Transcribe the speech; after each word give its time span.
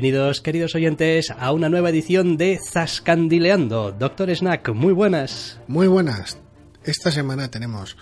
Bienvenidos, 0.00 0.40
queridos 0.42 0.76
oyentes, 0.76 1.32
a 1.36 1.50
una 1.50 1.68
nueva 1.68 1.90
edición 1.90 2.36
de 2.36 2.60
Zascandileando. 2.64 3.90
Doctor 3.90 4.30
Snack, 4.30 4.72
muy 4.72 4.92
buenas. 4.92 5.58
Muy 5.66 5.88
buenas. 5.88 6.38
Esta 6.84 7.10
semana 7.10 7.50
tenemos 7.50 7.96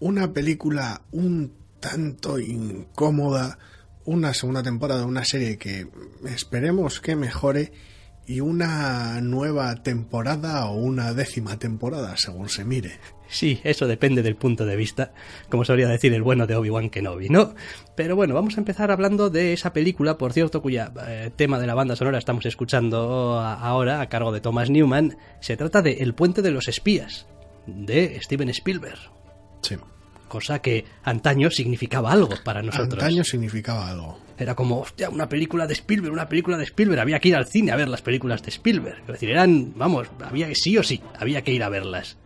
una 0.00 0.32
película 0.32 1.02
un 1.12 1.52
tanto 1.80 2.38
incómoda, 2.38 3.58
una 4.06 4.32
segunda 4.32 4.62
temporada 4.62 5.00
de 5.00 5.06
una 5.06 5.26
serie 5.26 5.58
que 5.58 5.86
esperemos 6.24 7.02
que 7.02 7.14
mejore 7.14 7.72
y 8.26 8.40
una 8.40 9.20
nueva 9.20 9.82
temporada 9.82 10.64
o 10.64 10.76
una 10.76 11.12
décima 11.12 11.58
temporada, 11.58 12.16
según 12.16 12.48
se 12.48 12.64
mire. 12.64 13.00
Sí, 13.34 13.60
eso 13.64 13.88
depende 13.88 14.22
del 14.22 14.36
punto 14.36 14.64
de 14.64 14.76
vista, 14.76 15.10
como 15.48 15.64
sabría 15.64 15.88
decir 15.88 16.14
el 16.14 16.22
bueno 16.22 16.46
de 16.46 16.54
Obi-Wan 16.54 16.88
Kenobi, 16.88 17.30
¿no? 17.30 17.56
Pero 17.96 18.14
bueno, 18.14 18.32
vamos 18.32 18.56
a 18.56 18.60
empezar 18.60 18.92
hablando 18.92 19.28
de 19.28 19.52
esa 19.52 19.72
película, 19.72 20.16
por 20.18 20.32
cierto, 20.32 20.62
cuya 20.62 20.92
eh, 21.08 21.32
tema 21.34 21.58
de 21.58 21.66
la 21.66 21.74
banda 21.74 21.96
sonora 21.96 22.18
estamos 22.18 22.46
escuchando 22.46 23.40
ahora 23.40 24.00
a 24.00 24.08
cargo 24.08 24.30
de 24.30 24.40
Thomas 24.40 24.70
Newman. 24.70 25.16
Se 25.40 25.56
trata 25.56 25.82
de 25.82 25.94
El 25.94 26.14
puente 26.14 26.42
de 26.42 26.52
los 26.52 26.68
espías, 26.68 27.26
de 27.66 28.20
Steven 28.22 28.50
Spielberg. 28.50 29.00
Sí. 29.62 29.74
Cosa 30.28 30.60
que 30.60 30.84
antaño 31.02 31.50
significaba 31.50 32.12
algo 32.12 32.34
para 32.44 32.62
nosotros. 32.62 33.02
Antaño 33.02 33.24
significaba 33.24 33.90
algo. 33.90 34.20
Era 34.38 34.54
como, 34.54 34.78
hostia, 34.78 35.10
una 35.10 35.28
película 35.28 35.66
de 35.66 35.74
Spielberg, 35.74 36.12
una 36.12 36.28
película 36.28 36.56
de 36.56 36.64
Spielberg. 36.64 37.00
Había 37.00 37.18
que 37.18 37.30
ir 37.30 37.36
al 37.36 37.48
cine 37.48 37.72
a 37.72 37.76
ver 37.76 37.88
las 37.88 38.02
películas 38.02 38.44
de 38.44 38.50
Spielberg. 38.50 39.00
Es 39.00 39.06
decir, 39.08 39.30
eran, 39.30 39.72
vamos, 39.76 40.06
había 40.24 40.46
que 40.46 40.54
sí 40.54 40.78
o 40.78 40.84
sí, 40.84 41.00
había 41.18 41.42
que 41.42 41.50
ir 41.50 41.64
a 41.64 41.68
verlas. 41.68 42.16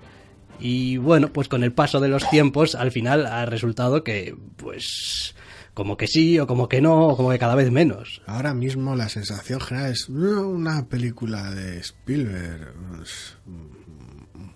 Y 0.60 0.96
bueno, 0.96 1.32
pues 1.32 1.48
con 1.48 1.62
el 1.62 1.72
paso 1.72 2.00
de 2.00 2.08
los 2.08 2.28
tiempos, 2.30 2.74
al 2.74 2.90
final 2.90 3.26
ha 3.26 3.46
resultado 3.46 4.02
que, 4.02 4.36
pues, 4.56 5.34
como 5.74 5.96
que 5.96 6.08
sí 6.08 6.38
o 6.38 6.46
como 6.46 6.68
que 6.68 6.80
no, 6.80 7.08
o 7.08 7.16
como 7.16 7.30
que 7.30 7.38
cada 7.38 7.54
vez 7.54 7.70
menos. 7.70 8.22
Ahora 8.26 8.54
mismo 8.54 8.96
la 8.96 9.08
sensación 9.08 9.60
general 9.60 9.92
es 9.92 10.08
una 10.08 10.88
película 10.88 11.50
de 11.52 11.78
Spielberg. 11.78 12.74
Pues, 12.98 13.36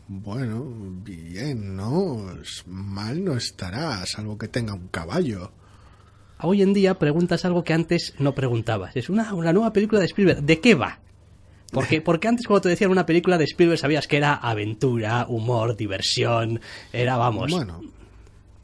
bueno, 0.08 0.64
bien, 1.04 1.76
¿no? 1.76 2.26
Mal 2.66 3.24
no 3.24 3.36
estará, 3.36 4.04
salvo 4.04 4.36
que 4.36 4.48
tenga 4.48 4.74
un 4.74 4.88
caballo. 4.88 5.52
Hoy 6.40 6.60
en 6.62 6.74
día 6.74 6.98
preguntas 6.98 7.44
algo 7.44 7.62
que 7.62 7.72
antes 7.72 8.14
no 8.18 8.34
preguntabas. 8.34 8.96
Es 8.96 9.08
una, 9.08 9.32
una 9.32 9.52
nueva 9.52 9.72
película 9.72 10.00
de 10.00 10.06
Spielberg. 10.06 10.42
¿De 10.42 10.60
qué 10.60 10.74
va? 10.74 10.98
Porque, 11.72 12.02
porque 12.02 12.28
antes 12.28 12.46
cuando 12.46 12.62
te 12.62 12.68
decían 12.68 12.90
una 12.90 13.06
película 13.06 13.38
de 13.38 13.44
Spielberg 13.44 13.78
sabías 13.78 14.06
que 14.06 14.18
era 14.18 14.34
aventura, 14.34 15.26
humor, 15.28 15.74
diversión, 15.74 16.60
era, 16.92 17.16
vamos, 17.16 17.50
Bueno, 17.50 17.80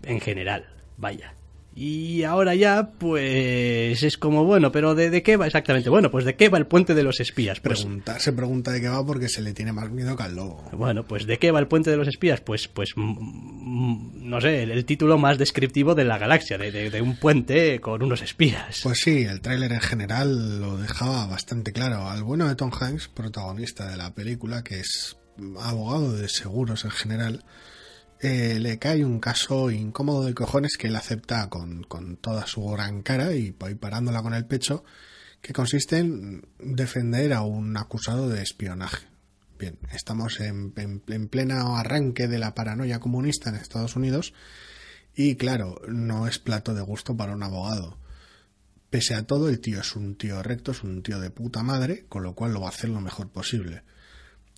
en 0.02 0.20
general, 0.20 0.66
vaya. 0.98 1.34
Y 1.80 2.24
ahora 2.24 2.56
ya, 2.56 2.90
pues 2.98 4.02
es 4.02 4.18
como, 4.18 4.44
bueno, 4.44 4.72
pero 4.72 4.96
¿de, 4.96 5.10
de 5.10 5.22
qué 5.22 5.36
va 5.36 5.46
exactamente? 5.46 5.88
Bueno, 5.88 6.10
pues 6.10 6.24
¿de 6.24 6.34
qué 6.34 6.48
va 6.48 6.58
el 6.58 6.66
puente 6.66 6.92
de 6.92 7.04
los 7.04 7.20
espías? 7.20 7.60
Pues, 7.60 7.82
preguntar 7.82 8.20
se 8.20 8.32
pregunta 8.32 8.72
de 8.72 8.80
qué 8.80 8.88
va 8.88 9.06
porque 9.06 9.28
se 9.28 9.42
le 9.42 9.52
tiene 9.52 9.72
más 9.72 9.88
miedo 9.90 10.16
que 10.16 10.24
al 10.24 10.34
lobo. 10.34 10.68
bueno, 10.72 11.04
pues 11.04 11.24
¿de 11.26 11.38
qué 11.38 11.52
va 11.52 11.60
el 11.60 11.68
puente 11.68 11.90
de 11.90 11.96
los 11.96 12.08
espías? 12.08 12.40
Pues, 12.40 12.66
pues, 12.66 12.94
mm, 12.96 13.02
mm, 13.20 14.28
no 14.28 14.40
sé, 14.40 14.64
el, 14.64 14.72
el 14.72 14.84
título 14.84 15.18
más 15.18 15.38
descriptivo 15.38 15.94
de 15.94 16.04
la 16.04 16.18
galaxia, 16.18 16.58
de, 16.58 16.72
de- 16.72 16.90
de 16.90 17.00
un 17.00 17.14
puente 17.16 17.80
con 17.80 18.02
unos 18.02 18.22
espías. 18.22 18.80
Pues 18.82 18.98
sí, 18.98 19.22
el 19.22 19.40
tráiler 19.40 19.72
en 19.72 19.80
general 19.80 20.60
lo 20.60 20.78
dejaba 20.78 21.26
bastante 21.28 21.72
claro. 21.72 22.08
Al 22.08 22.24
bueno 22.24 22.48
de 22.48 22.56
Tom 22.56 22.72
Hanks, 22.72 23.06
protagonista 23.06 23.88
de 23.88 23.96
la 23.96 24.12
película, 24.14 24.64
que 24.64 24.80
es 24.80 25.16
abogado 25.60 26.12
de 26.16 26.28
seguros 26.28 26.84
en 26.84 26.90
general, 26.90 27.44
eh, 28.20 28.58
le 28.60 28.78
cae 28.78 29.04
un 29.04 29.20
caso 29.20 29.70
incómodo 29.70 30.24
de 30.24 30.34
cojones 30.34 30.76
que 30.76 30.88
él 30.88 30.96
acepta 30.96 31.48
con, 31.48 31.82
con 31.84 32.16
toda 32.16 32.46
su 32.46 32.66
gran 32.68 33.02
cara 33.02 33.34
y, 33.34 33.54
y 33.68 33.74
parándola 33.74 34.22
con 34.22 34.34
el 34.34 34.46
pecho, 34.46 34.84
que 35.40 35.52
consiste 35.52 35.98
en 35.98 36.42
defender 36.58 37.32
a 37.32 37.42
un 37.42 37.76
acusado 37.76 38.28
de 38.28 38.42
espionaje. 38.42 39.06
Bien, 39.58 39.78
estamos 39.92 40.40
en, 40.40 40.72
en- 40.76 41.02
en 41.08 41.28
pleno 41.28 41.76
arranque 41.76 42.28
de 42.28 42.38
la 42.38 42.54
paranoia 42.54 43.00
comunista 43.00 43.50
en 43.50 43.56
Estados 43.56 43.96
Unidos 43.96 44.32
y 45.14 45.34
claro, 45.36 45.80
no 45.88 46.26
es 46.28 46.38
plato 46.38 46.74
de 46.74 46.82
gusto 46.82 47.16
para 47.16 47.34
un 47.34 47.42
abogado. 47.42 47.98
Pese 48.90 49.14
a 49.14 49.24
todo, 49.24 49.48
el 49.48 49.60
tío 49.60 49.80
es 49.80 49.96
un 49.96 50.16
tío 50.16 50.42
recto, 50.42 50.70
es 50.72 50.82
un 50.82 51.02
tío 51.02 51.20
de 51.20 51.30
puta 51.30 51.62
madre, 51.62 52.06
con 52.08 52.22
lo 52.22 52.34
cual 52.34 52.52
lo 52.52 52.60
va 52.60 52.66
a 52.66 52.70
hacer 52.70 52.88
lo 52.88 53.00
mejor 53.00 53.28
posible. 53.30 53.82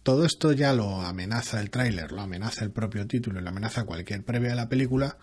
Todo 0.03 0.25
esto 0.25 0.53
ya 0.53 0.73
lo 0.73 1.03
amenaza 1.03 1.61
el 1.61 1.71
tráiler, 1.71 2.13
lo 2.13 2.23
amenaza 2.23 2.65
el 2.65 2.71
propio 2.71 3.07
título 3.07 3.41
lo 3.41 3.49
amenaza 3.51 3.85
cualquier 3.85 4.23
previa 4.25 4.51
de 4.51 4.57
la 4.57 4.69
película, 4.69 5.19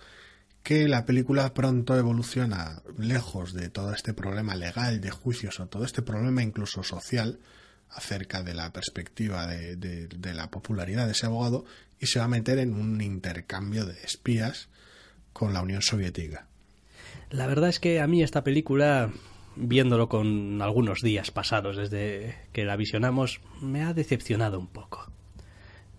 que 0.64 0.88
la 0.88 1.06
película 1.06 1.54
pronto 1.54 1.98
evoluciona 1.98 2.82
lejos 2.98 3.54
de 3.54 3.70
todo 3.70 3.94
este 3.94 4.14
problema 4.14 4.56
legal 4.56 5.02
de 5.02 5.10
juicios 5.12 5.60
o 5.60 5.68
todo 5.68 5.84
este 5.86 6.02
problema 6.02 6.44
incluso 6.44 6.84
social 6.84 7.40
acerca 7.90 8.44
de 8.44 8.54
la 8.54 8.72
perspectiva 8.74 9.48
de, 9.48 9.78
de- 9.78 10.08
de 10.08 10.34
la 10.34 10.50
popularidad 10.52 11.06
de 11.06 11.14
ese 11.14 11.26
abogado 11.26 11.64
y 12.00 12.08
se 12.08 12.20
va 12.20 12.26
a 12.26 12.30
meter 12.30 12.60
en 12.60 12.74
un 12.74 13.02
intercambio 13.02 13.86
de 13.86 13.94
espías 14.04 14.68
con 15.34 15.54
la 15.54 15.62
Unión 15.62 15.82
Soviética. 15.82 16.48
La 17.32 17.48
verdad 17.48 17.70
es 17.70 17.80
que 17.80 18.00
a 18.02 18.08
mí 18.08 18.22
esta 18.24 18.44
película, 18.44 19.12
viéndolo 19.58 20.08
con 20.10 20.62
algunos 20.62 21.02
días 21.02 21.32
pasados 21.32 21.78
desde 21.78 22.36
que 22.54 22.66
la 22.66 22.76
visionamos, 22.76 23.42
me 23.62 23.84
ha 23.84 23.94
decepcionado 23.94 24.60
un 24.60 24.68
poco. 24.68 25.12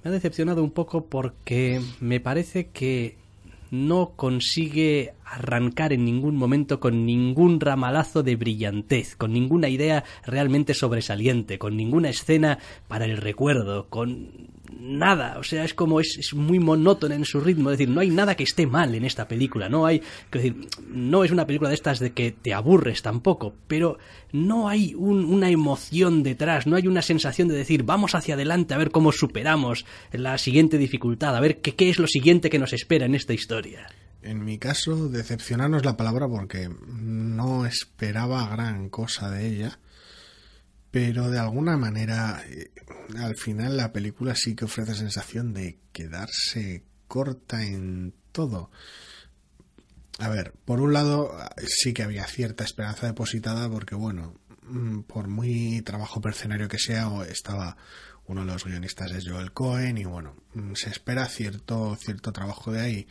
Me 0.02 0.10
ha 0.10 0.12
decepcionado 0.12 0.62
un 0.62 0.70
poco 0.70 1.06
porque 1.06 1.80
me 2.00 2.20
parece 2.20 2.68
que 2.68 3.16
no 3.70 4.12
consigue 4.16 5.12
arrancar 5.24 5.92
en 5.92 6.04
ningún 6.04 6.36
momento 6.36 6.80
con 6.80 7.04
ningún 7.04 7.60
ramalazo 7.60 8.22
de 8.22 8.36
brillantez, 8.36 9.16
con 9.16 9.32
ninguna 9.32 9.68
idea 9.68 10.04
realmente 10.24 10.74
sobresaliente, 10.74 11.58
con 11.58 11.76
ninguna 11.76 12.08
escena 12.08 12.58
para 12.86 13.04
el 13.04 13.18
recuerdo, 13.18 13.88
con 13.88 14.48
nada, 14.70 15.38
o 15.38 15.42
sea, 15.42 15.64
es 15.64 15.74
como 15.74 16.00
es, 16.00 16.32
muy 16.34 16.58
monótona 16.58 17.14
en 17.14 17.24
su 17.24 17.40
ritmo, 17.40 17.70
es 17.70 17.78
decir, 17.78 17.92
no 17.92 18.00
hay 18.00 18.10
nada 18.10 18.34
que 18.34 18.42
esté 18.44 18.66
mal 18.66 18.94
en 18.94 19.04
esta 19.04 19.26
película, 19.28 19.68
no 19.68 19.86
hay, 19.86 20.02
decir, 20.30 20.68
no 20.88 21.24
es 21.24 21.30
una 21.30 21.46
película 21.46 21.68
de 21.70 21.74
estas 21.74 21.98
de 21.98 22.12
que 22.12 22.32
te 22.32 22.52
aburres 22.54 23.02
tampoco, 23.02 23.54
pero 23.66 23.98
no 24.32 24.68
hay 24.68 24.94
un- 24.94 25.24
una 25.24 25.50
emoción 25.50 26.22
detrás, 26.22 26.66
no 26.66 26.76
hay 26.76 26.86
una 26.86 27.02
sensación 27.02 27.48
de 27.48 27.56
decir, 27.56 27.82
vamos 27.82 28.14
hacia 28.14 28.34
adelante 28.34 28.74
a 28.74 28.78
ver 28.78 28.90
cómo 28.90 29.12
superamos 29.12 29.86
la 30.12 30.36
siguiente 30.38 30.78
dificultad, 30.78 31.34
a 31.36 31.40
ver 31.40 31.60
qué, 31.60 31.74
qué 31.74 31.88
es 31.88 31.98
lo 31.98 32.06
siguiente 32.06 32.50
que 32.50 32.58
nos 32.58 32.72
espera 32.72 33.06
en 33.06 33.14
esta 33.14 33.32
historia. 33.34 33.86
En 34.20 34.44
mi 34.44 34.58
caso, 34.58 35.08
decepcionar 35.08 35.70
no 35.70 35.76
es 35.76 35.84
la 35.84 35.96
palabra 35.96 36.26
porque 36.28 36.68
no 36.88 37.64
esperaba 37.66 38.48
gran 38.48 38.88
cosa 38.90 39.30
de 39.30 39.46
ella, 39.46 39.78
pero 40.90 41.30
de 41.30 41.38
alguna 41.38 41.76
manera, 41.76 42.42
eh, 42.46 42.70
al 43.18 43.36
final 43.36 43.76
la 43.76 43.92
película 43.92 44.34
sí 44.34 44.54
que 44.54 44.64
ofrece 44.64 44.94
sensación 44.94 45.52
de 45.52 45.78
quedarse 45.92 46.84
corta 47.06 47.62
en 47.62 48.14
todo. 48.32 48.70
A 50.18 50.28
ver, 50.28 50.52
por 50.64 50.80
un 50.80 50.92
lado 50.92 51.32
sí 51.66 51.92
que 51.92 52.02
había 52.02 52.26
cierta 52.26 52.64
esperanza 52.64 53.06
depositada 53.06 53.68
porque, 53.68 53.94
bueno, 53.94 54.34
mm, 54.62 55.00
por 55.02 55.28
muy 55.28 55.82
trabajo 55.82 56.20
mercenario 56.20 56.68
que 56.68 56.78
sea, 56.78 57.08
estaba 57.28 57.76
uno 58.26 58.42
de 58.42 58.46
los 58.52 58.64
guionistas 58.64 59.10
es 59.12 59.26
Joel 59.28 59.52
Cohen 59.52 59.96
y 59.98 60.04
bueno, 60.04 60.36
mm, 60.54 60.74
se 60.74 60.90
espera 60.90 61.26
cierto, 61.26 61.96
cierto 61.96 62.32
trabajo 62.32 62.72
de 62.72 62.80
ahí. 62.80 63.08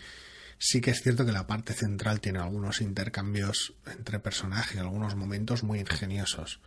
Sí 0.60 0.82
que 0.82 0.92
es 0.92 1.02
cierto 1.02 1.26
que 1.26 1.32
la 1.32 1.48
parte 1.48 1.74
central 1.74 2.20
tiene 2.20 2.40
algunos 2.40 2.82
intercambios 2.82 3.76
entre 3.86 4.20
personajes, 4.20 4.80
algunos 4.80 5.16
momentos 5.16 5.64
muy 5.64 5.80
ingeniosos 5.80 6.60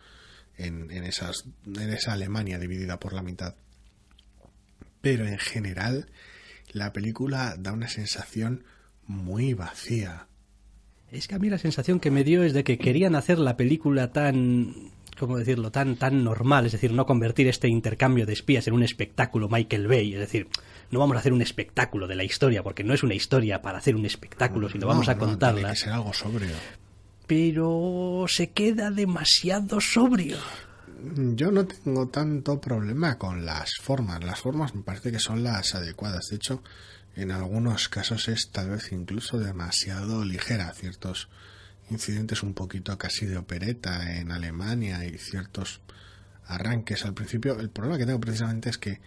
en, 0.61 0.91
en, 0.91 1.03
esas, 1.03 1.45
en 1.65 1.89
esa 1.89 2.13
Alemania 2.13 2.59
dividida 2.59 2.99
por 2.99 3.13
la 3.13 3.21
mitad. 3.21 3.55
Pero 5.01 5.27
en 5.27 5.37
general, 5.37 6.09
la 6.71 6.93
película 6.93 7.55
da 7.57 7.73
una 7.73 7.87
sensación 7.87 8.63
muy 9.07 9.53
vacía. 9.53 10.27
Es 11.11 11.27
que 11.27 11.35
a 11.35 11.39
mí 11.39 11.49
la 11.49 11.57
sensación 11.57 11.99
que 11.99 12.11
me 12.11 12.23
dio 12.23 12.43
es 12.43 12.53
de 12.53 12.63
que 12.63 12.77
querían 12.77 13.15
hacer 13.15 13.39
la 13.39 13.57
película 13.57 14.11
tan 14.11 14.91
¿cómo 15.21 15.37
decirlo?, 15.37 15.71
tan, 15.71 15.97
tan 15.97 16.23
normal, 16.23 16.65
es 16.65 16.71
decir, 16.71 16.93
no 16.93 17.05
convertir 17.05 17.47
este 17.47 17.67
intercambio 17.67 18.25
de 18.25 18.33
espías 18.33 18.67
en 18.67 18.73
un 18.73 18.81
espectáculo 18.81 19.49
Michael 19.49 19.87
Bay, 19.87 20.13
es 20.13 20.19
decir, 20.19 20.47
no 20.89 20.99
vamos 20.99 21.15
a 21.15 21.19
hacer 21.19 21.31
un 21.31 21.43
espectáculo 21.43 22.07
de 22.07 22.15
la 22.15 22.23
historia, 22.23 22.63
porque 22.63 22.83
no 22.83 22.93
es 22.95 23.03
una 23.03 23.13
historia 23.13 23.61
para 23.61 23.77
hacer 23.77 23.95
un 23.95 24.05
espectáculo, 24.05 24.67
sino 24.67 24.87
vamos 24.87 25.09
a 25.09 25.13
No, 25.13 25.21
no, 25.21 25.27
contarla. 25.27 25.59
Tiene 25.59 25.73
que 25.73 25.79
ser 25.79 25.93
algo 25.93 26.11
sobrio. 26.11 26.55
Pero 27.31 28.25
se 28.27 28.49
queda 28.49 28.91
demasiado 28.91 29.79
sobrio. 29.79 30.35
Yo 31.33 31.49
no 31.49 31.65
tengo 31.65 32.09
tanto 32.09 32.59
problema 32.59 33.17
con 33.17 33.45
las 33.45 33.69
formas. 33.81 34.21
Las 34.21 34.41
formas 34.41 34.75
me 34.75 34.81
parece 34.81 35.13
que 35.13 35.19
son 35.19 35.41
las 35.41 35.73
adecuadas. 35.73 36.25
De 36.29 36.35
hecho, 36.35 36.61
en 37.15 37.31
algunos 37.31 37.87
casos 37.87 38.27
es 38.27 38.49
tal 38.51 38.71
vez 38.71 38.91
incluso 38.91 39.39
demasiado 39.39 40.25
ligera. 40.25 40.73
Ciertos 40.73 41.29
incidentes 41.89 42.43
un 42.43 42.53
poquito 42.53 42.97
casi 42.97 43.25
de 43.25 43.37
opereta 43.37 44.17
en 44.17 44.33
Alemania 44.33 45.05
y 45.05 45.17
ciertos 45.17 45.79
arranques 46.47 47.05
al 47.05 47.13
principio. 47.13 47.57
El 47.61 47.69
problema 47.69 47.97
que 47.97 48.05
tengo 48.05 48.19
precisamente 48.19 48.71
es 48.71 48.77
que 48.77 48.99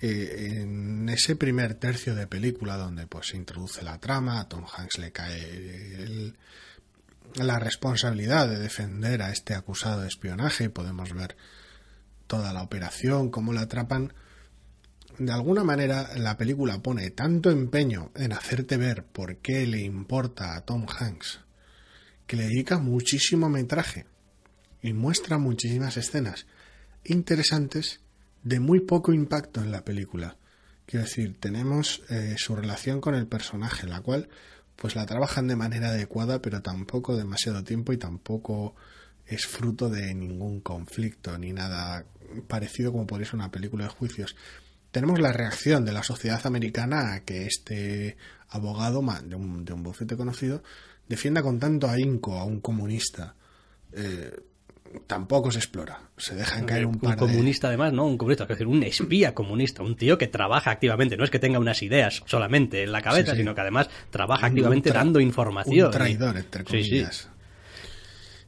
eh, 0.00 0.58
en 0.62 1.08
ese 1.08 1.36
primer 1.36 1.74
tercio 1.74 2.16
de 2.16 2.26
película 2.26 2.76
donde 2.76 3.06
pues 3.06 3.28
se 3.28 3.36
introduce 3.36 3.84
la 3.84 4.00
trama, 4.00 4.40
a 4.40 4.48
Tom 4.48 4.64
Hanks 4.76 4.98
le 4.98 5.12
cae 5.12 6.34
la 7.34 7.58
responsabilidad 7.58 8.48
de 8.48 8.58
defender 8.58 9.22
a 9.22 9.30
este 9.30 9.54
acusado 9.54 10.02
de 10.02 10.08
espionaje 10.08 10.70
podemos 10.70 11.12
ver 11.12 11.36
toda 12.26 12.52
la 12.52 12.62
operación, 12.62 13.30
cómo 13.30 13.52
la 13.52 13.62
atrapan. 13.62 14.12
De 15.18 15.32
alguna 15.32 15.64
manera 15.64 16.10
la 16.16 16.36
película 16.36 16.78
pone 16.78 17.10
tanto 17.10 17.50
empeño 17.50 18.10
en 18.14 18.32
hacerte 18.32 18.76
ver 18.76 19.04
por 19.04 19.36
qué 19.38 19.66
le 19.66 19.80
importa 19.80 20.56
a 20.56 20.62
Tom 20.62 20.86
Hanks 20.88 21.40
que 22.26 22.36
le 22.36 22.44
dedica 22.44 22.78
muchísimo 22.78 23.48
metraje 23.48 24.06
y 24.82 24.92
muestra 24.92 25.38
muchísimas 25.38 25.96
escenas 25.96 26.46
interesantes 27.04 28.00
de 28.42 28.60
muy 28.60 28.80
poco 28.80 29.12
impacto 29.12 29.60
en 29.60 29.70
la 29.70 29.84
película. 29.84 30.36
Quiero 30.86 31.06
decir, 31.06 31.38
tenemos 31.38 32.02
eh, 32.10 32.34
su 32.36 32.54
relación 32.54 33.00
con 33.00 33.14
el 33.14 33.26
personaje, 33.26 33.86
la 33.86 34.00
cual 34.00 34.28
pues 34.76 34.96
la 34.96 35.06
trabajan 35.06 35.46
de 35.46 35.56
manera 35.56 35.88
adecuada, 35.88 36.40
pero 36.40 36.62
tampoco 36.62 37.16
demasiado 37.16 37.62
tiempo 37.64 37.92
y 37.92 37.96
tampoco 37.96 38.74
es 39.26 39.46
fruto 39.46 39.88
de 39.88 40.14
ningún 40.14 40.60
conflicto 40.60 41.38
ni 41.38 41.52
nada 41.52 42.04
parecido 42.48 42.92
como 42.92 43.06
podría 43.06 43.26
ser 43.26 43.36
una 43.36 43.50
película 43.50 43.84
de 43.84 43.90
juicios. 43.90 44.36
Tenemos 44.90 45.20
la 45.20 45.32
reacción 45.32 45.84
de 45.84 45.92
la 45.92 46.02
sociedad 46.02 46.40
americana 46.46 47.14
a 47.14 47.20
que 47.20 47.46
este 47.46 48.16
abogado 48.48 49.02
de 49.24 49.34
un, 49.34 49.64
de 49.64 49.72
un 49.72 49.82
bufete 49.82 50.16
conocido 50.16 50.62
defienda 51.08 51.42
con 51.42 51.58
tanto 51.58 51.88
ahínco 51.88 52.38
a 52.38 52.44
un 52.44 52.60
comunista. 52.60 53.34
Eh, 53.92 54.32
tampoco 55.06 55.50
se 55.50 55.58
explora. 55.58 56.00
Se 56.16 56.34
dejan 56.34 56.64
caer 56.64 56.86
un, 56.86 56.98
par 56.98 57.12
un 57.12 57.28
comunista 57.28 57.68
además, 57.68 57.92
¿no? 57.92 58.06
Un 58.06 58.18
comunista, 58.18 58.44
es 58.44 58.48
decir, 58.48 58.66
un 58.66 58.82
espía 58.82 59.34
comunista, 59.34 59.82
un 59.82 59.96
tío 59.96 60.18
que 60.18 60.26
trabaja 60.26 60.70
activamente, 60.70 61.16
no 61.16 61.24
es 61.24 61.30
que 61.30 61.38
tenga 61.38 61.58
unas 61.58 61.82
ideas 61.82 62.22
solamente 62.26 62.82
en 62.82 62.92
la 62.92 63.02
cabeza, 63.02 63.34
sino 63.34 63.54
que 63.54 63.60
además 63.60 63.88
trabaja 64.10 64.46
activamente 64.46 64.90
dando 64.90 65.20
información. 65.20 65.86
Un 65.86 65.92
traidor, 65.92 66.36
entre 66.36 66.64
comillas. 66.64 67.28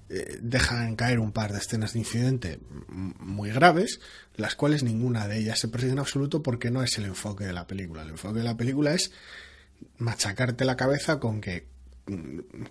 Eh, 0.08 0.38
dejan 0.40 0.94
caer 0.94 1.18
un 1.18 1.32
par 1.32 1.52
de 1.52 1.58
escenas 1.58 1.94
de 1.94 1.98
incidente 1.98 2.60
muy 2.88 3.50
graves, 3.50 4.00
las 4.36 4.54
cuales 4.54 4.84
ninguna 4.84 5.26
de 5.26 5.38
ellas 5.38 5.58
se 5.58 5.66
persigue 5.66 5.92
en 5.92 5.98
absoluto 5.98 6.44
porque 6.44 6.70
no 6.70 6.84
es 6.84 6.96
el 6.98 7.06
enfoque 7.06 7.44
de 7.44 7.52
la 7.52 7.66
película. 7.66 8.02
El 8.02 8.10
enfoque 8.10 8.38
de 8.38 8.44
la 8.44 8.56
película 8.56 8.94
es 8.94 9.10
machacarte 9.98 10.64
la 10.64 10.76
cabeza 10.76 11.18
con 11.18 11.40
que 11.40 11.66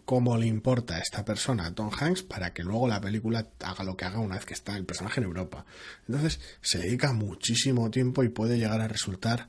cómo 0.05 0.37
le 0.37 0.47
importa 0.47 0.95
a 0.95 0.99
esta 0.99 1.25
persona, 1.25 1.65
a 1.65 1.75
Tom 1.75 1.89
Hanks, 1.91 2.23
para 2.23 2.53
que 2.53 2.63
luego 2.63 2.87
la 2.87 3.01
película 3.01 3.47
haga 3.59 3.83
lo 3.83 3.97
que 3.97 4.05
haga 4.05 4.19
una 4.19 4.35
vez 4.35 4.45
que 4.45 4.53
está 4.53 4.77
el 4.77 4.85
personaje 4.85 5.19
en 5.19 5.25
Europa. 5.25 5.65
Entonces 6.07 6.39
se 6.61 6.79
dedica 6.79 7.13
muchísimo 7.13 7.91
tiempo 7.91 8.23
y 8.23 8.29
puede 8.29 8.57
llegar 8.57 8.81
a 8.81 8.87
resultar 8.87 9.47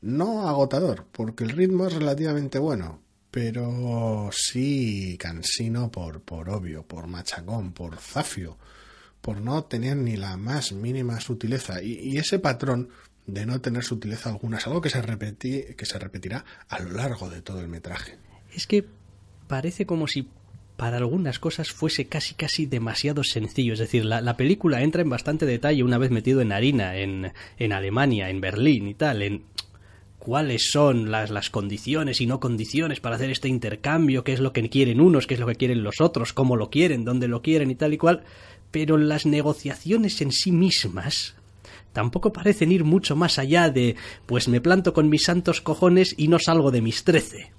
no 0.00 0.48
agotador, 0.48 1.06
porque 1.10 1.44
el 1.44 1.50
ritmo 1.50 1.86
es 1.86 1.94
relativamente 1.94 2.58
bueno, 2.58 3.00
pero 3.30 4.30
sí 4.32 5.16
cansino 5.18 5.90
por, 5.90 6.22
por 6.22 6.48
obvio, 6.50 6.84
por 6.84 7.08
machacón, 7.08 7.72
por 7.72 7.96
zafio, 7.96 8.56
por 9.20 9.40
no 9.40 9.64
tener 9.64 9.96
ni 9.96 10.16
la 10.16 10.36
más 10.36 10.70
mínima 10.72 11.20
sutileza. 11.20 11.82
Y, 11.82 11.94
y 11.94 12.18
ese 12.18 12.38
patrón 12.38 12.90
de 13.26 13.44
no 13.44 13.60
tener 13.60 13.84
sutileza 13.84 14.30
alguna 14.30 14.58
es 14.58 14.66
algo 14.66 14.80
que 14.80 14.90
se, 14.90 15.02
repetí, 15.02 15.74
que 15.76 15.84
se 15.84 15.98
repetirá 15.98 16.44
a 16.68 16.80
lo 16.80 16.90
largo 16.90 17.28
de 17.28 17.42
todo 17.42 17.60
el 17.60 17.68
metraje. 17.68 18.18
Es 18.54 18.66
que 18.66 18.86
parece 19.48 19.86
como 19.86 20.06
si 20.06 20.28
para 20.76 20.98
algunas 20.98 21.40
cosas 21.40 21.72
fuese 21.72 22.06
casi 22.06 22.34
casi 22.34 22.66
demasiado 22.66 23.24
sencillo. 23.24 23.72
Es 23.72 23.80
decir, 23.80 24.04
la, 24.04 24.36
película 24.36 24.82
entra 24.82 25.02
en 25.02 25.10
bastante 25.10 25.44
detalle 25.44 25.82
una 25.82 25.98
vez 25.98 26.12
metido 26.12 26.40
en 26.40 26.52
harina, 26.52 26.96
en, 26.96 27.32
en 27.58 27.72
Alemania, 27.72 28.30
en 28.30 28.40
Berlín 28.40 28.86
y 28.86 28.94
tal, 28.94 29.22
en 29.22 29.42
cuáles 30.20 30.70
son 30.70 31.10
las, 31.10 31.30
las 31.30 31.50
condiciones 31.50 32.20
y 32.20 32.26
no 32.26 32.38
condiciones 32.38 33.00
para 33.00 33.16
hacer 33.16 33.30
este 33.30 33.48
intercambio, 33.48 34.22
qué 34.22 34.32
es 34.32 34.40
lo 34.40 34.52
que 34.52 34.68
quieren 34.70 35.00
unos, 35.00 35.26
qué 35.26 35.34
es 35.34 35.40
lo 35.40 35.48
que 35.48 35.56
quieren 35.56 35.82
los 35.82 36.00
otros, 36.00 36.32
cómo 36.32 36.54
lo 36.54 36.70
quieren, 36.70 37.04
dónde 37.04 37.26
lo 37.26 37.42
quieren 37.42 37.72
y 37.72 37.74
tal 37.74 37.94
y 37.94 37.98
cual. 37.98 38.22
Pero 38.70 38.98
las 38.98 39.26
negociaciones 39.26 40.20
en 40.20 40.30
sí 40.30 40.52
mismas 40.52 41.34
tampoco 41.92 42.32
parecen 42.32 42.70
ir 42.70 42.84
mucho 42.84 43.16
más 43.16 43.40
allá 43.40 43.68
de 43.70 43.96
pues 44.26 44.46
me 44.46 44.60
planto 44.60 44.92
con 44.92 45.08
mis 45.08 45.24
santos 45.24 45.60
cojones 45.60 46.14
y 46.16 46.28
no 46.28 46.38
salgo 46.38 46.70
de 46.70 46.82
mis 46.82 47.02
trece 47.02 47.50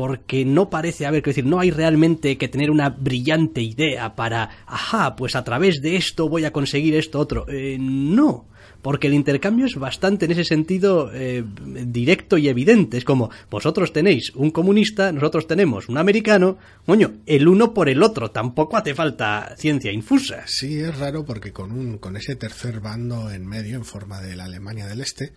porque 0.00 0.46
no 0.46 0.70
parece 0.70 1.04
haber, 1.04 1.22
que 1.22 1.28
decir, 1.28 1.44
no 1.44 1.60
hay 1.60 1.70
realmente 1.70 2.38
que 2.38 2.48
tener 2.48 2.70
una 2.70 2.88
brillante 2.88 3.60
idea 3.60 4.16
para, 4.16 4.48
ajá, 4.66 5.14
pues 5.14 5.36
a 5.36 5.44
través 5.44 5.82
de 5.82 5.96
esto 5.96 6.26
voy 6.26 6.46
a 6.46 6.54
conseguir 6.54 6.94
esto 6.94 7.20
otro. 7.20 7.44
Eh, 7.50 7.76
no, 7.78 8.46
porque 8.80 9.08
el 9.08 9.12
intercambio 9.12 9.66
es 9.66 9.74
bastante 9.74 10.24
en 10.24 10.30
ese 10.30 10.44
sentido 10.44 11.10
eh, 11.12 11.44
directo 11.84 12.38
y 12.38 12.48
evidente. 12.48 12.96
Es 12.96 13.04
como, 13.04 13.28
vosotros 13.50 13.92
tenéis 13.92 14.32
un 14.34 14.52
comunista, 14.52 15.12
nosotros 15.12 15.46
tenemos 15.46 15.90
un 15.90 15.98
americano, 15.98 16.56
coño, 16.86 17.16
el 17.26 17.46
uno 17.46 17.74
por 17.74 17.90
el 17.90 18.02
otro, 18.02 18.30
tampoco 18.30 18.78
hace 18.78 18.94
falta 18.94 19.54
ciencia 19.58 19.92
infusa. 19.92 20.44
Sí, 20.46 20.80
es 20.80 20.96
raro 20.96 21.26
porque 21.26 21.52
con, 21.52 21.72
un, 21.72 21.98
con 21.98 22.16
ese 22.16 22.36
tercer 22.36 22.80
bando 22.80 23.30
en 23.30 23.46
medio, 23.46 23.76
en 23.76 23.84
forma 23.84 24.22
de 24.22 24.34
la 24.34 24.44
Alemania 24.44 24.86
del 24.86 25.02
Este, 25.02 25.34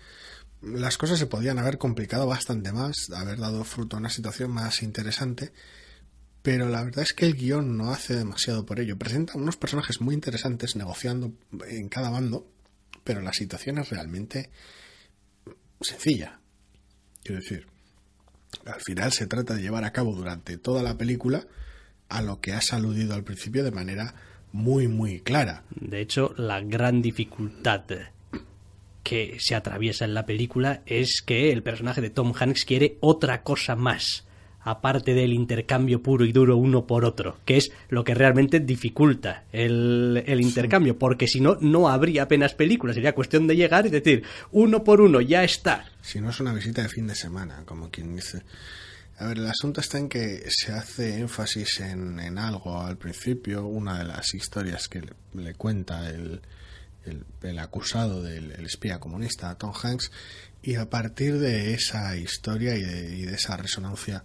las 0.63 0.97
cosas 0.97 1.19
se 1.19 1.27
podían 1.27 1.59
haber 1.59 1.77
complicado 1.77 2.25
bastante 2.25 2.71
más, 2.71 3.09
haber 3.15 3.39
dado 3.39 3.63
fruto 3.63 3.95
a 3.95 3.99
una 3.99 4.09
situación 4.09 4.51
más 4.51 4.81
interesante, 4.81 5.51
pero 6.41 6.69
la 6.69 6.83
verdad 6.83 7.03
es 7.03 7.13
que 7.13 7.25
el 7.25 7.35
guion 7.35 7.77
no 7.77 7.91
hace 7.91 8.15
demasiado 8.15 8.65
por 8.65 8.79
ello. 8.79 8.97
Presenta 8.97 9.37
unos 9.37 9.57
personajes 9.57 10.01
muy 10.01 10.15
interesantes 10.15 10.75
negociando 10.75 11.33
en 11.67 11.89
cada 11.89 12.09
bando, 12.09 12.47
pero 13.03 13.21
la 13.21 13.33
situación 13.33 13.77
es 13.77 13.89
realmente 13.89 14.49
sencilla. 15.81 16.39
Quiero 17.23 17.41
decir, 17.41 17.67
al 18.65 18.81
final 18.81 19.11
se 19.11 19.27
trata 19.27 19.55
de 19.55 19.61
llevar 19.61 19.83
a 19.83 19.91
cabo 19.91 20.13
durante 20.13 20.57
toda 20.57 20.83
la 20.83 20.97
película 20.97 21.45
a 22.09 22.21
lo 22.21 22.39
que 22.39 22.53
has 22.53 22.73
aludido 22.73 23.15
al 23.15 23.23
principio 23.23 23.63
de 23.63 23.71
manera 23.71 24.15
muy, 24.51 24.87
muy 24.87 25.19
clara. 25.21 25.63
De 25.71 25.99
hecho, 25.99 26.33
la 26.37 26.61
gran 26.61 27.01
dificultad 27.01 27.85
que 29.03 29.37
se 29.39 29.53
atraviesa 29.53 30.05
en 30.05 30.13
la 30.13 30.25
película 30.25 30.81
es 30.85 31.21
que 31.21 31.51
el 31.51 31.61
personaje 31.61 32.01
de 32.01 32.09
Tom 32.09 32.33
Hanks 32.37 32.65
quiere 32.65 32.97
otra 33.01 33.43
cosa 33.43 33.75
más, 33.75 34.25
aparte 34.61 35.13
del 35.13 35.33
intercambio 35.33 36.01
puro 36.01 36.25
y 36.25 36.31
duro 36.31 36.55
uno 36.57 36.87
por 36.87 37.03
otro, 37.03 37.37
que 37.45 37.57
es 37.57 37.71
lo 37.89 38.03
que 38.03 38.15
realmente 38.15 38.61
dificulta 38.61 39.43
el, 39.51 40.23
intercambio, 40.39 40.97
porque 40.97 41.27
si 41.27 41.41
no, 41.41 41.57
no 41.59 41.89
habría 41.89 42.23
apenas 42.23 42.53
película, 42.53 42.93
sería 42.93 43.13
cuestión 43.13 43.45
de 43.45 43.57
llegar 43.57 43.85
y 43.85 43.89
decir, 43.89 44.23
uno 44.51 44.83
por 44.83 45.01
uno, 45.01 45.19
ya 45.19 45.43
está. 45.43 45.85
Si 46.01 46.21
no 46.21 46.29
es 46.29 46.39
una 46.39 46.53
visita 46.53 46.81
de 46.81 46.89
fin 46.89 47.07
de 47.07 47.15
semana, 47.15 47.63
como 47.65 47.89
quien 47.89 48.15
dice. 48.15 48.43
A 49.17 49.27
ver, 49.27 49.37
el 49.37 49.47
asunto 49.47 49.81
está 49.81 49.99
en 49.99 50.09
que 50.09 50.43
se 50.47 50.71
hace 50.71 51.19
énfasis 51.19 51.81
en, 51.81 52.19
en 52.19 52.37
algo 52.37 52.81
al 52.81 52.97
principio, 52.97 53.65
una 53.65 53.99
de 53.99 54.05
las 54.05 54.33
historias 54.33 54.87
que 54.87 55.01
le 55.33 55.53
cuenta 55.53 56.09
el, 56.09 56.41
el, 57.05 57.59
acusado 57.59 58.21
del 58.21 58.51
espía 58.65 58.99
comunista, 58.99 59.55
Tom 59.55 59.73
Hanks, 59.73 60.11
y 60.61 60.75
a 60.75 60.89
partir 60.89 61.39
de 61.39 61.73
esa 61.73 62.15
historia 62.15 62.75
y 62.75 62.81
de, 62.81 63.33
esa 63.33 63.57
resonancia, 63.57 64.23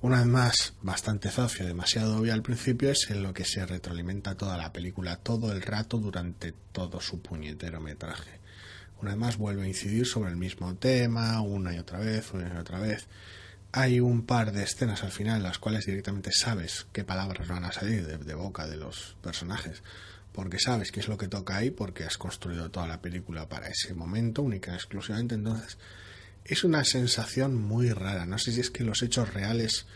una 0.00 0.18
vez 0.18 0.26
más, 0.26 0.74
bastante 0.82 1.30
zafia, 1.30 1.66
demasiado 1.66 2.18
obvia 2.18 2.34
al 2.34 2.42
principio, 2.42 2.90
es 2.90 3.10
en 3.10 3.22
lo 3.22 3.32
que 3.32 3.44
se 3.44 3.64
retroalimenta 3.64 4.36
toda 4.36 4.56
la 4.56 4.72
película, 4.72 5.16
todo 5.16 5.52
el 5.52 5.62
rato 5.62 5.98
durante 5.98 6.52
todo 6.72 7.00
su 7.00 7.20
puñetero 7.20 7.80
metraje. 7.80 8.40
Una 9.00 9.12
vez 9.12 9.20
más 9.20 9.36
vuelve 9.36 9.62
a 9.62 9.68
incidir 9.68 10.06
sobre 10.06 10.30
el 10.30 10.36
mismo 10.36 10.74
tema, 10.74 11.40
una 11.40 11.74
y 11.74 11.78
otra 11.78 12.00
vez, 12.00 12.32
una 12.32 12.52
y 12.52 12.56
otra 12.56 12.80
vez. 12.80 13.06
Hay 13.70 14.00
un 14.00 14.22
par 14.22 14.50
de 14.50 14.64
escenas 14.64 15.04
al 15.04 15.12
final 15.12 15.36
en 15.36 15.42
las 15.44 15.58
cuales 15.58 15.86
directamente 15.86 16.30
sabes 16.32 16.86
qué 16.92 17.04
palabras 17.04 17.46
van 17.46 17.64
a 17.64 17.72
salir 17.72 18.06
de 18.06 18.34
boca 18.34 18.66
de 18.66 18.76
los 18.76 19.16
personajes 19.22 19.82
porque 20.32 20.58
sabes 20.58 20.92
qué 20.92 21.00
es 21.00 21.08
lo 21.08 21.18
que 21.18 21.28
toca 21.28 21.56
ahí, 21.56 21.70
porque 21.70 22.04
has 22.04 22.18
construido 22.18 22.70
toda 22.70 22.86
la 22.86 23.00
película 23.00 23.48
para 23.48 23.68
ese 23.68 23.94
momento, 23.94 24.42
única 24.42 24.72
y 24.72 24.74
exclusivamente. 24.74 25.34
Entonces, 25.34 25.78
es 26.44 26.64
una 26.64 26.84
sensación 26.84 27.56
muy 27.56 27.90
rara. 27.90 28.26
No 28.26 28.38
sé 28.38 28.52
si 28.52 28.60
es 28.60 28.70
que 28.70 28.84
los 28.84 29.02
hechos 29.02 29.32
reales 29.32 29.86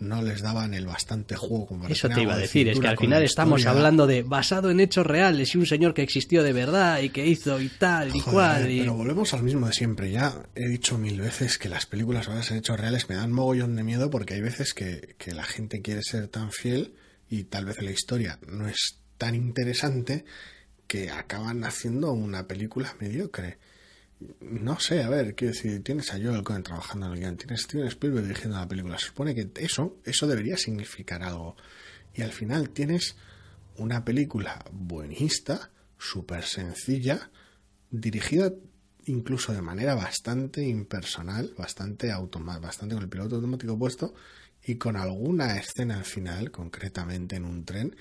no 0.00 0.22
les 0.22 0.42
daban 0.42 0.74
el 0.74 0.86
bastante 0.86 1.36
juego 1.36 1.66
como 1.66 1.88
Eso 1.88 2.08
te 2.08 2.22
iba 2.22 2.34
a 2.34 2.38
decir, 2.38 2.68
es 2.68 2.80
que 2.80 2.88
al 2.88 2.98
final 2.98 3.22
estamos 3.22 3.64
hablando 3.64 4.06
de 4.06 4.22
basado 4.22 4.70
en 4.70 4.80
hechos 4.80 5.06
reales 5.06 5.54
y 5.54 5.58
un 5.58 5.66
señor 5.66 5.94
que 5.94 6.02
existió 6.02 6.42
de 6.42 6.52
verdad 6.52 7.00
y 7.00 7.10
que 7.10 7.26
hizo 7.26 7.60
y 7.60 7.68
tal 7.68 8.14
y 8.14 8.20
cual. 8.20 8.70
Y... 8.70 8.80
Pero 8.80 8.94
volvemos 8.94 9.32
al 9.34 9.42
mismo 9.42 9.66
de 9.66 9.72
siempre. 9.72 10.10
Ya 10.10 10.42
he 10.54 10.68
dicho 10.68 10.98
mil 10.98 11.20
veces 11.20 11.58
que 11.58 11.68
las 11.68 11.86
películas 11.86 12.26
basadas 12.26 12.50
en 12.50 12.58
hechos 12.58 12.78
reales 12.78 13.08
me 13.08 13.14
dan 13.14 13.32
mogollón 13.32 13.76
de 13.76 13.84
miedo 13.84 14.10
porque 14.10 14.34
hay 14.34 14.40
veces 14.40 14.74
que, 14.74 15.14
que 15.18 15.32
la 15.32 15.44
gente 15.44 15.80
quiere 15.80 16.02
ser 16.02 16.28
tan 16.28 16.50
fiel 16.50 16.94
y 17.30 17.44
tal 17.44 17.64
vez 17.64 17.80
la 17.80 17.90
historia 17.90 18.38
no 18.46 18.68
es 18.68 18.98
tan 19.24 19.34
interesante 19.34 20.26
que 20.86 21.08
acaban 21.08 21.64
haciendo 21.64 22.12
una 22.12 22.46
película 22.46 22.94
mediocre. 23.00 23.56
No 24.40 24.78
sé, 24.78 25.02
a 25.02 25.08
ver, 25.08 25.34
quiero 25.34 25.54
decir, 25.54 25.82
tienes 25.82 26.12
a 26.12 26.18
Joel 26.18 26.42
Cohen 26.42 26.62
trabajando 26.62 27.06
en 27.06 27.12
el 27.12 27.18
guion, 27.20 27.36
tienes 27.38 27.60
a 27.60 27.64
Steven 27.64 27.86
Spielberg 27.86 28.26
dirigiendo 28.26 28.58
la 28.58 28.68
película. 28.68 28.98
Se 28.98 29.06
supone 29.06 29.34
que 29.34 29.50
eso, 29.56 29.96
eso 30.04 30.26
debería 30.26 30.58
significar 30.58 31.22
algo. 31.22 31.56
Y 32.12 32.20
al 32.20 32.32
final 32.32 32.68
tienes 32.68 33.16
una 33.78 34.04
película 34.04 34.62
buenista, 34.70 35.70
súper 35.96 36.44
sencilla, 36.44 37.30
dirigida 37.90 38.52
incluso 39.06 39.54
de 39.54 39.62
manera 39.62 39.94
bastante 39.94 40.68
impersonal, 40.68 41.54
bastante 41.56 42.12
bastante 42.60 42.94
con 42.94 43.04
el 43.04 43.08
piloto 43.08 43.36
automático 43.36 43.78
puesto 43.78 44.12
y 44.62 44.74
con 44.74 44.98
alguna 44.98 45.56
escena 45.56 45.96
al 45.96 46.04
final, 46.04 46.50
concretamente 46.50 47.36
en 47.36 47.46
un 47.46 47.64
tren, 47.64 47.96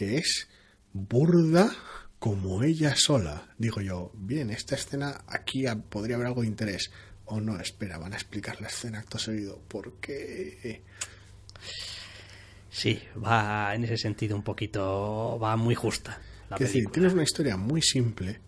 que 0.00 0.16
es 0.16 0.48
burda 0.94 1.70
como 2.18 2.62
ella 2.62 2.94
sola. 2.96 3.50
Digo 3.58 3.82
yo, 3.82 4.10
bien, 4.14 4.48
esta 4.48 4.74
escena 4.74 5.24
aquí 5.26 5.66
podría 5.90 6.16
haber 6.16 6.28
algo 6.28 6.40
de 6.40 6.46
interés. 6.46 6.90
O 7.26 7.38
no, 7.38 7.60
espera, 7.60 7.98
van 7.98 8.14
a 8.14 8.16
explicar 8.16 8.62
la 8.62 8.68
escena 8.68 9.00
acto 9.00 9.18
seguido. 9.18 9.58
¿Por 9.68 10.00
qué? 10.00 10.80
Sí, 12.70 12.98
va 13.22 13.74
en 13.74 13.84
ese 13.84 13.98
sentido 13.98 14.36
un 14.36 14.42
poquito, 14.42 15.38
va 15.38 15.54
muy 15.56 15.74
justa. 15.74 16.18
La 16.48 16.56
es 16.56 16.60
decir, 16.60 16.86
tienes 16.90 17.12
una 17.12 17.24
historia 17.24 17.58
muy 17.58 17.82
simple, 17.82 18.40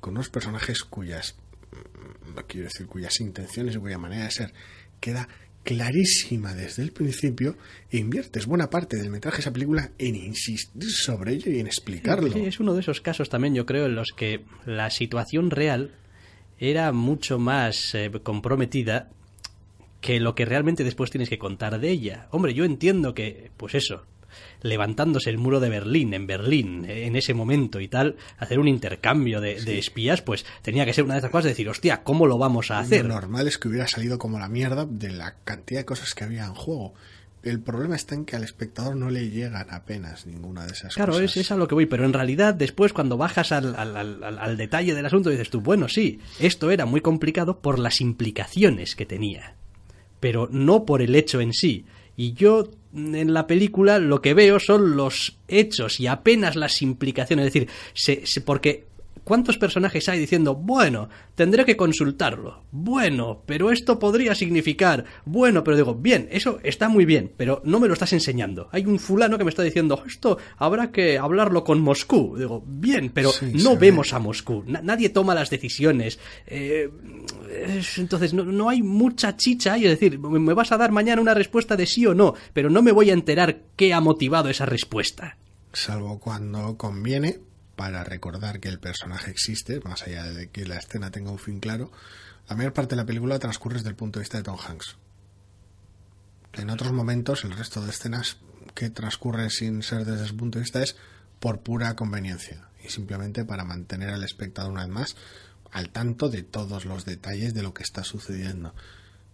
con 0.00 0.14
unos 0.14 0.30
personajes 0.30 0.82
cuyas, 0.82 1.36
mm, 1.70 2.34
no 2.34 2.46
quiero 2.48 2.66
decir 2.66 2.88
cuyas 2.88 3.20
intenciones 3.20 3.76
y 3.76 3.78
cuya 3.78 3.98
manera 3.98 4.24
de 4.24 4.32
ser 4.32 4.52
queda 4.98 5.28
clarísima 5.62 6.54
desde 6.54 6.82
el 6.82 6.92
principio 6.92 7.56
e 7.90 7.98
inviertes 7.98 8.46
buena 8.46 8.70
parte 8.70 8.96
del 8.96 9.10
metraje 9.10 9.38
de 9.38 9.40
esa 9.42 9.52
película 9.52 9.90
en 9.98 10.16
insistir 10.16 10.90
sobre 10.90 11.34
ello 11.34 11.52
y 11.52 11.60
en 11.60 11.66
explicarlo. 11.66 12.34
Es 12.34 12.60
uno 12.60 12.74
de 12.74 12.80
esos 12.80 13.00
casos 13.00 13.28
también, 13.28 13.54
yo 13.54 13.66
creo, 13.66 13.86
en 13.86 13.94
los 13.94 14.12
que 14.12 14.44
la 14.66 14.90
situación 14.90 15.50
real 15.50 15.92
era 16.58 16.92
mucho 16.92 17.38
más 17.38 17.94
eh, 17.94 18.10
comprometida 18.22 19.10
que 20.00 20.20
lo 20.20 20.34
que 20.34 20.44
realmente 20.44 20.84
después 20.84 21.10
tienes 21.10 21.28
que 21.28 21.38
contar 21.38 21.78
de 21.80 21.90
ella. 21.90 22.26
Hombre, 22.30 22.54
yo 22.54 22.64
entiendo 22.64 23.14
que, 23.14 23.50
pues 23.56 23.74
eso, 23.74 24.04
levantándose 24.62 25.30
el 25.30 25.38
muro 25.38 25.60
de 25.60 25.68
Berlín, 25.68 26.14
en 26.14 26.26
Berlín, 26.26 26.84
en 26.88 27.16
ese 27.16 27.34
momento 27.34 27.80
y 27.80 27.88
tal, 27.88 28.16
hacer 28.38 28.58
un 28.58 28.68
intercambio 28.68 29.40
de, 29.40 29.78
espías, 29.78 30.22
pues 30.22 30.44
tenía 30.62 30.84
que 30.84 30.92
ser 30.92 31.04
una 31.04 31.14
de 31.14 31.18
esas 31.18 31.30
cosas 31.30 31.44
de 31.44 31.50
decir, 31.50 31.68
hostia, 31.68 32.02
¿cómo 32.02 32.26
lo 32.26 32.38
vamos 32.38 32.70
a 32.70 32.78
hacer? 32.78 33.04
Lo 33.04 33.14
normal 33.14 33.48
es 33.48 33.58
que 33.58 33.68
hubiera 33.68 33.86
salido 33.86 34.18
como 34.18 34.38
la 34.38 34.48
mierda 34.48 34.86
de 34.86 35.10
la 35.10 35.34
cantidad 35.44 35.80
de 35.80 35.84
cosas 35.86 36.14
que 36.14 36.24
había 36.24 36.44
en 36.44 36.54
juego. 36.54 36.94
El 37.42 37.60
problema 37.60 37.96
está 37.96 38.14
en 38.14 38.24
que 38.24 38.36
al 38.36 38.44
espectador 38.44 38.94
no 38.94 39.10
le 39.10 39.28
llegan 39.28 39.66
apenas 39.70 40.26
ninguna 40.26 40.64
de 40.64 40.68
esas 40.68 40.94
cosas. 40.94 40.94
Claro, 40.94 41.18
es, 41.18 41.50
a 41.50 41.56
lo 41.56 41.66
que 41.66 41.74
voy, 41.74 41.86
pero 41.86 42.04
en 42.04 42.12
realidad 42.12 42.54
después 42.54 42.92
cuando 42.92 43.16
bajas 43.16 43.50
al, 43.50 43.74
al, 43.74 44.56
detalle 44.56 44.94
del 44.94 45.06
asunto 45.06 45.28
dices 45.28 45.50
tú, 45.50 45.60
bueno, 45.60 45.88
sí, 45.88 46.20
esto 46.38 46.70
era 46.70 46.86
muy 46.86 47.00
complicado 47.00 47.58
por 47.58 47.80
las 47.80 48.00
implicaciones 48.00 48.94
que 48.94 49.06
tenía, 49.06 49.56
pero 50.20 50.48
no 50.52 50.84
por 50.84 51.02
el 51.02 51.16
hecho 51.16 51.40
en 51.40 51.52
sí. 51.52 51.84
Y 52.22 52.34
yo 52.34 52.68
en 52.94 53.34
la 53.34 53.48
película 53.48 53.98
lo 53.98 54.22
que 54.22 54.32
veo 54.32 54.60
son 54.60 54.96
los 54.96 55.38
hechos 55.48 55.98
y 55.98 56.06
apenas 56.06 56.54
las 56.54 56.80
implicaciones. 56.80 57.48
Es 57.48 57.52
decir, 57.52 57.68
se, 57.94 58.40
porque 58.42 58.86
¿Cuántos 59.24 59.56
personajes 59.56 60.08
hay 60.08 60.18
diciendo, 60.18 60.54
bueno, 60.54 61.08
tendré 61.34 61.64
que 61.64 61.76
consultarlo? 61.76 62.64
Bueno, 62.72 63.42
pero 63.46 63.70
esto 63.70 63.98
podría 63.98 64.34
significar, 64.34 65.04
bueno, 65.24 65.62
pero 65.62 65.76
digo, 65.76 65.94
bien, 65.94 66.28
eso 66.32 66.58
está 66.64 66.88
muy 66.88 67.04
bien, 67.04 67.30
pero 67.36 67.62
no 67.64 67.78
me 67.78 67.86
lo 67.86 67.94
estás 67.94 68.12
enseñando. 68.12 68.68
Hay 68.72 68.84
un 68.84 68.98
fulano 68.98 69.38
que 69.38 69.44
me 69.44 69.50
está 69.50 69.62
diciendo, 69.62 70.02
esto 70.06 70.38
habrá 70.56 70.90
que 70.90 71.18
hablarlo 71.18 71.62
con 71.62 71.80
Moscú. 71.80 72.36
Digo, 72.36 72.64
bien, 72.66 73.10
pero 73.14 73.30
no 73.54 73.76
vemos 73.76 74.12
a 74.12 74.18
Moscú, 74.18 74.64
nadie 74.66 75.08
toma 75.10 75.34
las 75.34 75.50
decisiones. 75.50 76.18
Eh, 76.46 76.90
entonces, 77.96 78.34
no, 78.34 78.68
hay 78.68 78.82
mucha 78.82 79.36
chicha 79.36 79.78
y 79.78 79.84
es 79.84 79.90
decir, 79.90 80.18
me 80.18 80.54
vas 80.54 80.72
a 80.72 80.78
dar 80.78 80.90
mañana 80.90 81.22
una 81.22 81.34
respuesta 81.34 81.76
de 81.76 81.86
sí 81.86 82.06
o 82.06 82.14
no, 82.14 82.34
pero 82.52 82.70
no 82.70 82.82
me 82.82 82.92
voy 82.92 83.10
a 83.10 83.14
enterar 83.14 83.60
qué 83.76 83.94
ha 83.94 84.00
motivado 84.00 84.48
esa 84.48 84.66
respuesta. 84.66 85.36
Salvo 85.72 86.18
cuando 86.18 86.76
conviene, 86.76 87.38
para 87.76 88.04
recordar 88.04 88.60
que 88.60 88.68
el 88.68 88.78
personaje 88.78 89.30
existe, 89.30 89.80
más 89.80 90.02
allá 90.02 90.24
de 90.24 90.50
que 90.50 90.66
la 90.66 90.76
escena 90.76 91.10
tenga 91.10 91.30
un 91.30 91.38
fin 91.38 91.60
claro, 91.60 91.90
la 92.48 92.56
mayor 92.56 92.72
parte 92.72 92.94
de 92.94 93.02
la 93.02 93.06
película 93.06 93.38
transcurre 93.38 93.76
desde 93.76 93.90
el 93.90 93.96
punto 93.96 94.18
de 94.18 94.24
vista 94.24 94.38
de 94.38 94.44
Tom 94.44 94.58
Hanks. 94.58 94.96
En 96.54 96.70
otros 96.70 96.92
momentos, 96.92 97.44
el 97.44 97.52
resto 97.52 97.82
de 97.82 97.90
escenas 97.90 98.38
que 98.74 98.90
transcurren 98.90 99.50
sin 99.50 99.82
ser 99.82 100.04
desde 100.04 100.26
ese 100.26 100.34
punto 100.34 100.58
de 100.58 100.64
vista 100.64 100.82
es 100.82 100.96
por 101.40 101.60
pura 101.60 101.96
conveniencia 101.96 102.68
y 102.84 102.88
simplemente 102.88 103.44
para 103.44 103.64
mantener 103.64 104.10
al 104.10 104.22
espectador 104.22 104.72
una 104.72 104.82
vez 104.82 104.92
más 104.92 105.16
al 105.70 105.88
tanto 105.88 106.28
de 106.28 106.42
todos 106.42 106.84
los 106.84 107.04
detalles 107.04 107.54
de 107.54 107.62
lo 107.62 107.72
que 107.72 107.82
está 107.82 108.04
sucediendo. 108.04 108.74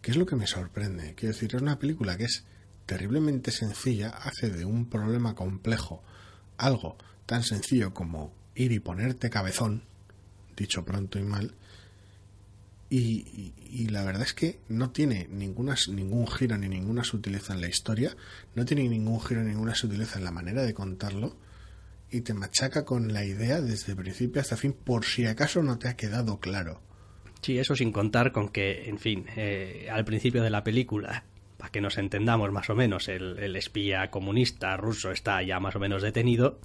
¿Qué 0.01 0.13
es 0.13 0.17
lo 0.17 0.27
que 0.27 0.37
me 0.37 0.47
sorprende? 0.47 1.15
Quiero 1.15 1.35
decir, 1.35 1.55
es 1.55 1.61
una 1.61 1.79
película 1.79 2.17
que 2.17 2.25
es 2.25 2.45
terriblemente 2.87 3.51
sencilla, 3.51 4.11
hace 4.11 4.49
de 4.49 4.65
un 4.65 4.89
problema 4.89 5.35
complejo 5.35 6.03
algo 6.57 6.97
tan 7.29 7.43
sencillo 7.43 7.93
como 7.93 8.33
ir 8.55 8.73
y 8.73 8.81
ponerte 8.81 9.29
cabezón, 9.29 9.83
dicho 10.57 10.83
pronto 10.87 11.19
y 11.19 11.25
mal, 11.25 11.53
y, 12.89 13.53
la 13.91 14.03
verdad 14.03 14.23
es 14.23 14.33
que 14.33 14.61
no 14.71 14.93
tiene 14.93 15.29
ninguna, 15.31 15.75
ningún 15.91 16.27
giro 16.27 16.57
ni 16.57 16.71
ninguna 16.71 17.05
sutileza 17.05 17.53
en 17.53 17.61
la 17.61 17.69
historia, 17.69 18.17
no 18.55 18.65
tiene 18.65 18.89
ningún 18.89 19.21
giro 19.21 19.43
ni 19.43 19.51
ninguna 19.51 19.75
sutileza 19.75 20.19
en 20.19 20.25
la 20.25 20.31
manera 20.31 20.63
de 20.63 20.73
contarlo, 20.73 21.37
y 22.11 22.23
te 22.23 22.33
machaca 22.33 22.87
con 22.87 23.13
la 23.13 23.27
idea 23.27 23.61
desde 23.61 23.95
principio 23.95 24.41
hasta 24.41 24.57
fin, 24.57 24.73
por 24.73 25.05
si 25.05 25.27
acaso 25.27 25.63
no 25.63 25.79
te 25.79 25.89
ha 25.89 25.97
quedado 25.97 26.41
claro. 26.41 26.81
Sí, 27.43 27.59
eso 27.59 27.77
sin 27.77 27.93
contar 27.93 28.33
con 28.33 28.49
que, 28.49 28.89
en 28.89 28.99
fin, 28.99 29.27
eh, 29.37 29.89
al 29.93 30.07
principio 30.07 30.43
de 30.43 30.49
la 30.49 30.65
película, 30.65 31.25
para 31.59 31.71
que 31.71 31.83
nos 31.83 31.99
entendamos 31.99 32.51
más 32.53 32.71
o 32.71 32.75
menos, 32.75 33.09
el 33.09 33.55
espía 33.55 34.11
comunista 34.11 34.79
ruso 34.79 35.11
está 35.11 35.43
ya 35.43 35.61
más 35.61 35.77
o 35.77 35.79
menos 35.79 36.03
detenido 36.03 36.59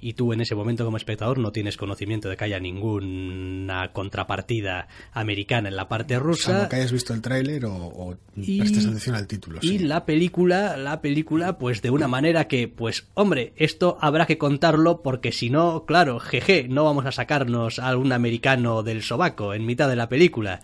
y 0.00 0.12
tú 0.12 0.32
en 0.32 0.40
ese 0.40 0.54
momento 0.54 0.84
como 0.84 0.96
espectador 0.96 1.38
no 1.38 1.50
tienes 1.50 1.76
conocimiento 1.76 2.28
de 2.28 2.36
que 2.36 2.44
haya 2.44 2.60
ninguna 2.60 3.92
contrapartida 3.92 4.88
americana 5.12 5.68
en 5.68 5.76
la 5.76 5.88
parte 5.88 6.18
rusa. 6.18 6.52
Salvo 6.52 6.68
que 6.68 6.76
hayas 6.76 6.92
visto 6.92 7.14
el 7.14 7.20
tráiler 7.20 7.64
o, 7.64 8.16
prestes 8.34 8.86
atención 8.86 9.16
al 9.16 9.26
título. 9.26 9.58
Y 9.62 9.78
la 9.78 10.04
película, 10.04 10.76
la 10.76 11.00
película, 11.00 11.58
pues 11.58 11.82
de 11.82 11.90
una 11.90 12.06
manera 12.06 12.46
que, 12.46 12.68
pues, 12.68 13.06
hombre, 13.14 13.52
esto 13.56 13.98
habrá 14.00 14.26
que 14.26 14.38
contarlo 14.38 15.02
porque 15.02 15.32
si 15.32 15.50
no, 15.50 15.84
claro, 15.84 16.20
jeje, 16.20 16.66
no 16.68 16.84
vamos 16.84 17.06
a 17.06 17.12
sacarnos 17.12 17.78
a 17.78 17.96
un 17.96 18.12
americano 18.12 18.82
del 18.82 19.02
sobaco 19.02 19.54
en 19.54 19.66
mitad 19.66 19.88
de 19.88 19.96
la 19.96 20.08
película. 20.08 20.60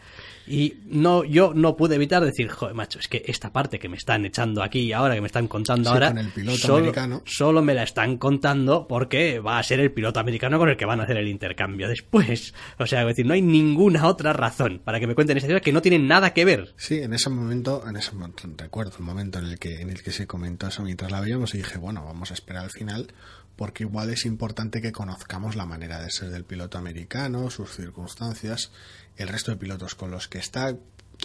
Y 0.47 0.75
no, 0.87 1.25
yo 1.25 1.53
no 1.55 1.75
pude 1.77 1.95
evitar 1.95 2.23
decir, 2.23 2.49
joder, 2.49 2.75
macho, 2.75 2.99
es 2.99 3.09
que 3.09 3.23
esta 3.27 3.51
parte 3.51 3.79
que 3.79 3.89
me 3.89 3.97
están 3.97 4.27
echando 4.27 4.63
aquí 4.63 4.93
ahora, 4.93 5.15
que 5.15 5.23
me 5.23 5.27
están 5.27 5.49
contando 5.49 5.91
ahora, 5.91 6.09
el 6.09 6.29
piloto 6.29 6.59
solo, 6.59 6.77
americano. 6.77 7.23
solo 7.25 7.63
me 7.63 7.73
la 7.73 7.83
están 7.83 8.19
contando 8.19 8.87
porque 8.87 9.24
va 9.39 9.59
a 9.59 9.63
ser 9.63 9.81
el 9.81 9.93
piloto 9.93 10.21
americano 10.21 10.59
con 10.59 10.69
el 10.69 10.77
que 10.77 10.85
van 10.85 11.01
a 11.01 11.05
hacer 11.05 11.17
el 11.17 11.29
intercambio 11.29 11.89
después. 11.89 12.55
O 12.79 12.87
sea, 12.87 13.03
es 13.03 13.09
decir, 13.09 13.27
no 13.27 13.35
hay 13.35 13.43
ninguna 13.43 14.07
otra 14.07 14.33
razón 14.33 14.81
para 14.85 14.99
que 14.99 15.07
me 15.07 15.15
cuenten 15.15 15.37
esta 15.37 15.47
historia 15.47 15.61
que 15.61 15.73
no 15.73 15.81
tiene 15.81 15.99
nada 15.99 16.35
que 16.35 16.45
ver. 16.45 16.75
Sí, 16.77 16.99
en 16.99 17.15
ese 17.15 17.31
momento, 17.31 17.85
en 17.89 17.97
ese 17.97 18.11
recuerdo 18.57 18.93
el 18.99 19.05
momento 19.05 19.39
en 19.39 19.47
el 19.47 19.59
que 19.59 19.81
en 19.81 19.91
el 19.91 20.03
que 20.03 20.11
se 20.11 20.27
comentó 20.27 20.67
eso 20.67 20.83
mientras 20.83 21.11
la 21.11 21.21
veíamos 21.21 21.55
y 21.55 21.59
dije, 21.59 21.79
bueno, 21.79 22.05
vamos 22.05 22.31
a 22.31 22.35
esperar 22.35 22.65
al 22.65 22.71
final 22.71 23.13
porque 23.57 23.85
igual 23.85 24.11
es 24.11 24.27
importante 24.27 24.83
que 24.83 24.93
conozcamos 24.93 25.55
la 25.55 25.67
manera 25.67 26.03
de 26.03 26.11
ser 26.11 26.31
del 26.31 26.45
piloto 26.45 26.77
americano, 26.79 27.51
sus 27.51 27.71
circunstancias 27.71 28.73
el 29.17 29.29
resto 29.29 29.51
de 29.51 29.57
pilotos 29.57 29.95
con 29.95 30.11
los 30.11 30.29
que 30.29 30.39
está, 30.39 30.77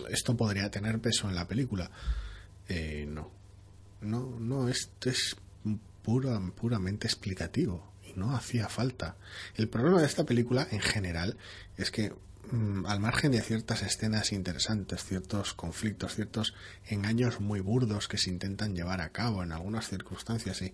esto 0.09 0.37
podría 0.37 0.69
tener 0.69 0.99
peso 0.99 1.27
en 1.27 1.35
la 1.35 1.47
película. 1.47 1.89
Eh, 2.67 3.05
no, 3.07 3.31
no, 4.01 4.37
no, 4.39 4.69
esto 4.69 5.09
es 5.09 5.35
pura, 6.03 6.39
puramente 6.55 7.07
explicativo 7.07 7.93
y 8.03 8.17
no 8.17 8.35
hacía 8.35 8.67
falta. 8.69 9.17
El 9.55 9.69
problema 9.69 9.99
de 9.99 10.07
esta 10.07 10.25
película 10.25 10.67
en 10.71 10.79
general 10.79 11.37
es 11.77 11.91
que 11.91 12.13
mm, 12.51 12.85
al 12.85 12.99
margen 12.99 13.31
de 13.31 13.41
ciertas 13.41 13.83
escenas 13.83 14.31
interesantes, 14.31 15.03
ciertos 15.03 15.53
conflictos, 15.53 16.15
ciertos 16.15 16.53
engaños 16.87 17.39
muy 17.39 17.59
burdos 17.59 18.07
que 18.07 18.17
se 18.17 18.29
intentan 18.29 18.75
llevar 18.75 19.01
a 19.01 19.11
cabo 19.11 19.43
en 19.43 19.51
algunas 19.51 19.87
circunstancias 19.87 20.61
y, 20.61 20.73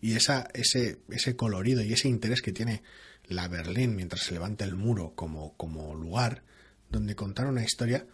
y 0.00 0.14
esa, 0.14 0.48
ese, 0.54 1.00
ese 1.08 1.36
colorido 1.36 1.82
y 1.82 1.92
ese 1.92 2.08
interés 2.08 2.42
que 2.42 2.52
tiene 2.52 2.82
la 3.28 3.48
Berlín 3.48 3.96
mientras 3.96 4.22
se 4.22 4.32
levanta 4.32 4.64
el 4.64 4.74
muro 4.74 5.14
como, 5.14 5.56
como 5.56 5.94
lugar, 5.94 6.42
donde 6.90 7.16
contar 7.16 7.46
una 7.46 7.64
historia, 7.64 8.06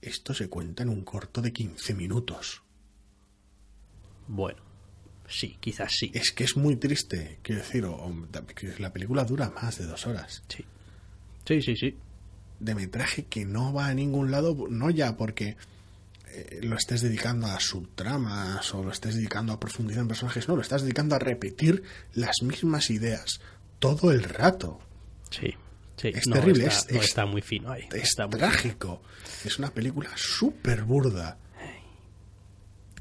esto 0.00 0.34
se 0.34 0.48
cuenta 0.48 0.82
en 0.82 0.88
un 0.88 1.04
corto 1.04 1.42
de 1.42 1.52
15 1.52 1.94
minutos. 1.94 2.62
Bueno, 4.28 4.62
sí, 5.28 5.56
quizás 5.60 5.92
sí. 5.92 6.10
Es 6.14 6.32
que 6.32 6.44
es 6.44 6.56
muy 6.56 6.76
triste, 6.76 7.38
quiero 7.42 7.62
decir, 7.62 7.84
que 8.54 8.74
la 8.78 8.92
película 8.92 9.24
dura 9.24 9.50
más 9.50 9.78
de 9.78 9.86
dos 9.86 10.06
horas. 10.06 10.42
Sí. 10.48 10.64
Sí, 11.46 11.62
sí, 11.62 11.76
sí. 11.76 11.96
De 12.60 12.74
metraje 12.74 13.24
que 13.26 13.44
no 13.44 13.72
va 13.72 13.86
a 13.88 13.94
ningún 13.94 14.30
lado, 14.30 14.56
no 14.70 14.90
ya 14.90 15.16
porque 15.16 15.56
eh, 16.28 16.60
lo 16.62 16.76
estés 16.76 17.02
dedicando 17.02 17.46
a 17.46 17.60
subtramas 17.60 18.74
o 18.74 18.82
lo 18.82 18.90
estés 18.90 19.14
dedicando 19.14 19.52
a 19.52 19.60
profundizar 19.60 20.02
en 20.02 20.08
personajes, 20.08 20.48
no, 20.48 20.56
lo 20.56 20.62
estás 20.62 20.82
dedicando 20.82 21.14
a 21.14 21.18
repetir 21.18 21.82
las 22.14 22.42
mismas 22.42 22.90
ideas 22.90 23.40
todo 23.78 24.10
el 24.10 24.24
rato. 24.24 24.80
Sí, 25.30 25.54
sí. 25.96 26.08
Es 26.14 26.26
no, 26.26 26.34
terrible, 26.34 26.66
está, 26.66 26.78
es- 26.80 26.92
no 26.92 26.98
es- 27.00 27.08
está 27.08 27.26
muy 27.26 27.42
fino 27.42 27.70
ahí. 27.70 27.84
Es 27.92 28.04
está 28.10 28.26
muy 28.26 28.38
trágico. 28.38 29.02
Es 29.44 29.58
una 29.58 29.70
película 29.70 30.10
súper 30.16 30.82
burda. 30.84 31.38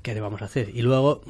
¿Qué 0.04 0.14
le 0.14 0.22
vamos 0.22 0.42
a 0.44 0.46
hacer? 0.46 0.70
Y 0.70 0.82
luego, 0.84 1.24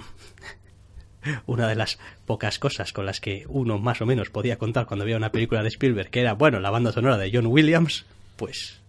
una 1.46 1.68
de 1.68 1.76
las 1.76 2.00
pocas 2.26 2.60
cosas 2.60 2.94
con 2.94 3.06
las 3.06 3.20
que 3.20 3.46
uno 3.48 3.78
más 3.78 4.02
o 4.02 4.06
menos 4.06 4.30
podía 4.30 4.58
contar 4.58 4.86
cuando 4.86 5.06
veía 5.06 5.18
una 5.18 5.32
película 5.32 5.64
de 5.64 5.70
Spielberg, 5.70 6.10
que 6.10 6.22
era, 6.22 6.34
bueno, 6.34 6.60
la 6.60 6.70
banda 6.70 6.92
sonora 6.92 7.18
de 7.18 7.32
John 7.34 7.48
Williams, 7.48 8.06
pues 8.36 8.80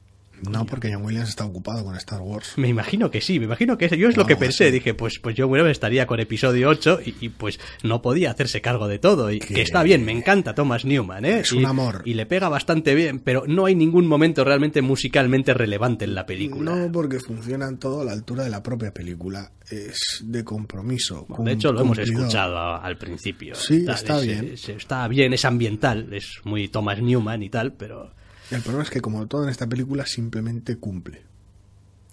No 0.50 0.66
porque 0.66 0.93
John 0.93 1.05
Williams 1.05 1.28
está 1.31 1.45
ocupado 1.45 1.85
con 1.85 1.97
Star 1.97 2.21
Wars. 2.21 2.55
me 2.57 2.69
imagino 2.69 3.11
que 3.11 3.21
sí, 3.21 3.38
me 3.38 3.47
imagino 3.47 3.78
que 3.78 3.88
yo 3.97 4.09
es 4.09 4.16
lo 4.16 4.26
que 4.26 4.37
pensé, 4.37 4.66
sí. 4.66 4.71
dije, 4.73 4.95
pues, 4.95 5.19
pues 5.19 5.35
John 5.38 5.50
Williams 5.50 5.71
estaría 5.73 6.07
con 6.07 6.21
episodio 6.21 6.69
8 6.69 7.00
y, 7.05 7.14
y, 7.21 7.28
pues 7.31 7.59
no 7.83 8.02
podía 8.02 8.31
hacerse 8.31 8.61
cargo 8.61 8.88
de 8.88 8.99
todo. 8.99 9.31
Y 9.33 9.38
Que- 9.38 9.55
que 9.55 9.62
está 9.62 9.83
bien, 9.83 10.05
me 10.05 10.12
encanta 10.12 10.55
Thomas 10.55 10.85
Newman, 10.85 11.25
¿eh? 11.25 11.40
Es 11.40 11.52
y, 11.52 11.57
un 11.59 11.66
amor. 11.66 12.02
Y 12.05 12.14
le 12.14 12.26
pega 12.26 12.49
bastante 12.49 12.95
bien, 12.95 13.21
pero 13.21 13.45
no 13.47 13.66
hay 13.66 13.75
ningún 13.75 14.07
momento 14.07 14.45
realmente 14.45 14.83
musicalmente 14.83 15.55
relevante 15.55 16.05
en 16.05 16.14
la 16.14 16.26
película. 16.26 16.75
No 16.76 16.93
porque 16.93 17.19
funcionan 17.21 17.78
todo 17.78 18.00
a 18.02 18.05
la 18.05 18.12
altura 18.12 18.45
de 18.45 18.50
la 18.50 18.62
propia 18.62 18.93
película. 18.93 19.50
Es 19.71 20.23
de 20.25 20.45
compromiso. 20.45 21.25
Bueno, 21.28 21.45
de 21.45 21.52
hecho, 21.52 21.73
lo 21.73 21.81
hemos 21.81 21.99
escuchado 21.99 22.57
a- 22.57 22.78
al 22.85 22.97
principio. 22.99 23.55
Sí, 23.55 23.85
Tal, 23.85 23.95
está 23.95 24.19
es- 24.21 24.26
bien. 24.26 24.50
es- 24.52 24.69
está 24.69 25.09
bien, 25.09 25.33
es 25.33 25.45
ambiental, 25.45 26.12
es 26.12 26.40
muy 26.45 26.69
Thomas 26.69 27.00
Newman 27.00 27.43
y 27.43 27.50
tal, 27.50 27.73
pero 27.73 28.12
El 28.50 28.62
problema 28.62 28.85
es 28.85 28.91
que, 28.91 29.00
como 29.00 29.26
todo 29.26 29.45
en 29.45 29.50
esta 29.50 29.67
película, 29.67 30.07
simplemente 30.07 30.76
cumple. 30.76 31.23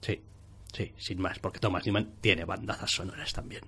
sí, 0.01 0.21
sí, 0.73 0.91
sin 0.97 1.21
más, 1.21 1.39
porque 1.39 1.59
Thomas 1.59 1.85
Newman 1.85 2.13
tiene 2.21 2.45
bandazas 2.45 2.91
sonoras 2.91 3.33
también. 3.33 3.63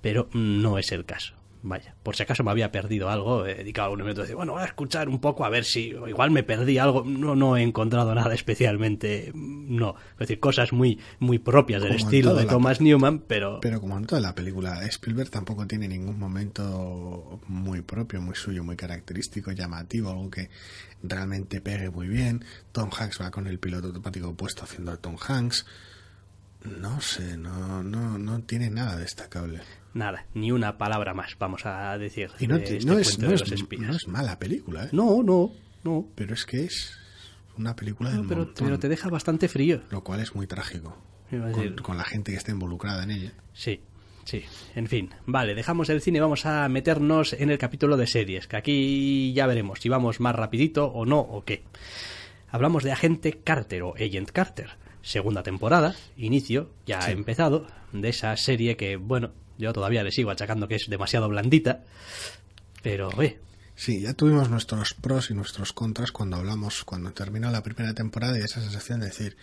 Pero 0.00 0.28
no 0.32 0.78
es 0.78 0.92
el 0.92 1.04
caso. 1.04 1.34
Vaya, 1.60 1.94
por 2.04 2.14
si 2.14 2.22
acaso 2.22 2.44
me 2.44 2.52
había 2.52 2.70
perdido 2.70 3.10
algo, 3.10 3.44
he 3.44 3.56
dedicado 3.56 3.96
minuto 3.96 4.20
a 4.20 4.22
decir, 4.22 4.36
bueno, 4.36 4.52
voy 4.52 4.62
a 4.62 4.66
escuchar 4.66 5.08
un 5.08 5.20
poco 5.20 5.44
a 5.44 5.48
ver 5.48 5.64
si 5.64 5.88
igual 5.88 6.30
me 6.30 6.44
perdí 6.44 6.78
algo. 6.78 7.02
No, 7.04 7.34
no 7.34 7.56
he 7.56 7.62
encontrado 7.62 8.14
nada 8.14 8.32
especialmente, 8.32 9.32
no. 9.34 9.96
Es 10.12 10.18
decir, 10.18 10.38
cosas 10.38 10.72
muy, 10.72 11.00
muy 11.18 11.40
propias 11.40 11.82
del 11.82 11.96
Como 11.96 12.04
estilo 12.04 12.34
de 12.34 12.44
Thomas 12.44 12.80
Newman, 12.80 13.20
pero, 13.20 13.58
Pero 13.60 13.80
como 13.80 13.98
en 13.98 14.06
toda 14.06 14.20
la 14.20 14.36
película, 14.36 14.84
Spielberg 14.86 15.30
tampoco 15.30 15.66
tiene 15.66 15.88
ningún 15.88 16.18
momento 16.18 17.40
muy 17.48 17.82
propio, 17.82 18.20
muy 18.20 18.36
suyo, 18.36 18.62
muy 18.62 18.76
característico, 18.76 19.50
llamativo, 19.50 20.10
algo 20.10 20.30
que 20.30 20.50
realmente 21.02 21.60
pegue 21.60 21.90
muy 21.90 22.08
bien. 22.08 22.44
Tom 22.72 22.90
Hanks 22.96 23.20
va 23.20 23.30
con 23.30 23.46
el 23.46 23.58
piloto 23.58 23.88
automático 23.88 24.34
puesto 24.34 24.64
haciendo 24.64 24.92
a 24.92 24.96
Tom 24.96 25.16
Hanks. 25.26 25.66
No 26.64 27.00
sé, 27.00 27.36
no, 27.36 27.82
no, 27.82 28.18
no 28.18 28.40
tiene 28.42 28.68
nada 28.68 28.96
destacable. 28.96 29.60
nada, 29.94 30.26
ni 30.34 30.50
una 30.50 30.76
palabra 30.76 31.14
más, 31.14 31.36
vamos 31.38 31.64
a 31.66 31.96
decir. 31.98 32.30
Y 32.40 32.46
no, 32.48 32.56
de 32.58 32.78
este 32.78 32.86
no 32.86 32.98
es, 32.98 33.18
no, 33.18 33.28
de 33.28 33.34
es, 33.34 33.40
los 33.42 33.52
espías. 33.52 33.82
no 33.82 33.96
es 33.96 34.08
mala 34.08 34.38
película, 34.38 34.84
¿eh? 34.84 34.88
No, 34.92 35.22
no, 35.22 35.52
no. 35.84 36.08
pero 36.16 36.34
es 36.34 36.44
que 36.44 36.64
es 36.64 36.96
una 37.56 37.76
película 37.76 38.10
del 38.10 38.26
pero, 38.26 38.44
montón, 38.44 38.66
pero 38.66 38.78
te 38.78 38.88
deja 38.88 39.08
bastante 39.08 39.48
frío. 39.48 39.82
lo 39.90 40.02
cual 40.02 40.20
es 40.20 40.34
muy 40.34 40.46
trágico 40.46 40.96
con, 41.30 41.76
con 41.76 41.96
la 41.96 42.04
gente 42.04 42.32
que 42.32 42.38
está 42.38 42.50
involucrada 42.50 43.04
en 43.04 43.10
ella. 43.12 43.32
Sí, 43.52 43.80
sí. 44.28 44.44
En 44.74 44.86
fin, 44.86 45.10
vale, 45.26 45.54
dejamos 45.54 45.88
el 45.88 46.00
cine, 46.02 46.20
vamos 46.20 46.46
a 46.46 46.68
meternos 46.68 47.32
en 47.32 47.50
el 47.50 47.58
capítulo 47.58 47.96
de 47.96 48.06
series, 48.06 48.46
que 48.46 48.56
aquí 48.56 49.32
ya 49.32 49.46
veremos 49.46 49.80
si 49.80 49.88
vamos 49.88 50.20
más 50.20 50.34
rapidito 50.34 50.86
o 50.86 51.06
no 51.06 51.18
o 51.20 51.44
qué. 51.44 51.64
Hablamos 52.50 52.82
de 52.84 52.92
Agente 52.92 53.40
Carter 53.44 53.82
o 53.82 53.94
Agent 53.94 54.30
Carter. 54.30 54.70
Segunda 55.02 55.42
temporada, 55.42 55.94
inicio, 56.16 56.70
ya 56.86 57.00
Sí. 57.00 57.10
ha 57.10 57.12
empezado, 57.14 57.66
de 57.92 58.08
esa 58.08 58.36
serie 58.36 58.76
que, 58.76 58.96
bueno, 58.96 59.32
yo 59.56 59.72
todavía 59.72 60.02
le 60.02 60.10
sigo 60.12 60.30
achacando 60.30 60.68
que 60.68 60.74
es 60.74 60.88
demasiado 60.88 61.28
blandita, 61.28 61.84
pero, 62.82 63.10
eh, 63.22 63.38
Sí, 63.74 64.00
ya 64.00 64.12
tuvimos 64.12 64.50
nuestros 64.50 64.92
pros 64.94 65.30
y 65.30 65.34
nuestros 65.34 65.72
contras 65.72 66.10
cuando 66.10 66.36
hablamos, 66.36 66.82
cuando 66.84 67.12
terminó 67.12 67.48
la 67.52 67.62
primera 67.62 67.94
temporada 67.94 68.36
y 68.36 68.42
esa 68.42 68.60
sensación 68.60 68.98
de 69.00 69.06
decir, 69.06 69.36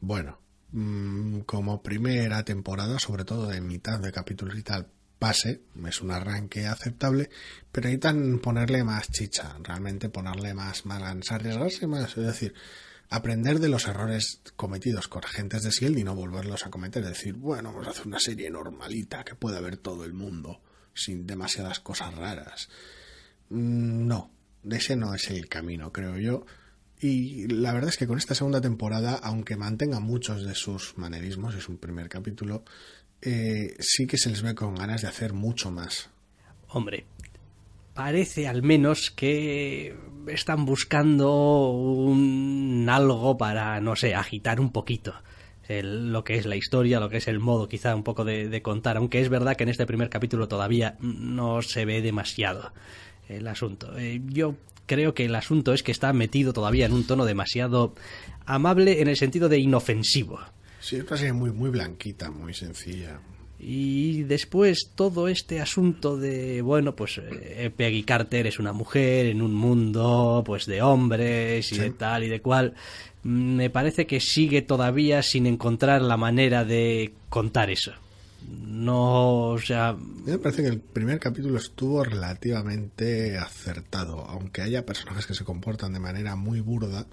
bueno, 0.00 0.38
mm, 0.74 1.40
como 1.40 1.82
primera 1.82 2.44
temporada, 2.44 2.98
sobre 2.98 3.24
todo 3.24 3.48
de 3.48 3.60
mitad 3.60 3.98
de 4.00 4.12
capítulos 4.12 4.58
y 4.58 4.62
tal, 4.62 4.88
pase, 5.18 5.62
es 5.86 6.02
un 6.02 6.10
arranque 6.10 6.66
aceptable, 6.66 7.30
pero 7.72 7.86
necesitan 7.86 8.40
ponerle 8.40 8.84
más 8.84 9.10
chicha, 9.10 9.56
realmente 9.62 10.10
ponerle 10.10 10.52
más, 10.52 10.84
más 10.84 11.00
ganas, 11.00 11.32
arriesgarse 11.32 11.86
más, 11.86 12.16
es 12.18 12.26
decir, 12.26 12.54
aprender 13.08 13.60
de 13.60 13.68
los 13.68 13.86
errores 13.86 14.40
cometidos 14.56 15.08
con 15.08 15.24
agentes 15.24 15.62
de 15.62 15.68
S.H.I.E.L.D. 15.70 16.00
y 16.00 16.04
no 16.04 16.14
volverlos 16.14 16.66
a 16.66 16.70
cometer, 16.70 17.02
es 17.04 17.10
decir, 17.10 17.34
bueno, 17.34 17.72
vamos 17.72 17.86
a 17.86 17.90
hacer 17.90 18.06
una 18.06 18.18
serie 18.18 18.50
normalita 18.50 19.24
que 19.24 19.34
pueda 19.34 19.60
ver 19.60 19.76
todo 19.76 20.04
el 20.04 20.12
mundo, 20.12 20.60
sin 20.92 21.26
demasiadas 21.26 21.80
cosas 21.80 22.14
raras. 22.14 22.68
Mm, 23.50 24.06
No, 24.06 24.30
ese 24.70 24.96
no 24.96 25.14
es 25.14 25.30
el 25.30 25.48
camino, 25.48 25.92
creo 25.92 26.18
yo. 26.18 26.44
Y 27.06 27.46
la 27.48 27.74
verdad 27.74 27.90
es 27.90 27.98
que 27.98 28.06
con 28.06 28.16
esta 28.16 28.34
segunda 28.34 28.62
temporada, 28.62 29.20
aunque 29.22 29.58
mantenga 29.58 30.00
muchos 30.00 30.42
de 30.42 30.54
sus 30.54 30.96
manerismos, 30.96 31.54
es 31.54 31.68
un 31.68 31.76
primer 31.76 32.08
capítulo, 32.08 32.64
eh, 33.20 33.74
sí 33.78 34.06
que 34.06 34.16
se 34.16 34.30
les 34.30 34.40
ve 34.40 34.54
con 34.54 34.74
ganas 34.74 35.02
de 35.02 35.08
hacer 35.08 35.34
mucho 35.34 35.70
más. 35.70 36.08
Hombre, 36.68 37.04
parece 37.92 38.48
al 38.48 38.62
menos 38.62 39.10
que 39.10 39.94
están 40.28 40.64
buscando 40.64 41.72
un 41.72 42.86
algo 42.88 43.36
para, 43.36 43.82
no 43.82 43.96
sé, 43.96 44.14
agitar 44.14 44.58
un 44.58 44.72
poquito 44.72 45.14
lo 45.68 46.24
que 46.24 46.36
es 46.36 46.46
la 46.46 46.56
historia, 46.56 47.00
lo 47.00 47.10
que 47.10 47.18
es 47.18 47.28
el 47.28 47.38
modo 47.38 47.68
quizá 47.68 47.94
un 47.94 48.02
poco 48.02 48.24
de 48.24 48.62
contar, 48.62 48.96
aunque 48.96 49.20
es 49.20 49.28
verdad 49.28 49.56
que 49.56 49.64
en 49.64 49.70
este 49.70 49.84
primer 49.84 50.08
capítulo 50.08 50.48
todavía 50.48 50.96
no 51.00 51.60
se 51.60 51.84
ve 51.84 52.00
demasiado 52.00 52.72
el 53.28 53.46
asunto. 53.46 53.96
Eh, 53.98 54.20
yo 54.28 54.54
creo 54.86 55.14
que 55.14 55.24
el 55.24 55.34
asunto 55.34 55.72
es 55.72 55.82
que 55.82 55.92
está 55.92 56.12
metido 56.12 56.52
todavía 56.52 56.86
en 56.86 56.92
un 56.92 57.06
tono 57.06 57.24
demasiado 57.24 57.94
amable 58.46 59.00
en 59.00 59.08
el 59.08 59.16
sentido 59.16 59.48
de 59.48 59.58
inofensivo. 59.58 60.40
Sí, 60.80 60.96
es 60.96 61.04
una 61.04 61.16
serie 61.16 61.32
muy, 61.32 61.50
muy 61.52 61.70
blanquita, 61.70 62.30
muy 62.30 62.52
sencilla. 62.52 63.18
Y 63.58 64.24
después 64.24 64.90
todo 64.94 65.28
este 65.28 65.60
asunto 65.60 66.18
de, 66.18 66.60
bueno, 66.60 66.94
pues 66.94 67.18
eh, 67.18 67.70
Peggy 67.74 68.02
Carter 68.02 68.46
es 68.46 68.58
una 68.58 68.74
mujer 68.74 69.24
en 69.26 69.40
un 69.40 69.54
mundo 69.54 70.42
pues 70.44 70.66
de 70.66 70.82
hombres 70.82 71.72
y 71.72 71.76
Sí. 71.76 71.80
de 71.80 71.90
tal 71.90 72.24
y 72.24 72.28
de 72.28 72.42
cual, 72.42 72.74
mm, 73.22 73.56
me 73.56 73.70
parece 73.70 74.06
que 74.06 74.20
sigue 74.20 74.60
todavía 74.60 75.22
sin 75.22 75.46
encontrar 75.46 76.02
la 76.02 76.18
manera 76.18 76.66
de 76.66 77.14
contar 77.30 77.70
eso. 77.70 77.92
No, 78.46 79.50
o 79.50 79.58
sea, 79.58 79.94
me 79.94 80.38
parece 80.38 80.62
que 80.62 80.68
el 80.68 80.80
primer 80.80 81.18
capítulo 81.18 81.58
estuvo 81.58 82.04
relativamente 82.04 83.38
acertado, 83.38 84.24
aunque 84.24 84.62
haya 84.62 84.84
personajes 84.84 85.26
que 85.26 85.34
se 85.34 85.44
comportan 85.44 85.92
de 85.92 86.00
manera 86.00 86.36
muy 86.36 86.60
burda 86.60 87.06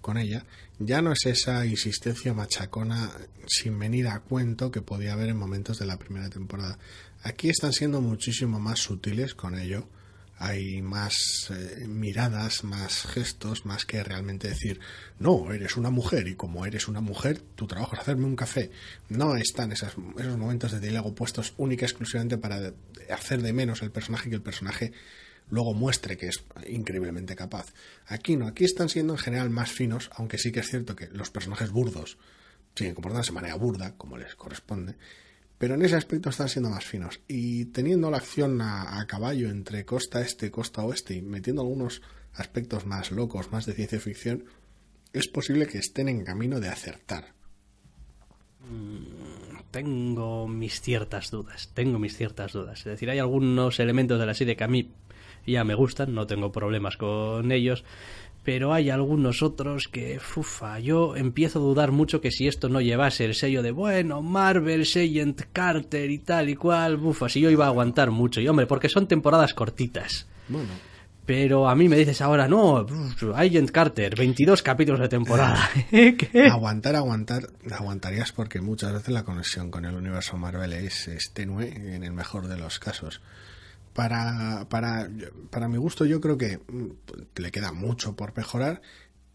con 0.00 0.16
ella, 0.16 0.44
ya 0.78 1.02
no 1.02 1.12
es 1.12 1.26
esa 1.26 1.66
insistencia 1.66 2.32
machacona 2.34 3.10
sin 3.46 3.78
venir 3.78 4.08
a 4.08 4.20
cuento 4.20 4.70
que 4.70 4.80
podía 4.80 5.12
haber 5.12 5.30
en 5.30 5.36
momentos 5.36 5.78
de 5.78 5.86
la 5.86 5.98
primera 5.98 6.30
temporada. 6.30 6.78
Aquí 7.22 7.50
están 7.50 7.72
siendo 7.72 8.00
muchísimo 8.00 8.60
más 8.60 8.78
sutiles 8.78 9.34
con 9.34 9.58
ello. 9.58 9.88
Hay 10.42 10.80
más 10.80 11.50
eh, 11.50 11.86
miradas, 11.86 12.64
más 12.64 13.02
gestos, 13.02 13.66
más 13.66 13.84
que 13.84 14.02
realmente 14.02 14.48
decir, 14.48 14.80
no, 15.18 15.52
eres 15.52 15.76
una 15.76 15.90
mujer 15.90 16.26
y 16.28 16.34
como 16.34 16.64
eres 16.64 16.88
una 16.88 17.02
mujer, 17.02 17.42
tu 17.54 17.66
trabajo 17.66 17.94
es 17.94 18.00
hacerme 18.00 18.24
un 18.24 18.36
café. 18.36 18.70
No 19.10 19.36
están 19.36 19.70
esos 19.70 19.98
momentos 19.98 20.72
de 20.72 20.80
diálogo 20.80 21.14
puestos 21.14 21.52
única 21.58 21.84
y 21.84 21.88
exclusivamente 21.88 22.38
para 22.38 22.72
hacer 23.10 23.42
de 23.42 23.52
menos 23.52 23.82
el 23.82 23.90
personaje 23.90 24.28
y 24.28 24.30
que 24.30 24.36
el 24.36 24.42
personaje 24.42 24.92
luego 25.50 25.74
muestre 25.74 26.16
que 26.16 26.28
es 26.28 26.42
increíblemente 26.66 27.36
capaz. 27.36 27.74
Aquí 28.06 28.36
no, 28.36 28.46
aquí 28.46 28.64
están 28.64 28.88
siendo 28.88 29.12
en 29.12 29.18
general 29.18 29.50
más 29.50 29.70
finos, 29.70 30.08
aunque 30.14 30.38
sí 30.38 30.52
que 30.52 30.60
es 30.60 30.70
cierto 30.70 30.96
que 30.96 31.08
los 31.08 31.30
personajes 31.30 31.70
burdos 31.70 32.16
siguen 32.74 32.94
comportándose 32.94 33.32
de 33.32 33.34
manera 33.34 33.56
burda, 33.56 33.94
como 33.98 34.16
les 34.16 34.34
corresponde, 34.36 34.94
pero 35.60 35.74
en 35.74 35.82
ese 35.82 35.94
aspecto 35.94 36.30
están 36.30 36.48
siendo 36.48 36.70
más 36.70 36.86
finos. 36.86 37.20
Y 37.28 37.66
teniendo 37.66 38.10
la 38.10 38.16
acción 38.16 38.62
a, 38.62 39.04
caballo 39.06 39.50
entre 39.50 39.84
costa 39.84 40.22
este 40.22 40.46
y 40.46 40.50
costa 40.50 40.82
oeste 40.82 41.12
y 41.12 41.20
metiendo 41.20 41.60
algunos 41.60 42.00
aspectos 42.32 42.86
más 42.86 43.10
locos, 43.10 43.52
más 43.52 43.66
de 43.66 43.74
ciencia 43.74 44.00
ficción, 44.00 44.46
es 45.12 45.28
posible 45.28 45.66
que 45.66 45.76
estén 45.76 46.08
en 46.08 46.24
camino 46.24 46.60
de 46.60 46.70
acertar. 46.70 47.34
tengo 49.70 50.48
mis 50.48 50.80
ciertas 50.80 51.30
dudas, 51.30 51.70
tengo 51.74 51.98
mis 51.98 52.16
ciertas 52.16 52.54
dudas. 52.54 52.78
Es 52.78 52.86
decir, 52.86 53.10
hay 53.10 53.18
algunos 53.18 53.80
elementos 53.80 54.18
de 54.18 54.24
la 54.24 54.32
serie 54.32 54.56
que 54.56 54.64
a 54.64 54.68
mí 54.68 54.94
ya 55.46 55.62
me 55.64 55.74
gustan, 55.74 56.14
no 56.14 56.26
tengo 56.26 56.52
problemas 56.52 56.96
con 56.96 57.52
ellos, 57.52 57.84
pero 58.44 58.72
hay 58.72 58.88
algunos 58.88 59.42
otros 59.42 59.88
que, 59.88 60.18
fufa, 60.18 60.78
yo 60.78 61.14
empiezo 61.14 61.58
a 61.58 61.62
dudar 61.62 61.92
mucho 61.92 62.20
que 62.20 62.30
si 62.30 62.48
esto 62.48 62.68
no 62.68 62.80
llevase 62.80 63.24
el 63.24 63.34
sello 63.34 63.62
de, 63.62 63.70
bueno, 63.70 64.22
Marvel, 64.22 64.82
Agent 64.82 65.42
Carter 65.52 66.10
y 66.10 66.18
tal 66.18 66.48
y 66.48 66.56
cual, 66.56 66.96
bufa, 66.96 67.28
si 67.28 67.40
yo 67.40 67.50
iba 67.50 67.66
a 67.66 67.68
aguantar 67.68 68.10
mucho. 68.10 68.40
Y 68.40 68.48
hombre, 68.48 68.66
porque 68.66 68.88
son 68.88 69.06
temporadas 69.06 69.52
cortitas. 69.52 70.26
Bueno, 70.48 70.68
Pero 71.26 71.68
a 71.68 71.74
mí 71.74 71.88
me 71.88 71.96
dices 71.96 72.22
ahora, 72.22 72.48
no, 72.48 72.86
Agent 73.34 73.70
Carter, 73.70 74.16
22 74.16 74.62
capítulos 74.62 75.00
de 75.00 75.08
temporada. 75.08 75.68
¿Qué? 75.90 76.48
Aguantar, 76.50 76.96
aguantar, 76.96 77.50
aguantarías 77.70 78.32
porque 78.32 78.62
muchas 78.62 78.94
veces 78.94 79.10
la 79.10 79.22
conexión 79.22 79.70
con 79.70 79.84
el 79.84 79.94
universo 79.94 80.38
Marvel 80.38 80.72
es, 80.72 81.08
es 81.08 81.32
tenue 81.32 81.68
en 81.68 82.04
el 82.04 82.12
mejor 82.12 82.48
de 82.48 82.56
los 82.56 82.78
casos. 82.78 83.20
Para, 83.92 84.68
para, 84.68 85.10
para 85.50 85.68
mi 85.68 85.76
gusto 85.76 86.04
yo 86.04 86.20
creo 86.20 86.38
que 86.38 86.58
mm, 86.58 87.40
le 87.40 87.50
queda 87.50 87.72
mucho 87.72 88.14
por 88.14 88.36
mejorar, 88.36 88.82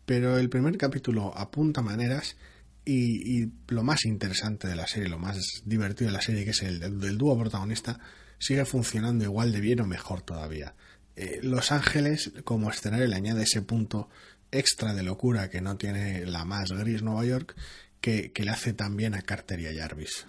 pero 0.05 0.37
el 0.37 0.49
primer 0.49 0.77
capítulo 0.77 1.37
apunta 1.37 1.81
maneras 1.81 2.37
y, 2.85 3.41
y 3.41 3.51
lo 3.67 3.83
más 3.83 4.05
interesante 4.05 4.67
de 4.67 4.75
la 4.75 4.87
serie, 4.87 5.09
lo 5.09 5.19
más 5.19 5.63
divertido 5.65 6.09
de 6.09 6.13
la 6.13 6.21
serie, 6.21 6.45
que 6.45 6.51
es 6.51 6.61
el 6.61 6.79
del, 6.79 7.17
dúo 7.17 7.37
protagonista, 7.37 7.99
sigue 8.37 8.63
funcionando 8.65 9.23
igual 9.23 9.51
de 9.51 9.59
bien 9.59 9.81
o 9.81 9.87
mejor 9.87 10.21
todavía. 10.21 10.75
Eh, 11.15 11.39
Los 11.41 11.71
Ángeles 11.71 12.31
como 12.43 12.69
escenario 12.69 13.07
le 13.07 13.15
añade 13.15 13.43
ese 13.43 13.61
punto 13.61 14.09
extra 14.51 14.93
de 14.93 15.03
locura 15.03 15.49
que 15.49 15.61
no 15.61 15.77
tiene 15.77 16.25
la 16.25 16.45
más 16.45 16.71
gris 16.71 17.01
Nueva 17.01 17.25
York 17.25 17.55
que, 17.99 18.31
que 18.31 18.43
le 18.43 18.51
hace 18.51 18.73
también 18.73 19.15
a 19.15 19.21
Carter 19.21 19.59
y 19.59 19.67
a 19.67 19.73
Jarvis. 19.73 20.27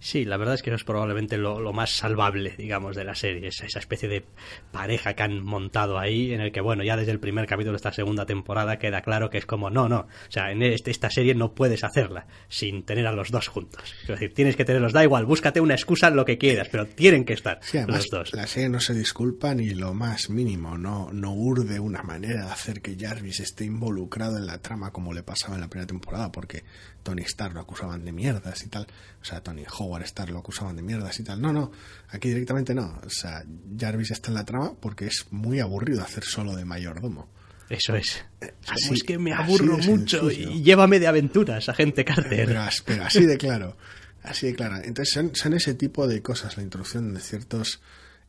Sí, 0.00 0.24
la 0.24 0.38
verdad 0.38 0.54
es 0.54 0.62
que 0.62 0.70
eso 0.70 0.76
es 0.76 0.84
probablemente 0.84 1.36
lo, 1.36 1.60
lo, 1.60 1.72
más 1.72 1.90
salvable, 1.90 2.54
digamos, 2.56 2.96
de 2.96 3.04
la 3.04 3.14
serie. 3.14 3.48
Esa, 3.48 3.66
esa 3.66 3.78
especie 3.78 4.08
de 4.08 4.24
pareja 4.72 5.14
que 5.14 5.22
han 5.22 5.44
montado 5.44 5.98
ahí, 5.98 6.32
en 6.32 6.40
el 6.40 6.52
que, 6.52 6.62
bueno, 6.62 6.82
ya 6.82 6.96
desde 6.96 7.12
el 7.12 7.20
primer 7.20 7.46
capítulo 7.46 7.72
de 7.72 7.76
esta 7.76 7.92
segunda 7.92 8.24
temporada 8.24 8.78
queda 8.78 9.02
claro 9.02 9.28
que 9.28 9.38
es 9.38 9.46
como, 9.46 9.68
no, 9.68 9.88
no. 9.88 10.00
O 10.00 10.30
sea, 10.30 10.50
en 10.50 10.62
este, 10.62 10.90
esta 10.90 11.10
serie 11.10 11.34
no 11.34 11.54
puedes 11.54 11.84
hacerla 11.84 12.26
sin 12.48 12.82
tener 12.82 13.06
a 13.06 13.12
los 13.12 13.30
dos 13.30 13.48
juntos. 13.48 13.94
Es 14.02 14.08
decir, 14.08 14.32
tienes 14.32 14.56
que 14.56 14.64
tenerlos, 14.64 14.92
da 14.92 15.04
igual, 15.04 15.26
búscate 15.26 15.60
una 15.60 15.74
excusa, 15.74 16.10
lo 16.10 16.24
que 16.24 16.38
quieras, 16.38 16.68
pero 16.70 16.86
tienen 16.86 17.24
que 17.24 17.34
estar 17.34 17.60
Sí, 17.62 17.78
además, 17.78 17.98
los 17.98 18.10
dos. 18.10 18.32
la 18.32 18.46
serie 18.46 18.70
no 18.70 18.80
se 18.80 18.94
disculpa 18.94 19.54
ni 19.54 19.70
lo 19.70 19.92
más 19.92 20.30
mínimo, 20.30 20.78
no, 20.78 21.10
no 21.12 21.32
urde 21.32 21.78
una 21.78 22.02
manera 22.02 22.46
de 22.46 22.50
hacer 22.50 22.80
que 22.80 22.96
Jarvis 22.98 23.40
esté 23.40 23.64
involucrado 23.64 24.38
en 24.38 24.46
la 24.46 24.58
trama 24.58 24.92
como 24.92 25.12
le 25.12 25.22
pasaba 25.22 25.54
en 25.56 25.60
la 25.60 25.68
primera 25.68 25.86
temporada, 25.86 26.32
porque 26.32 26.64
Tony 27.02 27.22
Stark 27.22 27.54
lo 27.54 27.60
acusaban 27.60 28.04
de 28.04 28.12
mierdas 28.12 28.62
y 28.64 28.68
tal, 28.68 28.86
o 29.20 29.24
sea, 29.24 29.42
Tony 29.42 29.64
Howard 29.78 30.02
Stark 30.04 30.30
lo 30.30 30.38
acusaban 30.40 30.76
de 30.76 30.82
mierdas 30.82 31.18
y 31.20 31.24
tal. 31.24 31.40
No, 31.40 31.52
no, 31.52 31.70
aquí 32.10 32.28
directamente 32.28 32.74
no, 32.74 32.98
o 33.04 33.10
sea, 33.10 33.44
Jarvis 33.78 34.10
está 34.10 34.28
en 34.28 34.34
la 34.34 34.44
trama 34.44 34.74
porque 34.78 35.06
es 35.06 35.26
muy 35.30 35.60
aburrido 35.60 36.02
hacer 36.02 36.24
solo 36.24 36.54
de 36.56 36.64
mayordomo. 36.64 37.28
Eso 37.68 37.94
es. 37.94 38.24
así- 38.66 38.82
Como 38.82 38.94
es 38.94 39.02
que 39.04 39.18
me 39.18 39.32
así 39.32 39.42
aburro 39.44 39.78
mucho 39.78 40.20
sencillo. 40.28 40.50
y 40.50 40.62
llévame 40.62 40.98
de 40.98 41.06
aventuras, 41.06 41.68
agente 41.68 42.04
Carter. 42.04 42.46
Pero, 42.46 42.62
pero 42.84 43.04
así 43.04 43.24
de 43.26 43.38
claro, 43.38 43.76
así 44.24 44.48
de 44.48 44.54
claro. 44.56 44.76
Entonces 44.76 45.14
son, 45.14 45.34
son 45.36 45.54
ese 45.54 45.74
tipo 45.74 46.08
de 46.08 46.20
cosas, 46.20 46.56
la 46.56 46.62
introducción 46.64 47.14
de 47.14 47.20
ciertos 47.20 47.80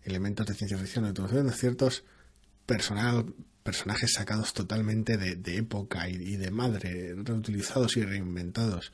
elementos 0.03 0.45
de 0.45 0.53
ciencia 0.53 0.77
ficción, 0.77 1.03
la 1.05 1.09
introducción 1.09 1.47
de 1.47 1.53
ciertos 1.53 2.03
personal, 2.67 3.25
personajes 3.63 4.13
sacados 4.13 4.53
totalmente 4.53 5.17
de, 5.17 5.57
época 5.57 6.09
y, 6.09 6.15
y 6.15 6.35
de 6.37 6.51
madre, 6.51 7.13
reutilizados 7.15 7.97
y 7.97 8.03
reinventados 8.03 8.91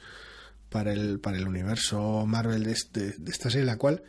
para 0.70 0.92
el, 0.94 1.20
para 1.20 1.38
el 1.38 1.48
universo 1.48 2.26
Marvel 2.26 2.64
de, 2.64 2.72
este- 2.74 3.14
de 3.18 3.32
esta 3.32 3.50
serie, 3.50 3.66
la 3.66 3.78
cual 3.78 4.04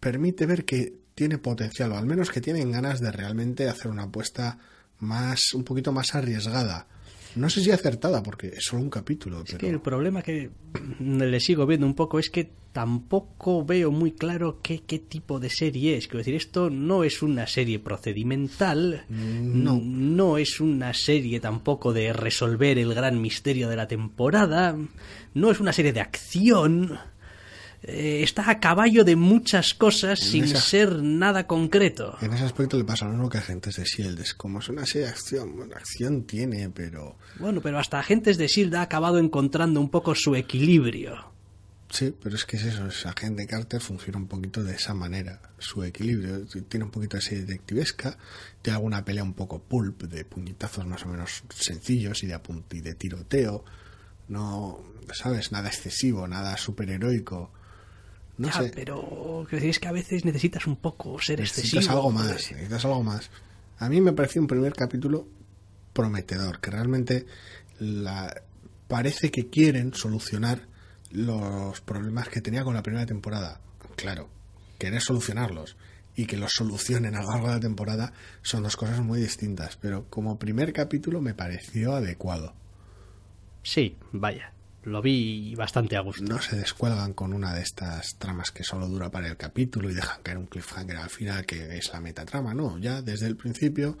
permite 0.00 0.46
ver 0.46 0.64
que 0.64 0.94
tiene 1.14 1.38
potencial, 1.38 1.92
o 1.92 1.98
al 1.98 2.06
menos 2.06 2.30
que 2.30 2.40
tienen 2.40 2.70
ganas 2.72 3.00
de 3.00 3.12
realmente 3.12 3.68
hacer 3.68 3.90
una 3.90 4.04
apuesta 4.04 4.58
más, 4.98 5.52
un 5.54 5.64
poquito 5.64 5.92
más 5.92 6.14
arriesgada. 6.14 6.86
No 7.36 7.48
sé 7.48 7.62
si 7.62 7.70
acertada, 7.70 8.22
porque 8.22 8.48
es 8.48 8.64
solo 8.64 8.82
un 8.82 8.90
capítulo. 8.90 9.38
Es 9.40 9.44
pero... 9.46 9.58
que 9.58 9.68
el 9.70 9.80
problema 9.80 10.22
que 10.22 10.50
le 11.00 11.40
sigo 11.40 11.66
viendo 11.66 11.86
un 11.86 11.94
poco 11.94 12.18
es 12.18 12.30
que 12.30 12.50
tampoco 12.72 13.64
veo 13.64 13.90
muy 13.90 14.12
claro 14.12 14.60
qué, 14.62 14.80
qué 14.86 14.98
tipo 14.98 15.38
de 15.38 15.50
serie 15.50 15.96
es. 15.96 16.06
Quiero 16.06 16.18
decir, 16.18 16.34
esto 16.34 16.70
no 16.70 17.04
es 17.04 17.22
una 17.22 17.46
serie 17.46 17.78
procedimental, 17.78 19.04
No. 19.08 19.80
no 19.82 20.38
es 20.38 20.58
una 20.60 20.94
serie 20.94 21.38
tampoco 21.40 21.92
de 21.92 22.12
resolver 22.12 22.78
el 22.78 22.94
gran 22.94 23.20
misterio 23.20 23.68
de 23.68 23.76
la 23.76 23.88
temporada, 23.88 24.76
no 25.34 25.50
es 25.50 25.60
una 25.60 25.72
serie 25.72 25.92
de 25.92 26.00
acción. 26.00 26.98
Eh, 27.84 28.22
está 28.22 28.48
a 28.48 28.60
caballo 28.60 29.02
de 29.04 29.16
muchas 29.16 29.74
cosas 29.74 30.20
sin 30.20 30.44
esa- 30.44 30.60
ser 30.60 31.02
nada 31.02 31.46
concreto. 31.48 32.16
En 32.20 32.32
ese 32.32 32.44
aspecto 32.44 32.78
le 32.78 32.84
pasa 32.84 33.06
lo 33.06 33.12
mismo 33.12 33.28
que 33.28 33.38
a 33.38 33.40
Agentes 33.40 33.76
de 33.76 33.84
Shield. 33.84 34.20
Es 34.20 34.34
como 34.34 34.60
es 34.60 34.68
una 34.68 34.86
serie 34.86 35.06
de 35.06 35.12
acción. 35.12 35.56
Bueno, 35.56 35.74
acción 35.74 36.22
tiene, 36.24 36.70
pero. 36.70 37.16
Bueno, 37.40 37.60
pero 37.60 37.78
hasta 37.80 37.98
Agentes 37.98 38.38
de 38.38 38.44
S.H.I.E.L.D. 38.44 38.76
ha 38.76 38.82
acabado 38.82 39.18
encontrando 39.18 39.80
un 39.80 39.88
poco 39.90 40.14
su 40.14 40.36
equilibrio. 40.36 41.32
Sí, 41.90 42.14
pero 42.22 42.36
es 42.36 42.44
que 42.46 42.56
es 42.56 42.62
eso. 42.64 42.86
Es 42.86 43.04
Agente 43.04 43.46
Carter 43.46 43.80
funciona 43.80 44.16
un 44.18 44.26
poquito 44.28 44.62
de 44.62 44.74
esa 44.76 44.94
manera. 44.94 45.42
Su 45.58 45.82
equilibrio. 45.82 46.46
Tiene 46.68 46.84
un 46.84 46.90
poquito 46.92 47.16
de 47.16 47.22
serie 47.22 47.40
detectivesca. 47.44 48.16
Tiene 48.62 48.76
alguna 48.76 49.04
pelea 49.04 49.24
un 49.24 49.34
poco 49.34 49.58
pulp, 49.60 50.04
de 50.04 50.24
puñetazos 50.24 50.86
más 50.86 51.04
o 51.04 51.08
menos 51.08 51.42
sencillos 51.52 52.22
y 52.22 52.28
de, 52.28 52.34
apunt 52.34 52.72
y 52.74 52.80
de 52.80 52.94
tiroteo. 52.94 53.64
No, 54.28 54.80
¿sabes? 55.12 55.50
Nada 55.52 55.68
excesivo, 55.68 56.26
nada 56.28 56.56
superheroico. 56.56 57.52
No 58.38 58.48
Ya, 58.48 58.54
sé. 58.62 58.72
pero 58.74 59.46
es 59.50 59.78
que 59.78 59.88
a 59.88 59.92
veces 59.92 60.24
necesitas 60.24 60.66
un 60.66 60.76
poco 60.76 61.20
ser 61.20 61.40
excesivo. 61.40 61.80
Necesitas 61.80 61.88
algo 61.96 62.10
más, 62.10 62.26
pues. 62.32 62.52
necesitas 62.52 62.84
algo 62.84 63.02
más. 63.02 63.30
A 63.78 63.88
mí 63.88 64.00
me 64.00 64.12
pareció 64.12 64.40
un 64.40 64.46
primer 64.46 64.72
capítulo 64.74 65.26
prometedor, 65.92 66.60
que 66.60 66.70
realmente 66.70 67.26
la, 67.78 68.42
parece 68.88 69.30
que 69.30 69.48
quieren 69.50 69.92
solucionar 69.94 70.66
los 71.10 71.80
problemas 71.82 72.28
que 72.28 72.40
tenía 72.40 72.64
con 72.64 72.74
la 72.74 72.82
primera 72.82 73.04
temporada. 73.06 73.60
Claro, 73.96 74.28
querer 74.78 75.02
solucionarlos 75.02 75.76
y 76.16 76.26
que 76.26 76.36
los 76.36 76.52
solucionen 76.52 77.14
a 77.14 77.22
lo 77.22 77.30
largo 77.30 77.48
de 77.48 77.54
la 77.54 77.60
temporada 77.60 78.12
son 78.42 78.62
dos 78.62 78.76
cosas 78.76 79.00
muy 79.00 79.20
distintas, 79.20 79.76
pero 79.76 80.06
como 80.08 80.38
primer 80.38 80.72
capítulo 80.72 81.20
me 81.20 81.34
pareció 81.34 81.94
adecuado. 81.94 82.54
Sí, 83.62 83.96
vaya. 84.12 84.52
Lo 84.84 85.00
vi 85.00 85.54
bastante 85.54 85.96
a 85.96 86.00
gusto. 86.00 86.24
No 86.24 86.40
se 86.42 86.56
descuelgan 86.56 87.12
con 87.12 87.32
una 87.32 87.54
de 87.54 87.62
estas 87.62 88.16
tramas 88.18 88.50
que 88.50 88.64
solo 88.64 88.88
dura 88.88 89.10
para 89.10 89.28
el 89.28 89.36
capítulo 89.36 89.90
y 89.90 89.94
dejan 89.94 90.22
caer 90.22 90.38
un 90.38 90.46
cliffhanger 90.46 90.96
al 90.96 91.10
final 91.10 91.46
que 91.46 91.76
es 91.78 91.92
la 91.92 92.00
metatrama, 92.00 92.52
no, 92.52 92.78
ya 92.78 93.00
desde 93.00 93.26
el 93.28 93.36
principio 93.36 93.96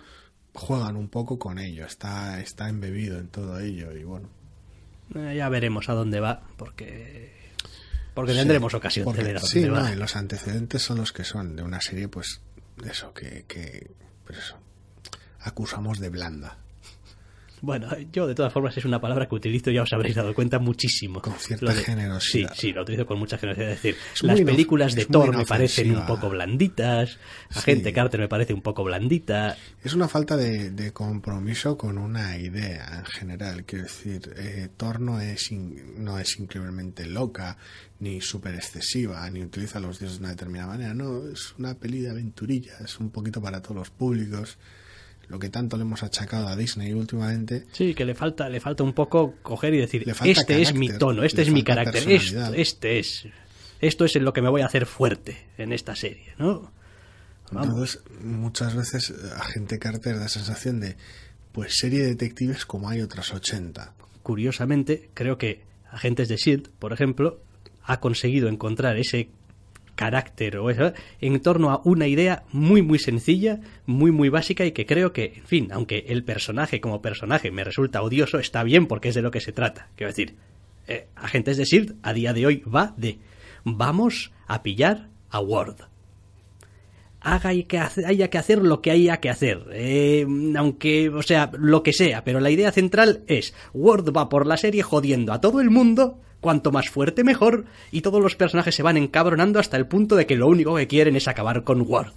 juegan 0.54 0.96
un 0.96 1.08
poco 1.08 1.38
con 1.38 1.58
ello, 1.58 1.86
está, 1.86 2.40
está 2.40 2.68
embebido 2.68 3.18
en 3.18 3.28
todo 3.28 3.60
ello 3.60 3.92
y 3.96 4.02
bueno. 4.02 4.28
Eh, 5.14 5.34
ya 5.36 5.48
veremos 5.48 5.88
a 5.88 5.92
dónde 5.94 6.18
va, 6.20 6.42
porque 6.56 7.32
porque 8.14 8.32
Sí, 8.32 8.38
tendremos 8.38 8.74
ocasión 8.74 9.04
porque- 9.04 9.20
de 9.22 9.26
ver 9.28 9.36
a 9.36 9.40
sí, 9.40 9.60
dónde 9.60 9.78
no, 9.80 9.84
va. 9.86 9.92
y 9.92 9.96
los 9.96 10.16
antecedentes 10.16 10.82
son 10.82 10.98
los 10.98 11.12
que 11.12 11.24
son 11.24 11.54
de 11.56 11.62
una 11.62 11.80
serie, 11.80 12.08
pues, 12.08 12.40
eso, 12.84 13.14
que, 13.14 13.44
que 13.46 13.88
pues 14.26 14.38
eso, 14.38 14.56
acusamos 15.40 15.98
de 16.00 16.08
blanda, 16.10 16.58
Bueno, 17.64 17.88
yo 18.12 18.26
de 18.26 18.34
todas 18.34 18.52
formas 18.52 18.76
es 18.76 18.84
una 18.84 19.00
palabra 19.00 19.28
que 19.28 19.36
utilizo, 19.36 19.70
ya 19.70 19.82
os 19.82 19.92
habréis 19.92 20.16
dado 20.16 20.34
cuenta, 20.34 20.58
muchísimo. 20.58 21.22
Con 21.22 21.34
cierta 21.34 21.72
de- 21.72 21.80
generosidad. 21.80 22.52
Sí, 22.54 22.60
sí, 22.60 22.72
lo 22.72 22.82
utilizo 22.82 23.06
con 23.06 23.20
mucha 23.20 23.38
generosidad. 23.38 23.70
Es 23.70 23.82
decir, 23.82 23.96
Es 24.14 24.22
las 24.24 24.40
películas 24.40 24.94
de 24.96 25.06
Thor 25.06 25.36
me 25.36 25.46
parecen 25.46 25.96
un 25.96 26.04
poco 26.04 26.28
blanditas, 26.28 27.18
Agente 27.50 27.90
Sí. 27.90 27.94
Carter 27.94 28.18
me 28.18 28.26
parece 28.28 28.52
un 28.52 28.62
poco 28.62 28.82
blandita. 28.82 29.56
Es 29.84 29.94
una 29.94 30.08
falta 30.08 30.36
de, 30.36 30.72
de 30.72 30.92
compromiso 30.92 31.78
con 31.78 31.98
una 31.98 32.36
idea 32.36 32.98
en 32.98 33.04
general. 33.06 33.64
Quiero 33.64 33.84
decir, 33.84 34.34
eh, 34.36 34.68
Thor 34.76 34.98
no 35.00 35.20
es, 35.20 35.52
in- 35.52 36.02
no 36.04 36.18
es 36.18 36.38
increíblemente 36.40 37.06
loca, 37.06 37.58
ni 38.00 38.20
súper 38.20 38.56
excesiva, 38.56 39.30
ni 39.30 39.40
utiliza 39.40 39.78
a 39.78 39.82
los 39.82 40.00
dioses 40.00 40.18
de 40.18 40.24
una 40.24 40.30
determinada 40.30 40.66
manera. 40.72 40.94
No, 40.94 41.28
es 41.28 41.54
una 41.58 41.74
peli 41.74 42.00
de 42.00 42.10
aventurillas, 42.10 42.98
un 42.98 43.10
poquito 43.10 43.40
para 43.40 43.62
todos 43.62 43.76
los 43.76 43.90
públicos. 43.90 44.58
Lo 45.28 45.38
que 45.38 45.48
tanto 45.48 45.76
le 45.76 45.82
hemos 45.82 46.02
achacado 46.02 46.48
a 46.48 46.56
Disney 46.56 46.92
últimamente. 46.92 47.66
Sí, 47.72 47.94
que 47.94 48.04
le 48.04 48.14
falta, 48.14 48.48
le 48.48 48.60
falta 48.60 48.82
un 48.82 48.92
poco 48.92 49.34
coger 49.42 49.74
y 49.74 49.78
decir, 49.78 50.04
este 50.24 50.60
es 50.60 50.74
mi 50.74 50.90
tono, 50.90 51.22
este 51.22 51.42
es 51.42 51.50
mi 51.50 51.62
carácter, 51.62 52.10
esto, 52.10 52.54
este 52.54 52.98
es, 52.98 53.26
esto 53.80 54.04
es 54.04 54.16
en 54.16 54.24
lo 54.24 54.32
que 54.32 54.42
me 54.42 54.50
voy 54.50 54.60
a 54.60 54.66
hacer 54.66 54.86
fuerte 54.86 55.38
en 55.56 55.72
esta 55.72 55.96
serie, 55.96 56.34
¿no? 56.38 56.70
Vamos. 57.50 57.68
Entonces, 57.68 58.02
muchas 58.20 58.74
veces 58.74 59.10
eh, 59.10 59.14
Agente 59.36 59.78
Carter 59.78 60.18
da 60.18 60.28
sensación 60.28 60.80
de, 60.80 60.96
pues, 61.52 61.78
serie 61.78 62.00
de 62.00 62.08
detectives 62.08 62.64
como 62.64 62.88
hay 62.88 63.00
otras 63.00 63.32
80. 63.32 63.94
Curiosamente, 64.22 65.10
creo 65.14 65.36
que 65.38 65.62
Agentes 65.90 66.28
de 66.28 66.36
Shield, 66.36 66.70
por 66.78 66.92
ejemplo, 66.92 67.42
ha 67.84 68.00
conseguido 68.00 68.48
encontrar 68.48 68.96
ese 68.96 69.28
carácter 69.94 70.56
o 70.56 70.70
eso 70.70 70.92
en 71.20 71.40
torno 71.40 71.70
a 71.70 71.80
una 71.84 72.06
idea 72.06 72.44
muy 72.52 72.82
muy 72.82 72.98
sencilla, 72.98 73.60
muy 73.86 74.10
muy 74.10 74.28
básica 74.28 74.64
y 74.64 74.72
que 74.72 74.86
creo 74.86 75.12
que, 75.12 75.34
en 75.36 75.46
fin, 75.46 75.68
aunque 75.72 76.06
el 76.08 76.24
personaje 76.24 76.80
como 76.80 77.02
personaje 77.02 77.50
me 77.50 77.64
resulta 77.64 78.02
odioso, 78.02 78.38
está 78.38 78.62
bien 78.64 78.86
porque 78.86 79.08
es 79.08 79.14
de 79.14 79.22
lo 79.22 79.30
que 79.30 79.40
se 79.40 79.52
trata. 79.52 79.88
Quiero 79.96 80.10
decir, 80.10 80.36
eh, 80.88 81.06
Agentes 81.16 81.56
de 81.56 81.64
Shield 81.64 81.96
a 82.02 82.12
día 82.12 82.32
de 82.32 82.46
hoy 82.46 82.62
va 82.62 82.94
de 82.96 83.18
vamos 83.64 84.32
a 84.46 84.62
pillar 84.62 85.08
a 85.30 85.40
Ward. 85.40 85.91
Haga 87.22 87.54
y 87.54 87.64
que 87.64 87.78
haya 87.78 88.28
que 88.28 88.38
hacer 88.38 88.58
lo 88.58 88.80
que 88.80 88.90
haya 88.90 89.18
que 89.18 89.30
hacer. 89.30 89.66
Eh, 89.72 90.26
aunque, 90.56 91.08
o 91.08 91.22
sea, 91.22 91.50
lo 91.56 91.82
que 91.82 91.92
sea. 91.92 92.24
Pero 92.24 92.40
la 92.40 92.50
idea 92.50 92.72
central 92.72 93.22
es, 93.26 93.54
Ward 93.72 94.12
va 94.16 94.28
por 94.28 94.46
la 94.46 94.56
serie 94.56 94.82
jodiendo 94.82 95.32
a 95.32 95.40
todo 95.40 95.60
el 95.60 95.70
mundo, 95.70 96.20
cuanto 96.40 96.72
más 96.72 96.88
fuerte 96.88 97.24
mejor, 97.24 97.66
y 97.90 98.00
todos 98.00 98.22
los 98.22 98.36
personajes 98.36 98.74
se 98.74 98.82
van 98.82 98.96
encabronando 98.96 99.58
hasta 99.58 99.76
el 99.76 99.86
punto 99.86 100.16
de 100.16 100.26
que 100.26 100.36
lo 100.36 100.48
único 100.48 100.76
que 100.76 100.88
quieren 100.88 101.16
es 101.16 101.28
acabar 101.28 101.64
con 101.64 101.82
Ward. 101.82 102.12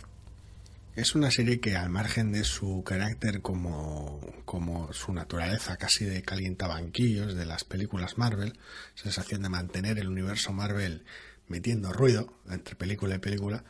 Es 0.95 1.13
una 1.13 1.29
serie 1.29 1.59
que 1.59 1.75
al 1.75 1.89
margen 1.89 2.31
de 2.31 2.45
su 2.45 2.81
carácter 2.85 3.41
como, 3.41 4.21
como 4.45 4.93
su 4.93 5.11
naturaleza 5.11 5.75
casi 5.75 6.05
de 6.05 6.21
calientabanquillos 6.21 7.35
de 7.35 7.45
las 7.45 7.65
películas 7.65 8.17
Marvel, 8.17 8.57
sensación 8.93 9.41
de 9.41 9.49
mantener 9.49 9.99
el 9.99 10.07
universo 10.07 10.53
Marvel 10.53 11.03
metiendo 11.49 11.91
ruido 11.91 12.33
entre 12.49 12.75
película 12.75 13.15
y 13.15 13.19
película, 13.19 13.65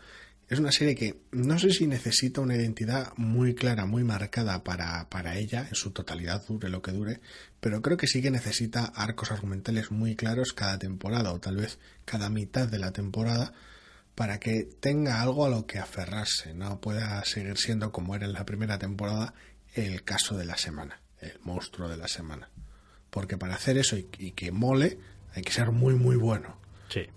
es 0.48 0.60
una 0.60 0.72
serie 0.72 0.96
que 0.96 1.22
no 1.32 1.58
sé 1.58 1.72
si 1.72 1.88
necesita 1.88 2.42
una 2.42 2.56
identidad 2.56 3.14
muy 3.18 3.56
clara, 3.56 3.86
muy 3.86 4.04
marcada 4.04 4.64
para, 4.64 5.10
para 5.10 5.38
ella, 5.38 5.66
en 5.68 5.76
su 5.76 5.92
totalidad, 5.92 6.46
dure 6.48 6.70
lo 6.70 6.82
que 6.82 6.92
dure, 6.92 7.20
pero 7.60 7.82
creo 7.82 7.98
que 7.98 8.08
sí 8.08 8.22
que 8.22 8.30
necesita 8.30 8.86
arcos 8.86 9.32
argumentales 9.32 9.90
muy 9.90 10.16
claros 10.16 10.54
cada 10.54 10.78
temporada 10.78 11.34
o 11.34 11.40
tal 11.40 11.56
vez 11.58 11.80
cada 12.06 12.30
mitad 12.30 12.68
de 12.68 12.80
la 12.80 12.92
temporada 12.92 13.54
para 14.14 14.40
que 14.40 14.64
tenga 14.80 15.22
algo 15.22 15.46
a 15.46 15.50
lo 15.50 15.66
que 15.66 15.80
aferrarse, 15.80 16.54
no 16.54 16.80
pueda 16.80 17.24
seguir 17.26 17.58
siendo 17.58 17.92
como 17.92 18.16
era 18.16 18.26
en 18.26 18.34
la 18.34 18.46
primera 18.46 18.80
temporada 18.80 19.34
el 19.74 20.04
caso 20.04 20.38
de 20.38 20.46
la 20.46 20.58
semana, 20.58 21.02
el 21.20 21.38
monstruo 21.42 21.90
de 21.90 21.98
la 21.98 22.08
semana. 22.08 22.50
Porque 23.10 23.38
para 23.38 23.56
hacer 23.56 23.78
eso 23.78 23.98
y, 23.98 24.04
que 24.32 24.52
mole 24.52 25.00
hay 25.34 25.42
que 25.42 25.52
ser 25.52 25.72
muy 25.72 25.96
muy 25.96 26.16
bueno. 26.16 26.58
Sí. 26.90 27.08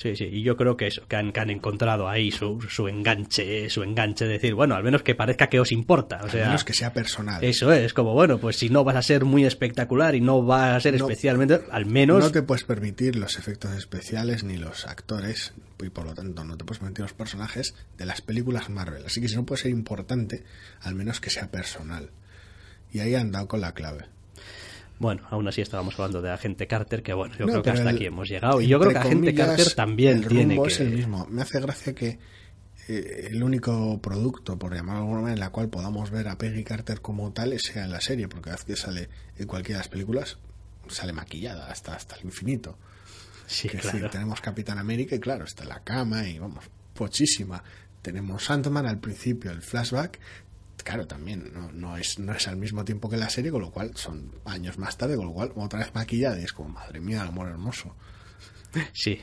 Sí, 0.00 0.16
sí, 0.16 0.24
y 0.24 0.42
yo 0.42 0.56
creo 0.56 0.78
que 0.78 0.86
eso, 0.86 1.06
que 1.06 1.16
han, 1.16 1.30
han 1.36 1.50
encontrado 1.50 2.08
ahí 2.08 2.30
su, 2.30 2.58
su, 2.70 2.88
enganche, 2.88 3.68
su 3.68 3.82
enganche 3.82 4.24
de 4.24 4.32
decir, 4.32 4.54
bueno, 4.54 4.74
al 4.74 4.82
menos 4.82 5.02
que 5.02 5.14
parezca 5.14 5.48
que 5.48 5.60
os 5.60 5.72
importa. 5.72 6.22
O 6.24 6.30
sea, 6.30 6.44
al 6.44 6.48
menos 6.48 6.64
que 6.64 6.72
sea 6.72 6.94
personal. 6.94 7.44
Eso 7.44 7.70
es, 7.70 7.92
como 7.92 8.14
bueno, 8.14 8.38
pues 8.38 8.56
si 8.56 8.70
no 8.70 8.82
vas 8.82 8.96
a 8.96 9.02
ser 9.02 9.26
muy 9.26 9.44
espectacular 9.44 10.14
y 10.14 10.22
no 10.22 10.42
vas 10.42 10.74
a 10.74 10.80
ser 10.80 10.94
especialmente, 10.94 11.60
al 11.70 11.84
menos. 11.84 12.24
No 12.24 12.32
te 12.32 12.40
puedes 12.40 12.64
permitir 12.64 13.14
los 13.16 13.38
efectos 13.38 13.76
especiales 13.76 14.42
ni 14.42 14.56
los 14.56 14.86
actores, 14.86 15.52
y 15.78 15.90
por 15.90 16.06
lo 16.06 16.14
tanto 16.14 16.44
no 16.44 16.56
te 16.56 16.64
puedes 16.64 16.78
permitir 16.78 17.02
los 17.02 17.12
personajes 17.12 17.74
de 17.98 18.06
las 18.06 18.22
películas 18.22 18.70
Marvel. 18.70 19.04
Así 19.04 19.20
que 19.20 19.28
si 19.28 19.36
no 19.36 19.44
puede 19.44 19.60
ser 19.60 19.70
importante, 19.70 20.44
al 20.80 20.94
menos 20.94 21.20
que 21.20 21.28
sea 21.28 21.50
personal. 21.50 22.08
Y 22.90 23.00
ahí 23.00 23.16
han 23.16 23.32
dado 23.32 23.48
con 23.48 23.60
la 23.60 23.74
clave. 23.74 24.06
Bueno, 25.00 25.26
aún 25.30 25.48
así 25.48 25.62
estábamos 25.62 25.98
hablando 25.98 26.20
de 26.20 26.30
Agente 26.30 26.66
Carter, 26.66 27.02
que 27.02 27.14
bueno, 27.14 27.34
yo 27.38 27.46
creo 27.46 27.62
que 27.62 27.70
hasta 27.70 27.88
aquí 27.88 28.04
hemos 28.04 28.28
llegado. 28.28 28.60
Y 28.60 28.68
yo 28.68 28.78
creo 28.78 28.92
que 28.92 28.98
Agente 28.98 29.34
Carter 29.34 29.72
también 29.72 30.22
tiene 30.28 30.60
que... 30.60 30.68
es 30.68 30.80
el 30.80 30.90
mismo. 30.90 31.26
Me 31.30 31.40
hace 31.40 31.58
gracia 31.58 31.94
que 31.94 32.18
eh, 32.86 33.28
el 33.30 33.42
único 33.42 33.98
producto, 34.02 34.58
por 34.58 34.74
llamarlo 34.74 35.00
de 35.00 35.04
alguna 35.06 35.20
manera, 35.22 35.34
en 35.36 35.40
la 35.40 35.48
cual 35.48 35.70
podamos 35.70 36.10
ver 36.10 36.28
a 36.28 36.36
Peggy 36.36 36.64
Carter 36.64 37.00
como 37.00 37.32
tal 37.32 37.58
sea 37.58 37.84
en 37.84 37.92
la 37.92 38.02
serie, 38.02 38.28
porque 38.28 38.50
cada 38.50 38.56
vez 38.56 38.66
que 38.66 38.76
sale 38.76 39.08
en 39.38 39.46
cualquiera 39.46 39.78
de 39.78 39.84
las 39.84 39.88
películas, 39.88 40.36
sale 40.88 41.14
maquillada 41.14 41.70
hasta, 41.70 41.94
hasta 41.94 42.16
el 42.16 42.26
infinito. 42.26 42.76
Sí, 43.46 43.70
claro. 43.70 44.10
tenemos 44.10 44.42
Capitán 44.42 44.76
América 44.76 45.16
y 45.16 45.18
claro, 45.18 45.46
está 45.46 45.62
en 45.62 45.70
la 45.70 45.82
cama 45.82 46.28
y 46.28 46.38
vamos, 46.38 46.66
pochísima. 46.92 47.64
Tenemos 48.02 48.50
Ant-Man 48.50 48.84
al 48.84 49.00
principio, 49.00 49.50
el 49.50 49.62
flashback, 49.62 50.20
claro, 50.82 51.06
también 51.06 51.52
no, 51.52 51.70
no, 51.72 51.96
es, 51.96 52.18
no 52.18 52.32
es 52.32 52.48
al 52.48 52.56
mismo 52.56 52.84
tiempo 52.84 53.08
que 53.08 53.16
la 53.16 53.30
serie, 53.30 53.50
con 53.50 53.60
lo 53.60 53.70
cual 53.70 53.92
son 53.94 54.40
años 54.44 54.78
más 54.78 54.96
tarde, 54.96 55.16
con 55.16 55.26
lo 55.26 55.32
cual 55.32 55.52
otra 55.56 55.80
vez 55.80 55.94
maquillada 55.94 56.40
y 56.40 56.44
es 56.44 56.52
como, 56.52 56.70
madre 56.70 57.00
mía, 57.00 57.22
el 57.22 57.28
amor 57.28 57.48
hermoso. 57.48 57.94
Sí. 58.92 59.20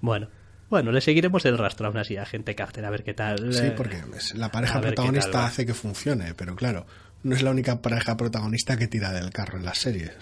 Bueno, 0.00 0.28
bueno, 0.70 0.92
le 0.92 1.00
seguiremos 1.00 1.44
el 1.44 1.58
rastro 1.58 1.88
aún 1.88 1.98
así 1.98 2.16
a 2.16 2.24
gente 2.24 2.54
Carter, 2.54 2.84
a 2.84 2.90
ver 2.90 3.02
qué 3.02 3.12
tal. 3.12 3.52
Sí, 3.52 3.72
porque 3.76 4.00
la 4.34 4.52
pareja 4.52 4.80
protagonista 4.80 5.44
hace 5.44 5.66
que 5.66 5.74
funcione, 5.74 6.34
pero 6.34 6.54
claro, 6.54 6.86
no 7.24 7.34
es 7.34 7.42
la 7.42 7.50
única 7.50 7.82
pareja 7.82 8.16
protagonista 8.16 8.76
que 8.76 8.86
tira 8.86 9.12
del 9.12 9.30
carro 9.30 9.58
en 9.58 9.64
las 9.64 9.78
series. 9.78 10.14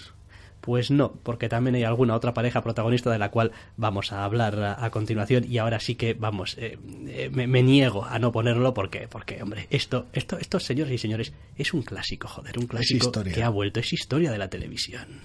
Pues 0.68 0.90
no, 0.90 1.14
porque 1.22 1.48
también 1.48 1.76
hay 1.76 1.84
alguna 1.84 2.14
otra 2.14 2.34
pareja 2.34 2.60
protagonista 2.60 3.10
de 3.10 3.18
la 3.18 3.30
cual 3.30 3.52
vamos 3.78 4.12
a 4.12 4.22
hablar 4.22 4.76
a, 4.78 4.90
continuación 4.90 5.46
y 5.48 5.56
ahora 5.56 5.80
sí 5.80 5.94
que, 5.94 6.12
vamos, 6.12 6.58
eh, 6.58 6.76
eh, 7.06 7.30
me, 7.32 7.62
niego 7.62 8.04
a 8.04 8.18
no 8.18 8.32
ponerlo 8.32 8.74
porque, 8.74 9.08
porque 9.08 9.42
hombre, 9.42 9.66
esto, 9.70 10.08
esto, 10.12 10.36
esto, 10.36 10.60
señores 10.60 10.92
y 10.92 10.98
señores, 10.98 11.32
es 11.56 11.72
un 11.72 11.80
clásico, 11.80 12.28
joder, 12.28 12.58
un 12.58 12.66
clásico 12.66 13.10
que 13.10 13.42
ha 13.42 13.48
vuelto, 13.48 13.80
es 13.80 13.94
historia 13.94 14.30
de 14.30 14.36
la 14.36 14.50
televisión. 14.50 15.22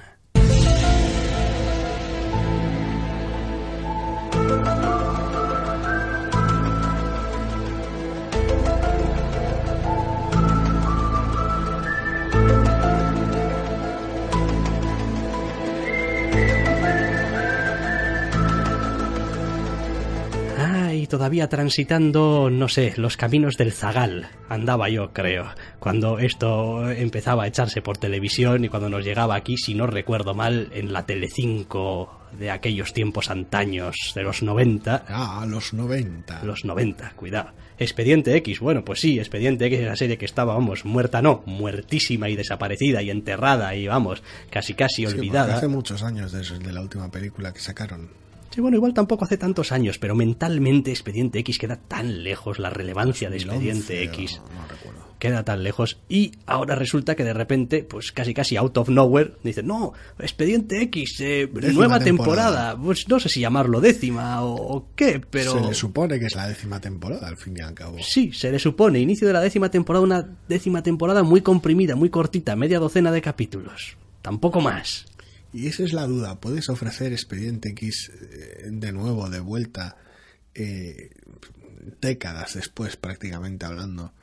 Todavía 21.14 21.48
transitando, 21.48 22.50
no 22.50 22.68
sé, 22.68 22.96
los 22.98 23.18
caminos 23.18 23.56
del 23.56 23.72
Zagal. 23.72 24.30
Andaba 24.50 24.90
yo, 24.90 25.14
creo, 25.14 25.46
cuando 25.78 26.18
esto 26.18 26.90
empezaba 26.90 27.44
a 27.44 27.48
echarse 27.48 27.84
por 27.84 28.00
televisión 28.00 28.66
y 28.66 28.70
cuando 28.70 28.90
nos 28.90 29.06
llegaba 29.06 29.36
aquí, 29.36 29.56
si 29.56 29.76
no 29.76 29.86
recuerdo 29.86 30.34
mal, 30.34 30.70
en 30.74 30.92
la 30.92 31.06
Telecinco 31.06 32.20
de 32.36 32.50
aquellos 32.50 32.94
tiempos 32.94 33.30
antaños, 33.30 33.96
de 34.16 34.24
los 34.24 34.42
90. 34.42 35.06
Ah, 35.08 35.46
los 35.48 35.76
90. 35.76 36.46
Los 36.46 36.66
90, 36.66 37.12
cuidado. 37.12 37.52
Expediente 37.78 38.36
X, 38.38 38.60
bueno, 38.60 38.84
pues 38.84 39.00
sí, 39.00 39.20
Expediente 39.20 39.68
X 39.68 39.82
es 39.82 39.86
la 39.86 39.96
serie 39.96 40.18
que 40.18 40.26
estaba, 40.26 40.56
vamos, 40.56 40.84
muerta 40.84 41.22
no, 41.22 41.44
muertísima 41.46 42.28
y 42.28 42.36
desaparecida 42.36 43.04
y 43.04 43.12
enterrada 43.12 43.76
y, 43.76 43.86
vamos, 43.86 44.24
casi 44.50 44.74
casi 44.74 45.06
olvidada. 45.06 45.58
hace 45.58 45.68
muchos 45.68 46.02
años 46.02 46.32
de 46.32 46.42
eso, 46.42 46.58
de 46.58 46.74
la 46.74 46.82
última 46.82 47.12
película 47.12 47.54
que 47.54 47.60
sacaron. 47.60 48.23
Sí, 48.54 48.62
bueno, 48.62 48.78
igual 48.78 48.94
tampoco 48.94 49.26
hace 49.26 49.38
tantos 49.38 49.72
años, 49.72 49.98
pero 49.98 50.14
mentalmente 50.14 50.92
Expediente 50.92 51.40
X 51.40 51.58
queda 51.58 51.76
tan 51.76 52.24
lejos, 52.24 52.60
la 52.60 52.70
relevancia 52.70 53.32
de 53.32 53.38
Expediente 53.38 54.04
X 54.04 54.42
queda 55.18 55.44
tan 55.44 55.64
lejos 55.64 55.98
y 56.08 56.34
ahora 56.46 56.76
resulta 56.76 57.16
que 57.16 57.24
de 57.24 57.34
repente, 57.34 57.84
pues 57.84 58.12
casi 58.12 58.36
casi 58.36 58.56
out 58.58 58.78
of 58.78 58.90
nowhere, 58.90 59.32
dicen, 59.42 59.66
no, 59.66 59.94
Expediente 60.20 60.84
X, 60.84 61.20
eh, 61.22 61.50
nueva 61.74 62.00
temporada. 62.00 62.78
pues 62.78 63.10
no 63.10 63.20
sé 63.20 63.28
si 63.28 63.40
llamarlo 63.40 63.82
décima 63.82 64.44
o, 64.44 64.86
qué, 64.96 65.20
pero... 65.28 65.54
Se 65.54 65.62
le 65.62 65.74
supone 65.74 66.20
que 66.20 66.28
es 66.28 66.36
la 66.36 66.48
décima 66.48 66.80
temporada, 66.80 67.28
al 67.28 67.38
fin 67.38 67.56
y 67.58 67.62
al 67.62 67.74
cabo. 67.74 67.98
Sí, 68.02 68.34
se 68.34 68.52
le 68.52 68.60
supone, 68.60 69.00
inicio 69.00 69.26
de 69.26 69.34
la 69.34 69.42
décima 69.42 69.72
temporada, 69.72 70.04
una 70.04 70.30
décima 70.48 70.84
temporada 70.84 71.24
muy 71.24 71.42
comprimida, 71.42 71.96
muy 71.96 72.12
cortita, 72.12 72.56
media 72.56 72.78
docena 72.78 73.12
de 73.12 73.22
capítulos, 73.24 73.98
tampoco 74.22 74.62
más. 74.62 75.08
Y 75.54 75.68
esa 75.68 75.84
es 75.84 75.94
la 75.94 76.08
duda. 76.08 76.40
¿Puedes 76.40 76.68
ofrecer 76.70 77.14
Expediente 77.14 77.70
X 77.70 78.12
eh, 78.12 78.70
de 78.72 78.92
nuevo, 78.92 79.30
de 79.30 79.40
vuelta, 79.40 79.98
eh, 80.56 81.12
décadas 82.02 82.56
después 82.56 82.98
prácticamente 82.98 83.66
hablando? 83.66 84.14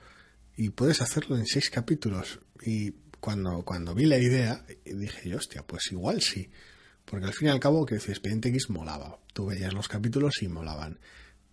Y 0.56 0.70
puedes 0.70 1.00
hacerlo 1.00 1.36
en 1.36 1.46
seis 1.46 1.70
capítulos. 1.70 2.40
Y 2.66 2.90
cuando, 3.20 3.62
cuando 3.64 3.94
vi 3.94 4.06
la 4.06 4.18
idea, 4.18 4.64
dije, 4.84 5.34
hostia, 5.34 5.62
pues 5.62 5.92
igual 5.92 6.20
sí. 6.20 6.50
Porque 7.04 7.26
al 7.26 7.32
fin 7.32 7.48
y 7.48 7.50
al 7.52 7.60
cabo, 7.60 7.86
que 7.86 7.94
Expediente 7.94 8.48
X 8.48 8.68
molaba. 8.68 9.18
Tú 9.32 9.46
veías 9.46 9.72
los 9.72 9.88
capítulos 9.88 10.42
y 10.42 10.48
molaban. 10.48 10.98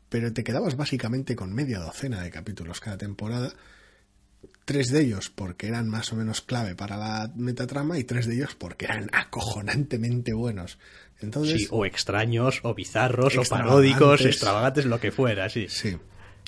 Pero 0.09 0.33
te 0.33 0.43
quedabas 0.43 0.75
básicamente 0.75 1.35
con 1.35 1.53
media 1.53 1.79
docena 1.79 2.21
de 2.23 2.31
capítulos 2.31 2.79
cada 2.79 2.97
temporada 2.97 3.53
tres 4.67 4.87
de 4.91 5.01
ellos 5.01 5.29
porque 5.29 5.67
eran 5.67 5.87
más 5.87 6.11
o 6.11 6.17
menos 6.17 6.41
clave 6.41 6.75
para 6.75 6.97
la 6.97 7.31
metatrama 7.37 7.97
y 7.97 8.03
tres 8.03 8.27
de 8.27 8.35
ellos 8.35 8.53
porque 8.53 8.83
eran 8.83 9.09
acojonantemente 9.13 10.33
buenos. 10.33 10.77
Entonces, 11.21 11.61
sí, 11.61 11.67
o 11.71 11.85
extraños, 11.85 12.59
o 12.63 12.75
bizarros, 12.75 13.37
o 13.37 13.43
paródicos, 13.43 14.25
extravagantes, 14.25 14.85
lo 14.85 14.99
que 14.99 15.13
fuera, 15.13 15.47
sí. 15.47 15.67
Sí. 15.69 15.97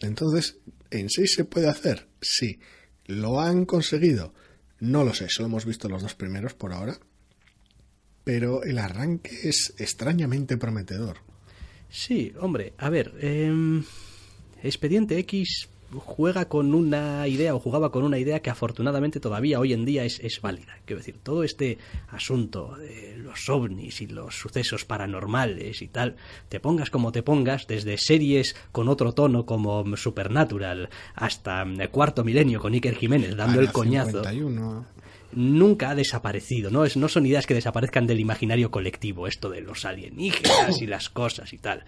Entonces, 0.01 0.57
¿en 0.91 1.09
sí 1.09 1.27
se 1.27 1.45
puede 1.45 1.69
hacer? 1.69 2.07
Sí. 2.21 2.59
¿Lo 3.05 3.39
han 3.39 3.65
conseguido? 3.65 4.33
No 4.81 5.05
lo 5.05 5.13
sé, 5.13 5.29
solo 5.29 5.47
hemos 5.47 5.65
visto 5.65 5.87
los 5.87 6.01
dos 6.01 6.13
primeros 6.13 6.53
por 6.53 6.73
ahora. 6.73 6.99
Pero 8.25 8.63
el 8.63 8.79
arranque 8.79 9.31
es 9.43 9.73
extrañamente 9.77 10.57
prometedor. 10.57 11.19
Sí, 11.89 12.33
hombre, 12.37 12.73
a 12.77 12.89
ver, 12.89 13.13
em, 13.21 13.85
Expediente 14.61 15.17
X 15.19 15.69
juega 15.97 16.45
con 16.45 16.73
una 16.73 17.27
idea 17.27 17.55
o 17.55 17.59
jugaba 17.59 17.91
con 17.91 18.03
una 18.03 18.17
idea 18.17 18.41
que 18.41 18.49
afortunadamente 18.49 19.19
todavía 19.19 19.59
hoy 19.59 19.73
en 19.73 19.85
día 19.85 20.03
es, 20.03 20.19
es 20.19 20.41
válida. 20.41 20.77
Quiero 20.85 20.99
decir, 20.99 21.17
todo 21.21 21.43
este 21.43 21.77
asunto 22.09 22.75
de 22.77 23.17
los 23.17 23.49
ovnis 23.49 24.01
y 24.01 24.07
los 24.07 24.35
sucesos 24.35 24.85
paranormales 24.85 25.81
y 25.81 25.87
tal, 25.87 26.15
te 26.47 26.59
pongas 26.59 26.89
como 26.89 27.11
te 27.11 27.23
pongas, 27.23 27.67
desde 27.67 27.97
series 27.97 28.55
con 28.71 28.87
otro 28.89 29.13
tono 29.13 29.45
como 29.45 29.95
Supernatural 29.97 30.89
hasta 31.15 31.65
Cuarto 31.91 32.23
Milenio 32.23 32.59
con 32.59 32.73
Iker 32.73 32.95
Jiménez 32.95 33.35
dando 33.35 33.59
el 33.59 33.71
coñazo. 33.71 34.21
nunca 35.31 35.91
ha 35.91 35.95
desaparecido, 35.95 36.71
¿no? 36.71 36.85
Es, 36.85 36.97
no 36.97 37.07
son 37.07 37.25
ideas 37.25 37.45
que 37.45 37.53
desaparezcan 37.53 38.07
del 38.07 38.19
imaginario 38.19 38.71
colectivo, 38.71 39.27
esto 39.27 39.49
de 39.49 39.61
los 39.61 39.85
alienígenas 39.85 40.81
y 40.81 40.87
las 40.87 41.09
cosas 41.09 41.53
y 41.53 41.57
tal. 41.57 41.83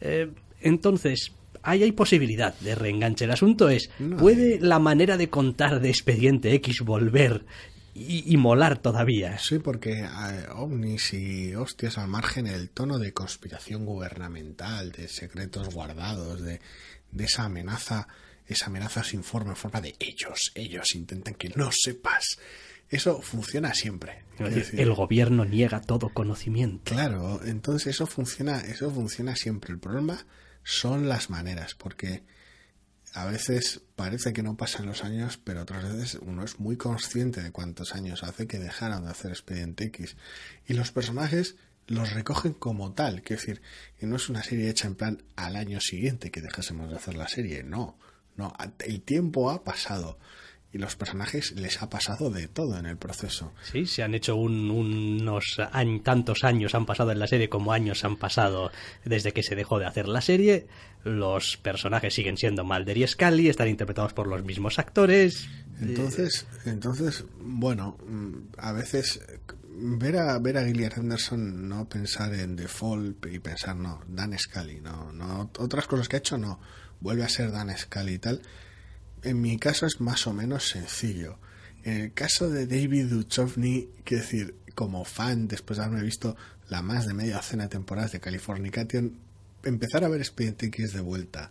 Eh, 0.00 0.30
entonces, 0.60 1.32
ahí 1.62 1.82
hay 1.82 1.92
posibilidad 1.92 2.54
de 2.60 2.74
reenganche. 2.74 3.24
El 3.24 3.30
asunto 3.30 3.68
es, 3.68 3.90
¿puede 4.18 4.58
la 4.60 4.78
manera 4.78 5.16
de 5.16 5.28
contar 5.28 5.80
de 5.80 5.90
Expediente 5.90 6.52
X 6.54 6.80
volver 6.80 7.44
y, 7.94 8.36
molar 8.36 8.78
todavía? 8.78 9.38
Sí, 9.38 9.58
porque 9.58 10.00
eh, 10.00 10.46
ovnis 10.54 11.12
y 11.14 11.54
hostias 11.54 11.98
al 11.98 12.08
margen 12.08 12.46
el 12.46 12.70
tono 12.70 12.98
de 12.98 13.12
conspiración 13.12 13.84
gubernamental, 13.84 14.92
de 14.92 15.08
secretos 15.08 15.74
guardados, 15.74 16.42
de, 16.42 16.60
esa 17.18 17.44
amenaza 17.44 18.08
esa 18.46 18.66
amenaza 18.66 19.04
sin 19.04 19.22
forma, 19.22 19.50
en 19.50 19.56
forma 19.56 19.82
de 19.82 19.94
ellos, 19.98 20.52
ellos 20.54 20.94
intentan 20.94 21.34
que 21.34 21.50
no 21.50 21.68
sepas. 21.70 22.38
Eso 22.88 23.20
funciona 23.20 23.74
siempre. 23.74 24.22
Es 24.38 24.54
decir, 24.54 24.80
el 24.80 24.94
gobierno 24.94 25.44
niega 25.44 25.82
todo 25.82 26.08
conocimiento. 26.08 26.94
Claro, 26.94 27.42
entonces 27.44 27.88
eso 27.88 28.06
funciona, 28.06 28.60
eso 28.60 28.90
funciona 28.90 29.36
siempre. 29.36 29.74
El 29.74 29.78
problema 29.78 30.24
son 30.68 31.08
las 31.08 31.30
maneras, 31.30 31.74
porque 31.74 32.22
a 33.14 33.24
veces 33.24 33.80
parece 33.96 34.34
que 34.34 34.42
no 34.42 34.58
pasan 34.58 34.84
los 34.84 35.02
años, 35.02 35.40
pero 35.42 35.62
otras 35.62 35.82
veces 35.82 36.18
uno 36.20 36.44
es 36.44 36.60
muy 36.60 36.76
consciente 36.76 37.42
de 37.42 37.52
cuántos 37.52 37.94
años 37.94 38.22
hace 38.22 38.46
que 38.46 38.58
dejaron 38.58 39.04
de 39.04 39.10
hacer 39.10 39.30
Expediente 39.30 39.84
X. 39.84 40.16
Y 40.66 40.74
los 40.74 40.92
personajes 40.92 41.56
los 41.86 42.12
recogen 42.12 42.52
como 42.52 42.92
tal, 42.92 43.22
que 43.22 43.34
decir, 43.34 43.62
que 43.98 44.06
no 44.06 44.16
es 44.16 44.28
una 44.28 44.42
serie 44.42 44.68
hecha 44.68 44.88
en 44.88 44.94
plan 44.94 45.22
al 45.36 45.56
año 45.56 45.80
siguiente 45.80 46.30
que 46.30 46.42
dejásemos 46.42 46.90
de 46.90 46.96
hacer 46.96 47.16
la 47.16 47.28
serie, 47.28 47.62
no, 47.62 47.98
no, 48.36 48.52
el 48.80 49.00
tiempo 49.00 49.50
ha 49.50 49.64
pasado 49.64 50.18
y 50.70 50.78
los 50.78 50.96
personajes 50.96 51.52
les 51.52 51.80
ha 51.82 51.88
pasado 51.88 52.30
de 52.30 52.46
todo 52.46 52.76
en 52.78 52.84
el 52.84 52.98
proceso. 52.98 53.52
Sí, 53.62 53.86
se 53.86 54.02
han 54.02 54.14
hecho 54.14 54.36
unos 54.36 55.58
tantos 56.02 56.44
años 56.44 56.74
han 56.74 56.84
pasado 56.84 57.10
en 57.10 57.18
la 57.18 57.26
serie 57.26 57.48
como 57.48 57.72
años 57.72 58.04
han 58.04 58.16
pasado 58.16 58.70
desde 59.04 59.32
que 59.32 59.42
se 59.42 59.56
dejó 59.56 59.78
de 59.78 59.86
hacer 59.86 60.08
la 60.08 60.20
serie. 60.20 60.66
Los 61.04 61.56
personajes 61.56 62.14
siguen 62.14 62.36
siendo 62.36 62.64
Mulder 62.64 62.98
y 62.98 63.06
Scully, 63.06 63.48
están 63.48 63.68
interpretados 63.68 64.12
por 64.12 64.26
los 64.26 64.44
mismos 64.44 64.78
actores. 64.78 65.48
Entonces, 65.80 66.46
entonces, 66.66 67.24
bueno, 67.40 67.96
mm, 68.06 68.34
a 68.58 68.72
veces 68.72 69.20
ver 69.80 70.18
a 70.18 70.38
ver 70.38 70.58
a 70.58 70.64
Gillian 70.64 70.92
Anderson 70.94 71.68
no 71.68 71.88
pensar 71.88 72.34
en 72.34 72.56
The 72.56 72.68
Fall 72.68 73.16
y 73.30 73.38
pensar 73.38 73.76
no, 73.76 74.00
Dan 74.06 74.36
Scully, 74.38 74.80
no, 74.80 75.12
no 75.12 75.50
otras 75.58 75.86
cosas 75.86 76.08
que 76.08 76.16
ha 76.16 76.18
hecho 76.18 76.36
no, 76.36 76.60
vuelve 77.00 77.22
a 77.22 77.28
ser 77.28 77.52
Dan 77.52 77.74
Scully 77.74 78.14
y 78.14 78.18
tal 78.18 78.42
en 79.22 79.40
mi 79.40 79.58
caso 79.58 79.86
es 79.86 80.00
más 80.00 80.26
o 80.26 80.32
menos 80.32 80.68
sencillo. 80.68 81.38
En 81.84 82.00
el 82.00 82.12
caso 82.12 82.50
de 82.50 82.66
David 82.66 83.06
Duchovny, 83.06 83.88
quiero 84.04 84.22
decir, 84.22 84.54
como 84.74 85.04
fan, 85.04 85.48
después 85.48 85.78
de 85.78 85.84
haberme 85.84 86.04
visto 86.04 86.36
la 86.68 86.82
más 86.82 87.06
de 87.06 87.14
media 87.14 87.36
docena 87.36 87.64
de 87.64 87.70
temporadas 87.70 88.12
de 88.12 88.20
Californication, 88.20 89.18
empezar 89.64 90.04
a 90.04 90.08
ver 90.08 90.20
Expediente 90.20 90.66
X 90.66 90.92
de 90.92 91.00
vuelta, 91.00 91.50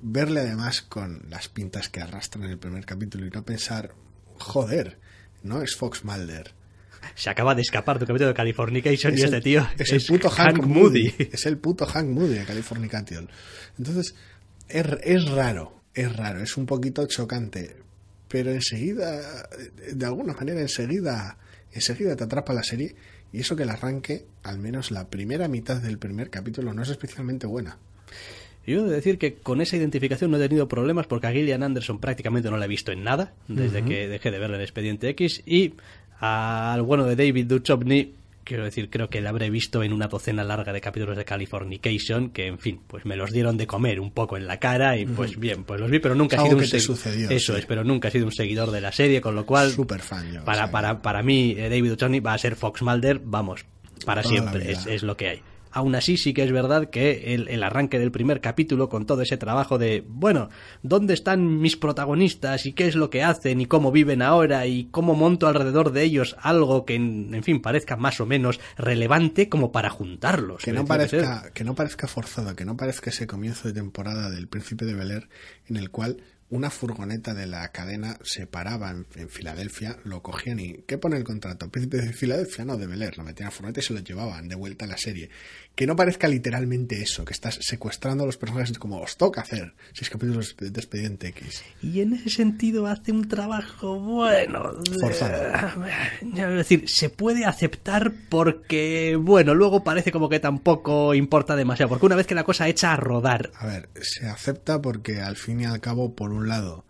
verle 0.00 0.40
además 0.40 0.82
con 0.82 1.22
las 1.28 1.48
pintas 1.48 1.88
que 1.88 2.00
arrastran 2.00 2.44
en 2.44 2.50
el 2.52 2.58
primer 2.58 2.84
capítulo 2.84 3.26
y 3.26 3.30
no 3.30 3.44
pensar, 3.44 3.94
joder, 4.38 4.98
no 5.42 5.62
es 5.62 5.76
Fox 5.76 6.04
Mulder. 6.04 6.54
Se 7.14 7.30
acaba 7.30 7.54
de 7.54 7.62
escapar 7.62 7.98
de 7.98 8.04
un 8.04 8.08
capítulo 8.08 8.28
de 8.28 8.34
Californication 8.34 9.18
y 9.18 9.22
este 9.22 9.40
tío 9.40 9.68
es, 9.76 9.92
el 9.92 10.02
puto 10.04 10.30
Hank, 10.30 10.64
Moody. 10.64 11.14
Es 11.32 11.46
el 11.46 11.58
puto 11.58 11.84
Hank 11.84 12.08
Moody 12.08 12.34
de 12.34 12.44
Californication. 12.44 13.28
Entonces, 13.76 14.14
es 14.68 15.30
raro, 15.30 15.81
es 15.94 16.16
raro, 16.16 16.42
es 16.42 16.56
un 16.56 16.66
poquito 16.66 17.06
chocante, 17.06 17.76
pero 18.28 18.50
enseguida, 18.50 19.46
de 19.92 20.06
alguna 20.06 20.32
manera 20.32 20.60
enseguida, 20.60 21.36
enseguida 21.72 22.16
te 22.16 22.24
atrapa 22.24 22.52
la 22.54 22.62
serie 22.62 22.94
y 23.32 23.40
eso 23.40 23.56
que 23.56 23.62
el 23.64 23.70
arranque, 23.70 24.24
al 24.42 24.58
menos 24.58 24.90
la 24.90 25.08
primera 25.08 25.48
mitad 25.48 25.80
del 25.80 25.98
primer 25.98 26.30
capítulo, 26.30 26.72
no 26.72 26.82
es 26.82 26.88
especialmente 26.88 27.46
buena. 27.46 27.78
Yo 28.66 28.80
he 28.80 28.88
de 28.88 28.94
decir 28.94 29.18
que 29.18 29.34
con 29.34 29.60
esa 29.60 29.76
identificación 29.76 30.30
no 30.30 30.36
he 30.36 30.48
tenido 30.48 30.68
problemas 30.68 31.06
porque 31.06 31.26
a 31.26 31.32
Gillian 31.32 31.62
Anderson 31.62 31.98
prácticamente 31.98 32.50
no 32.50 32.56
la 32.56 32.66
he 32.66 32.68
visto 32.68 32.92
en 32.92 33.02
nada 33.02 33.34
desde 33.48 33.84
que 33.84 34.06
dejé 34.06 34.30
de 34.30 34.38
verla 34.38 34.56
en 34.56 34.62
Expediente 34.62 35.08
X 35.08 35.42
y 35.44 35.74
al 36.20 36.82
bueno 36.82 37.04
de 37.04 37.16
David 37.16 37.46
Duchovny 37.46 38.14
quiero 38.44 38.64
decir, 38.64 38.90
creo 38.90 39.08
que 39.08 39.20
la 39.20 39.30
habré 39.30 39.50
visto 39.50 39.82
en 39.82 39.92
una 39.92 40.08
docena 40.08 40.44
larga 40.44 40.72
de 40.72 40.80
capítulos 40.80 41.16
de 41.16 41.24
Californication, 41.24 42.30
que 42.30 42.46
en 42.46 42.58
fin, 42.58 42.80
pues 42.86 43.04
me 43.04 43.16
los 43.16 43.30
dieron 43.30 43.56
de 43.56 43.66
comer 43.66 44.00
un 44.00 44.10
poco 44.10 44.36
en 44.36 44.46
la 44.46 44.58
cara 44.58 44.96
y 44.96 45.06
pues 45.06 45.38
bien, 45.38 45.64
pues 45.64 45.80
los 45.80 45.90
vi, 45.90 45.98
pero 45.98 46.14
nunca 46.14 46.36
he 46.36 46.40
sido 46.40 46.92
un 46.92 46.96
seguidor. 46.96 47.32
Eso 47.32 47.56
es, 47.56 47.66
pero 47.66 47.84
nunca 47.84 48.08
he 48.08 48.10
sido 48.10 48.26
un 48.26 48.32
seguidor 48.32 48.70
de 48.70 48.80
la 48.80 48.92
serie, 48.92 49.20
con 49.20 49.34
lo 49.34 49.46
cual 49.46 49.70
Super 49.70 50.00
fan 50.00 50.42
para, 50.44 50.70
para, 50.70 51.02
para 51.02 51.22
mí 51.22 51.54
eh, 51.56 51.68
David 51.68 51.92
O'Connor 51.92 52.26
va 52.26 52.34
a 52.34 52.38
ser 52.38 52.56
Fox 52.56 52.82
Mulder, 52.82 53.20
vamos, 53.24 53.64
para 54.04 54.22
siempre, 54.22 54.72
es, 54.72 54.86
es 54.86 55.02
lo 55.02 55.16
que 55.16 55.28
hay. 55.28 55.42
Aún 55.72 55.94
así 55.94 56.16
sí 56.16 56.34
que 56.34 56.44
es 56.44 56.52
verdad 56.52 56.90
que 56.90 57.34
el, 57.34 57.62
arranque 57.62 57.98
del 57.98 58.12
primer 58.12 58.40
capítulo 58.40 58.88
con 58.88 59.06
todo 59.06 59.22
ese 59.22 59.36
trabajo 59.36 59.78
de, 59.78 60.04
bueno, 60.06 60.50
¿dónde 60.82 61.14
están 61.14 61.60
mis 61.60 61.76
protagonistas 61.76 62.66
y 62.66 62.72
qué 62.72 62.86
es 62.86 62.94
lo 62.94 63.10
que 63.10 63.22
hacen 63.22 63.60
y 63.60 63.66
cómo 63.66 63.90
viven 63.90 64.22
ahora 64.22 64.66
y 64.66 64.84
cómo 64.90 65.14
monto 65.14 65.46
alrededor 65.46 65.92
de 65.92 66.02
ellos 66.02 66.36
algo 66.40 66.84
que, 66.84 66.94
en, 66.94 67.42
fin, 67.42 67.62
parezca 67.62 67.96
más 67.96 68.20
o 68.20 68.26
menos 68.26 68.60
relevante 68.76 69.48
como 69.48 69.72
para 69.72 69.90
juntarlos? 69.90 70.62
Que 70.62 70.72
no, 70.72 70.84
parezca, 70.84 71.50
que 71.52 71.64
no 71.64 71.74
parezca 71.74 72.06
forzado, 72.06 72.54
que 72.54 72.64
no 72.64 72.76
parezca 72.76 73.10
ese 73.10 73.26
comienzo 73.26 73.68
de 73.68 73.74
temporada 73.74 74.30
del 74.30 74.48
Príncipe 74.48 74.84
de 74.84 74.94
Bel 74.94 75.28
en 75.68 75.76
el 75.76 75.90
cual 75.90 76.22
una 76.52 76.68
furgoneta 76.68 77.32
de 77.32 77.46
la 77.46 77.72
cadena 77.72 78.18
se 78.22 78.46
paraba 78.46 78.90
en, 78.90 79.28
Filadelfia, 79.30 79.96
lo 80.04 80.22
cogían 80.22 80.60
y 80.60 80.84
¿qué 80.86 80.98
pone 80.98 81.16
el 81.16 81.24
contrato? 81.24 81.70
Príncipe 81.70 81.96
de 81.96 82.12
Filadelfia, 82.12 82.66
no, 82.66 82.76
de 82.76 82.86
Bel 82.86 83.10
lo 83.16 83.24
metían 83.24 83.46
a 83.46 83.50
la 83.50 83.56
furgoneta 83.56 83.80
y 83.80 83.82
se 83.82 83.94
lo 83.94 84.00
llevaban 84.00 84.48
de 84.48 84.54
vuelta 84.54 84.84
a 84.84 84.88
la 84.88 84.98
serie 84.98 85.30
que 85.74 85.86
no 85.86 85.96
parezca 85.96 86.28
literalmente 86.28 87.00
eso, 87.00 87.24
que 87.24 87.32
estás 87.32 87.58
secuestrando 87.62 88.24
a 88.24 88.26
los 88.26 88.36
personajes 88.36 88.78
como 88.78 89.00
os 89.00 89.16
toca 89.16 89.40
hacer, 89.40 89.74
seis 89.92 90.10
capítulos 90.10 90.54
de 90.58 90.68
Expediente 90.68 91.28
X. 91.28 91.62
Y 91.82 92.00
en 92.00 92.12
ese 92.12 92.30
sentido 92.30 92.86
hace 92.86 93.12
un 93.12 93.26
trabajo 93.28 93.98
bueno. 93.98 94.72
Forzado. 95.00 95.84
Es 96.22 96.56
decir, 96.56 96.88
se 96.88 97.08
puede 97.08 97.46
aceptar 97.46 98.12
porque, 98.28 99.16
bueno, 99.18 99.54
luego 99.54 99.82
parece 99.82 100.12
como 100.12 100.28
que 100.28 100.40
tampoco 100.40 101.14
importa 101.14 101.56
demasiado, 101.56 101.88
porque 101.88 102.06
una 102.06 102.16
vez 102.16 102.26
que 102.26 102.34
la 102.34 102.44
cosa 102.44 102.68
echa 102.68 102.92
a 102.92 102.96
rodar. 102.96 103.50
A 103.54 103.66
ver, 103.66 103.88
se 104.02 104.26
acepta 104.26 104.82
porque 104.82 105.20
al 105.20 105.36
fin 105.36 105.60
y 105.60 105.64
al 105.64 105.80
cabo, 105.80 106.14
por 106.14 106.32
un 106.32 106.48
lado, 106.48 106.84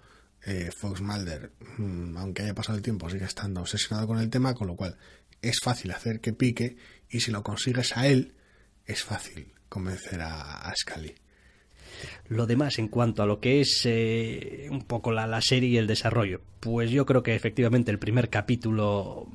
eh, 0.45 0.71
Fox 0.77 1.01
Mulder, 1.01 1.53
mm, 1.79 2.17
aunque 2.17 2.43
haya 2.43 2.55
pasado 2.55 2.77
el 2.77 2.83
tiempo, 2.83 3.09
sigue 3.09 3.27
estando 3.27 3.61
obsesionado 3.61 4.09
con 4.09 4.19
el 4.19 4.29
tema, 4.29 4.55
con 4.55 4.67
lo 4.67 4.75
cual 4.75 4.97
es 5.41 5.61
fácil 5.63 5.93
hacer 5.93 6.21
que 6.21 6.33
pique 6.33 6.77
y 7.09 7.21
si 7.21 7.31
lo 7.31 7.43
consigues 7.43 7.97
a 7.97 8.07
él, 8.07 8.35
es 8.87 9.03
fácil 9.03 9.53
convencer 9.69 10.21
a, 10.21 10.69
a 10.69 10.75
Scully. 10.75 11.15
Lo 12.29 12.47
demás, 12.47 12.79
en 12.79 12.89
cuanto 12.89 13.23
a 13.23 13.27
lo 13.27 13.41
que 13.41 13.61
es 13.61 13.83
eh, 13.85 14.67
un 14.71 14.83
poco 14.83 15.13
la, 15.13 15.27
la, 15.27 15.41
serie 15.41 15.69
y 15.69 15.77
el 15.77 15.87
desarrollo, 15.87 16.41
pues 16.61 16.91
yo 16.91 17.07
creo 17.07 17.23
que 17.23 17.35
efectivamente 17.35 17.91
el 17.91 17.99
primer 17.99 18.29
capítulo 18.29 19.29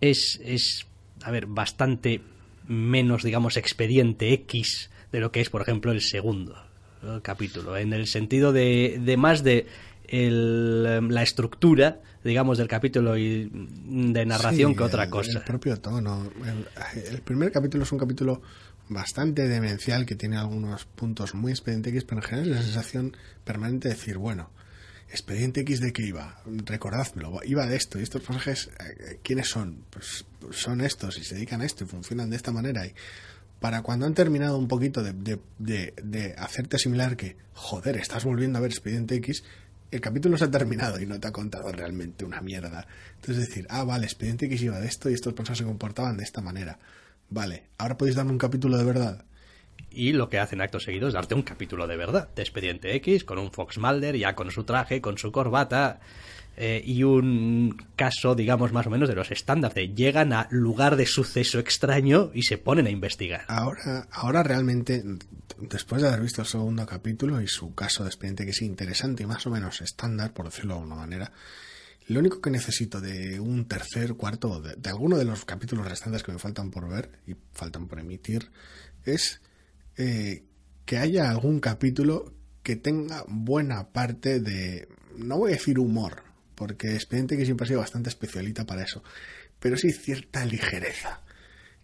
es, 0.00 0.40
es 0.44 0.86
a 1.22 1.30
ver, 1.30 1.46
bastante 1.46 2.20
menos, 2.66 3.22
digamos, 3.22 3.56
expediente 3.56 4.32
X 4.32 4.90
de 5.12 5.20
lo 5.20 5.32
que 5.32 5.40
es, 5.40 5.50
por 5.50 5.62
ejemplo, 5.62 5.92
el 5.92 6.00
segundo 6.00 6.56
capítulo, 7.22 7.76
en 7.76 7.92
el 7.92 8.06
sentido 8.06 8.52
de, 8.52 9.00
de 9.00 9.16
más 9.16 9.44
de 9.44 9.66
el, 10.08 11.08
la 11.08 11.22
estructura, 11.22 12.00
digamos, 12.24 12.58
del 12.58 12.68
capítulo 12.68 13.16
y 13.16 13.48
de 13.52 14.26
narración 14.26 14.74
que 14.74 14.82
otra 14.82 15.08
cosa. 15.08 15.38
El 15.38 15.44
propio 15.44 15.76
tono. 15.78 16.30
el 16.94 17.20
primer 17.22 17.52
capítulo 17.52 17.84
es 17.84 17.92
un 17.92 17.98
capítulo 17.98 18.42
bastante 18.88 19.48
demencial 19.48 20.06
que 20.06 20.14
tiene 20.14 20.36
algunos 20.36 20.84
puntos 20.84 21.34
muy 21.34 21.52
expediente 21.52 21.90
X, 21.90 22.04
pero 22.04 22.20
en 22.20 22.26
general 22.26 22.50
es 22.50 22.56
la 22.56 22.62
sensación 22.62 23.16
permanente 23.44 23.88
de 23.88 23.94
decir, 23.94 24.18
bueno, 24.18 24.50
expediente 25.10 25.60
X 25.60 25.80
de 25.80 25.92
qué 25.92 26.02
iba, 26.02 26.42
recordádmelo, 26.46 27.40
iba 27.44 27.66
de 27.66 27.76
esto, 27.76 27.98
y 27.98 28.02
estos 28.02 28.22
personajes, 28.22 28.70
eh, 28.80 29.20
¿quiénes 29.22 29.48
son? 29.48 29.84
Pues 29.90 30.24
son 30.50 30.80
estos 30.80 31.18
y 31.18 31.24
se 31.24 31.34
dedican 31.34 31.60
a 31.60 31.64
esto 31.64 31.84
y 31.84 31.86
funcionan 31.86 32.30
de 32.30 32.36
esta 32.36 32.52
manera 32.52 32.86
y 32.86 32.94
para 33.60 33.82
cuando 33.82 34.06
han 34.06 34.14
terminado 34.14 34.58
un 34.58 34.68
poquito 34.68 35.02
de, 35.02 35.12
de, 35.58 35.94
de 36.02 36.34
hacerte 36.36 36.76
asimilar 36.76 37.16
que, 37.16 37.36
joder, 37.54 37.96
estás 37.96 38.24
volviendo 38.24 38.58
a 38.58 38.60
ver 38.60 38.70
expediente 38.70 39.14
X, 39.16 39.44
el 39.90 40.00
capítulo 40.00 40.36
se 40.36 40.44
ha 40.44 40.50
terminado 40.50 41.00
y 41.00 41.06
no 41.06 41.18
te 41.18 41.28
ha 41.28 41.32
contado 41.32 41.72
realmente 41.72 42.24
una 42.24 42.40
mierda. 42.40 42.86
Entonces 43.16 43.48
decir, 43.48 43.66
ah, 43.70 43.84
vale, 43.84 44.04
expediente 44.04 44.46
X 44.46 44.62
iba 44.62 44.78
de 44.78 44.86
esto 44.86 45.08
y 45.08 45.14
estos 45.14 45.32
personajes 45.32 45.58
se 45.58 45.64
comportaban 45.64 46.16
de 46.16 46.24
esta 46.24 46.40
manera. 46.40 46.78
Vale, 47.30 47.64
ahora 47.78 47.96
podéis 47.96 48.16
darme 48.16 48.32
un 48.32 48.38
capítulo 48.38 48.76
de 48.78 48.84
verdad. 48.84 49.24
Y 49.90 50.12
lo 50.12 50.28
que 50.28 50.38
hacen 50.38 50.60
acto 50.60 50.78
seguido 50.78 51.08
es 51.08 51.14
darte 51.14 51.34
un 51.34 51.42
capítulo 51.42 51.86
de 51.86 51.96
verdad, 51.96 52.28
de 52.34 52.42
Expediente 52.42 52.94
X, 52.96 53.24
con 53.24 53.38
un 53.38 53.50
Fox 53.50 53.78
Mulder, 53.78 54.16
ya 54.16 54.34
con 54.34 54.50
su 54.50 54.64
traje, 54.64 55.00
con 55.00 55.16
su 55.16 55.32
corbata, 55.32 56.00
eh, 56.58 56.82
y 56.84 57.02
un 57.02 57.76
caso, 57.96 58.34
digamos, 58.34 58.72
más 58.72 58.86
o 58.86 58.90
menos 58.90 59.08
de 59.08 59.14
los 59.14 59.30
estándares. 59.30 59.74
De 59.74 59.88
llegan 59.88 60.32
a 60.32 60.48
lugar 60.50 60.96
de 60.96 61.06
suceso 61.06 61.58
extraño 61.58 62.30
y 62.34 62.42
se 62.42 62.58
ponen 62.58 62.86
a 62.86 62.90
investigar. 62.90 63.44
Ahora, 63.48 64.06
ahora 64.10 64.42
realmente, 64.42 65.02
después 65.58 66.02
de 66.02 66.08
haber 66.08 66.20
visto 66.20 66.42
el 66.42 66.48
segundo 66.48 66.86
capítulo 66.86 67.40
y 67.40 67.48
su 67.48 67.74
caso 67.74 68.04
de 68.04 68.10
expediente 68.10 68.44
que 68.44 68.50
es 68.50 68.62
interesante 68.62 69.22
y 69.22 69.26
más 69.26 69.46
o 69.46 69.50
menos 69.50 69.80
estándar, 69.80 70.32
por 70.32 70.46
decirlo 70.46 70.74
de 70.74 70.80
alguna 70.80 70.96
manera, 70.96 71.32
lo 72.08 72.20
único 72.20 72.40
que 72.40 72.50
necesito 72.50 73.00
de 73.00 73.40
un 73.40 73.66
tercer, 73.66 74.14
cuarto, 74.14 74.60
de, 74.60 74.76
de, 74.76 74.90
alguno 74.90 75.16
de 75.16 75.24
los 75.24 75.44
capítulos 75.44 75.88
restantes 75.88 76.22
que 76.22 76.32
me 76.32 76.38
faltan 76.38 76.70
por 76.70 76.88
ver 76.88 77.10
y 77.26 77.34
faltan 77.52 77.88
por 77.88 77.98
emitir, 77.98 78.50
es 79.04 79.40
eh, 79.96 80.44
que 80.84 80.98
haya 80.98 81.30
algún 81.30 81.60
capítulo 81.60 82.32
que 82.62 82.76
tenga 82.76 83.24
buena 83.28 83.92
parte 83.92 84.40
de, 84.40 84.88
no 85.16 85.38
voy 85.38 85.52
a 85.52 85.54
decir 85.54 85.78
humor, 85.78 86.22
porque 86.54 86.94
Expediente 86.94 87.36
que 87.36 87.44
siempre 87.44 87.64
ha 87.64 87.68
sido 87.68 87.80
bastante 87.80 88.08
especialita 88.08 88.64
para 88.64 88.82
eso, 88.82 89.02
pero 89.60 89.76
sí 89.76 89.90
cierta 89.92 90.44
ligereza. 90.44 91.22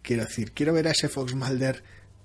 Quiero 0.01 0.25
decir, 0.25 0.51
quiero 0.51 0.73
ver 0.73 0.87
a 0.87 0.91
ese 0.91 1.09
Fox 1.09 1.35
Mulder 1.35 1.83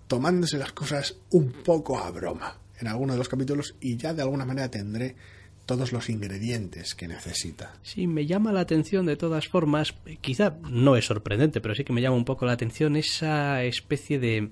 tomándose 0.09 0.59
las 0.59 0.73
cosas 0.73 1.17
un 1.31 1.53
poco 1.53 1.99
a 1.99 2.11
broma 2.11 2.59
en 2.81 2.89
alguno 2.89 3.13
de 3.13 3.19
los 3.19 3.29
capítulos 3.29 3.77
y 3.81 3.97
ya 3.97 4.15
de 4.15 4.23
alguna 4.23 4.45
manera 4.45 4.71
tendré 4.71 5.17
todos 5.69 5.93
los 5.93 6.09
ingredientes 6.09 6.95
que 6.95 7.07
necesita. 7.07 7.75
Sí, 7.83 8.07
me 8.07 8.25
llama 8.25 8.53
la 8.53 8.61
atención 8.61 9.05
de 9.05 9.17
todas 9.17 9.49
formas, 9.49 9.95
quizá 10.23 10.55
no 10.71 10.97
es 10.97 11.05
sorprendente, 11.05 11.61
pero 11.61 11.75
sí 11.75 11.85
que 11.85 11.93
me 11.93 12.01
llama 12.01 12.17
un 12.17 12.25
poco 12.25 12.47
la 12.47 12.53
atención 12.53 12.97
esa 12.97 13.63
especie 13.63 14.19
de 14.19 14.49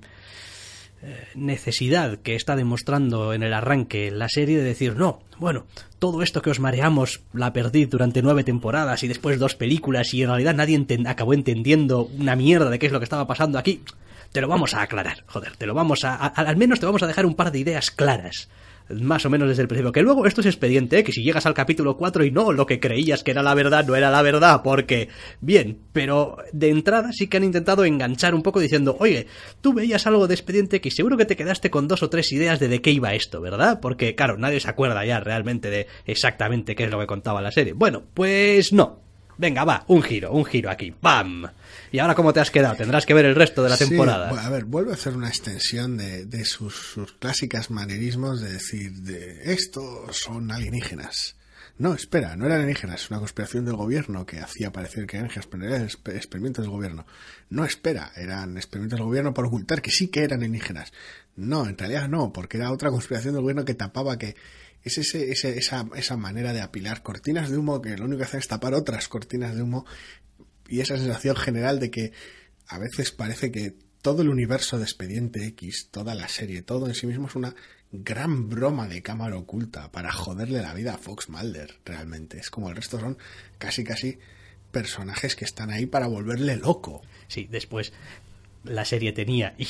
eh, 1.02 1.28
necesidad 1.34 2.18
que 2.18 2.34
está 2.34 2.54
demostrando 2.54 3.32
en 3.32 3.42
el 3.42 3.54
arranque 3.54 4.10
la 4.10 4.28
serie 4.28 4.58
de 4.58 4.64
decir, 4.64 4.94
no, 4.94 5.22
bueno, 5.38 5.64
todo 5.98 6.22
esto 6.22 6.42
que 6.42 6.50
os 6.50 6.60
mareamos 6.60 7.22
la 7.32 7.54
perdí 7.54 7.86
durante 7.86 8.20
nueve 8.20 8.44
temporadas 8.44 9.02
y 9.02 9.08
después 9.08 9.38
dos 9.38 9.54
películas 9.54 10.12
y 10.12 10.20
en 10.20 10.28
realidad 10.28 10.54
nadie 10.54 10.84
acabó 11.06 11.32
entendiendo 11.32 12.10
una 12.18 12.36
mierda 12.36 12.68
de 12.68 12.78
qué 12.78 12.86
es 12.86 12.92
lo 12.92 13.00
que 13.00 13.04
estaba 13.04 13.26
pasando 13.26 13.58
aquí, 13.58 13.82
te 14.32 14.42
lo 14.42 14.48
vamos 14.48 14.74
a 14.74 14.82
aclarar, 14.82 15.24
joder, 15.28 15.56
te 15.56 15.64
lo 15.64 15.72
vamos 15.72 16.04
a, 16.04 16.14
al 16.14 16.58
menos 16.58 16.78
te 16.78 16.84
vamos 16.84 17.02
a 17.02 17.06
dejar 17.06 17.24
un 17.24 17.36
par 17.36 17.52
de 17.52 17.60
ideas 17.60 17.90
claras 17.90 18.50
más 18.90 19.24
o 19.24 19.30
menos 19.30 19.48
desde 19.48 19.62
el 19.62 19.68
principio. 19.68 19.92
Que 19.92 20.02
luego 20.02 20.26
esto 20.26 20.40
es 20.40 20.46
expediente, 20.46 21.02
que 21.02 21.12
si 21.12 21.22
llegas 21.22 21.46
al 21.46 21.54
capítulo 21.54 21.96
4 21.96 22.24
y 22.24 22.30
no, 22.30 22.52
lo 22.52 22.66
que 22.66 22.80
creías 22.80 23.22
que 23.22 23.30
era 23.30 23.42
la 23.42 23.54
verdad 23.54 23.86
no 23.86 23.96
era 23.96 24.10
la 24.10 24.22
verdad, 24.22 24.60
porque, 24.62 25.08
bien, 25.40 25.78
pero 25.92 26.38
de 26.52 26.68
entrada 26.68 27.12
sí 27.12 27.26
que 27.26 27.38
han 27.38 27.44
intentado 27.44 27.84
enganchar 27.84 28.34
un 28.34 28.42
poco 28.42 28.60
diciendo, 28.60 28.96
oye, 29.00 29.26
tú 29.60 29.72
veías 29.72 30.06
algo 30.06 30.26
de 30.26 30.34
expediente 30.34 30.80
que 30.80 30.90
seguro 30.90 31.16
que 31.16 31.24
te 31.24 31.36
quedaste 31.36 31.70
con 31.70 31.88
dos 31.88 32.02
o 32.02 32.10
tres 32.10 32.32
ideas 32.32 32.60
de 32.60 32.66
de 32.68 32.82
qué 32.82 32.90
iba 32.90 33.14
esto, 33.14 33.40
¿verdad? 33.40 33.80
Porque, 33.80 34.14
claro, 34.14 34.36
nadie 34.36 34.60
se 34.60 34.68
acuerda 34.68 35.04
ya 35.04 35.20
realmente 35.20 35.70
de 35.70 35.86
exactamente 36.04 36.74
qué 36.74 36.84
es 36.84 36.90
lo 36.90 37.00
que 37.00 37.06
contaba 37.06 37.42
la 37.42 37.52
serie. 37.52 37.72
Bueno, 37.72 38.02
pues 38.14 38.72
no. 38.72 39.05
Venga, 39.38 39.64
va, 39.64 39.84
un 39.88 40.02
giro, 40.02 40.32
un 40.32 40.44
giro 40.44 40.70
aquí. 40.70 40.92
¡Pam! 40.92 41.46
¿Y 41.92 41.98
ahora 41.98 42.14
cómo 42.14 42.32
te 42.32 42.40
has 42.40 42.50
quedado? 42.50 42.74
Tendrás 42.74 43.04
que 43.04 43.14
ver 43.14 43.26
el 43.26 43.34
resto 43.34 43.62
de 43.62 43.68
la 43.68 43.76
temporada. 43.76 44.30
a 44.30 44.50
ver, 44.50 44.64
vuelve 44.64 44.92
a 44.92 44.94
hacer 44.94 45.14
una 45.14 45.28
extensión 45.28 45.96
de, 45.96 46.44
sus, 46.44 46.74
sus, 46.74 47.12
clásicas 47.12 47.70
manerismos 47.70 48.40
de 48.40 48.52
decir, 48.52 48.92
de 49.02 49.52
esto 49.52 50.06
son 50.12 50.50
alienígenas. 50.50 51.36
No, 51.78 51.92
espera, 51.92 52.36
no 52.36 52.46
eran 52.46 52.60
alienígenas, 52.60 53.02
es 53.02 53.10
una 53.10 53.18
conspiración 53.18 53.66
del 53.66 53.76
gobierno 53.76 54.24
que 54.24 54.40
hacía 54.40 54.72
parecer 54.72 55.06
que 55.06 55.18
eran 55.18 55.30
experimentos 55.30 56.64
del 56.64 56.70
gobierno. 56.70 57.06
No, 57.50 57.66
espera, 57.66 58.12
eran 58.16 58.56
experimentos 58.56 58.98
del 58.98 59.06
gobierno 59.06 59.34
para 59.34 59.48
ocultar 59.48 59.82
que 59.82 59.90
sí 59.90 60.08
que 60.08 60.24
eran 60.24 60.38
alienígenas. 60.38 60.92
No, 61.36 61.66
en 61.66 61.76
realidad 61.76 62.08
no, 62.08 62.32
porque 62.32 62.56
era 62.56 62.72
otra 62.72 62.90
conspiración 62.90 63.34
del 63.34 63.42
gobierno 63.42 63.66
que 63.66 63.74
tapaba 63.74 64.16
que 64.16 64.36
es 64.86 64.98
ese, 64.98 65.30
esa, 65.30 65.86
esa 65.96 66.16
manera 66.16 66.52
de 66.52 66.60
apilar 66.60 67.02
cortinas 67.02 67.50
de 67.50 67.58
humo 67.58 67.82
que 67.82 67.96
lo 67.96 68.04
único 68.04 68.18
que 68.18 68.24
hace 68.24 68.38
es 68.38 68.46
tapar 68.46 68.72
otras 68.72 69.08
cortinas 69.08 69.56
de 69.56 69.62
humo 69.62 69.84
y 70.68 70.80
esa 70.80 70.96
sensación 70.96 71.34
general 71.34 71.80
de 71.80 71.90
que 71.90 72.12
a 72.68 72.78
veces 72.78 73.10
parece 73.10 73.50
que 73.50 73.74
todo 74.00 74.22
el 74.22 74.28
universo 74.28 74.78
de 74.78 74.84
Expediente 74.84 75.44
X, 75.46 75.88
toda 75.90 76.14
la 76.14 76.28
serie, 76.28 76.62
todo 76.62 76.86
en 76.86 76.94
sí 76.94 77.08
mismo 77.08 77.26
es 77.26 77.34
una 77.34 77.56
gran 77.90 78.48
broma 78.48 78.86
de 78.86 79.02
cámara 79.02 79.36
oculta 79.36 79.90
para 79.90 80.12
joderle 80.12 80.62
la 80.62 80.74
vida 80.74 80.94
a 80.94 80.98
Fox 80.98 81.28
Mulder, 81.28 81.80
realmente. 81.84 82.38
Es 82.38 82.50
como 82.50 82.68
el 82.68 82.76
resto 82.76 83.00
son 83.00 83.18
casi 83.58 83.82
casi 83.82 84.18
personajes 84.70 85.34
que 85.34 85.44
están 85.44 85.70
ahí 85.70 85.86
para 85.86 86.06
volverle 86.06 86.56
loco. 86.56 87.02
Sí, 87.26 87.48
después 87.50 87.92
la 88.68 88.84
serie 88.84 89.12
tenía, 89.12 89.54
y, 89.58 89.66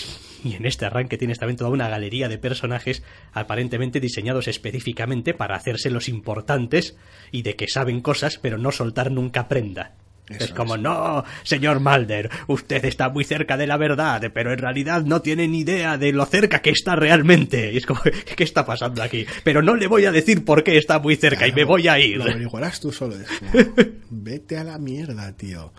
en 0.55 0.67
este 0.67 0.87
arranque 0.87 1.19
tienes 1.19 1.39
también 1.39 1.57
toda 1.57 1.71
una 1.71 1.89
galería 1.89 2.29
de 2.29 2.39
personajes 2.39 3.03
aparentemente 3.33 4.01
diseñados 4.01 4.49
específicamente 4.49 5.35
para 5.35 5.57
hacerse 5.57 5.91
los 5.91 6.09
importantes 6.09 6.97
y 7.33 7.43
de 7.43 7.57
que 7.57 7.69
saben 7.69 8.01
cosas 8.01 8.39
pero 8.39 8.59
no 8.59 8.73
soltar 8.73 9.11
nunca 9.11 9.49
prenda. 9.49 9.95
es 10.29 10.51
como, 10.51 10.77
no, 10.77 11.25
señor 11.45 11.81
Mulder, 11.81 12.31
usted 12.49 12.85
está 12.85 13.09
muy 13.09 13.25
cerca 13.25 13.57
de 13.57 13.67
la 13.67 13.77
verdad, 13.77 14.23
pero 14.35 14.53
en 14.53 14.59
realidad 14.59 15.03
no 15.05 15.23
tiene 15.23 15.47
ni 15.47 15.61
idea 15.61 15.99
de 15.99 16.13
lo 16.13 16.27
cerca 16.27 16.61
que 16.61 16.71
está 16.71 16.97
realmente. 16.97 17.73
Y 17.73 17.77
es 17.77 17.87
como, 17.87 18.01
¿qué 18.37 18.45
está 18.45 18.67
pasando 18.67 19.03
aquí? 19.03 19.25
Pero 19.45 19.63
no 19.63 19.77
le 19.77 19.87
voy 19.87 20.05
a 20.05 20.13
decir 20.13 20.45
por 20.45 20.65
qué 20.65 20.79
está 20.79 20.99
muy 20.99 21.17
cerca 21.17 21.47
y 21.47 21.53
me 21.53 21.65
voy 21.65 21.87
a 21.89 21.99
ir. 21.99 22.19
Lo 22.19 22.25
averiguarás 22.25 22.81
tú 22.81 22.93
solo. 22.93 23.17
vete 24.11 24.57
a 24.57 24.65
la 24.65 24.79
mierda, 24.79 25.33
tío 25.37 25.73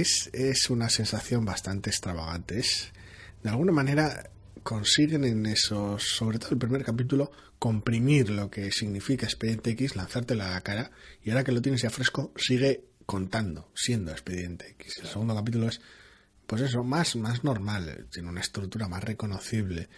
es, 0.00 0.30
es 0.32 0.70
una 0.70 0.88
sensación 0.88 1.44
bastante 1.44 1.90
extravagante. 1.90 2.58
Es, 2.58 2.92
de 3.42 3.50
alguna 3.50 3.72
manera 3.72 4.30
consiguen 4.62 5.24
en 5.24 5.46
esos, 5.46 6.02
sobre 6.02 6.38
todo 6.38 6.52
el 6.52 6.58
primer 6.58 6.84
capítulo, 6.84 7.30
comprimir 7.58 8.30
lo 8.30 8.50
que 8.50 8.70
significa 8.72 9.26
Expediente 9.26 9.70
X, 9.70 9.96
lanzártelo 9.96 10.44
a 10.44 10.50
la 10.50 10.60
cara, 10.60 10.90
y 11.22 11.30
ahora 11.30 11.44
que 11.44 11.52
lo 11.52 11.62
tienes 11.62 11.82
ya 11.82 11.90
fresco, 11.90 12.32
sigue 12.36 12.84
contando, 13.06 13.70
siendo 13.74 14.12
Expediente 14.12 14.68
X. 14.70 14.98
El 15.02 15.08
segundo 15.08 15.34
capítulo 15.34 15.68
es, 15.68 15.80
pues 16.46 16.62
eso, 16.62 16.84
más, 16.84 17.16
más 17.16 17.44
normal, 17.44 18.06
tiene 18.10 18.28
una 18.28 18.40
estructura 18.40 18.88
más 18.88 19.04
reconocible, 19.04 19.88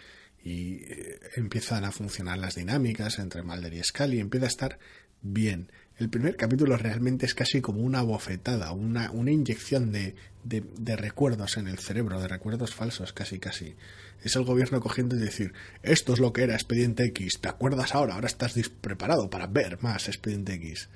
y 0.43 0.75
eh, 0.83 1.19
empiezan 1.35 1.85
a 1.85 1.91
funcionar 1.91 2.37
las 2.37 2.55
dinámicas 2.55 3.17
entre 3.17 3.41
Mulder 3.41 3.73
y 3.73 3.83
Scully, 3.83 4.19
empieza 4.19 4.45
a 4.45 4.49
estar 4.49 4.79
bien. 5.21 5.71
El 5.97 6.09
primer 6.09 6.35
capítulo 6.35 6.75
realmente 6.75 7.25
es 7.25 7.33
casi 7.33 7.61
como 7.61 7.79
una 7.79 8.01
bofetada, 8.01 8.71
una, 8.73 9.11
una 9.11 9.31
inyección 9.31 9.93
de, 9.93 10.15
de, 10.43 10.95
recuerdos 10.97 11.55
en 11.55 11.67
el 11.67 11.79
cerebro, 11.79 12.19
de 12.19 12.27
recuerdos 12.27 12.75
falsos, 12.75 13.13
casi 13.13 13.39
casi. 13.39 13.75
Es 14.21 14.35
el 14.35 14.43
gobierno 14.43 14.81
cogiendo 14.81 15.15
y 15.15 15.19
decir, 15.19 15.53
esto 15.83 16.13
es 16.13 16.19
lo 16.19 16.33
que 16.33 16.43
era 16.43 16.53
Expediente 16.53 17.05
X, 17.05 17.39
¿te 17.39 17.47
acuerdas 17.47 17.95
ahora? 17.95 18.15
Ahora 18.15 18.27
estás 18.27 18.55
preparado 18.81 19.29
para 19.29 19.47
ver 19.47 19.81
más 19.81 20.09
Expediente 20.09 20.53
X. 20.55 20.89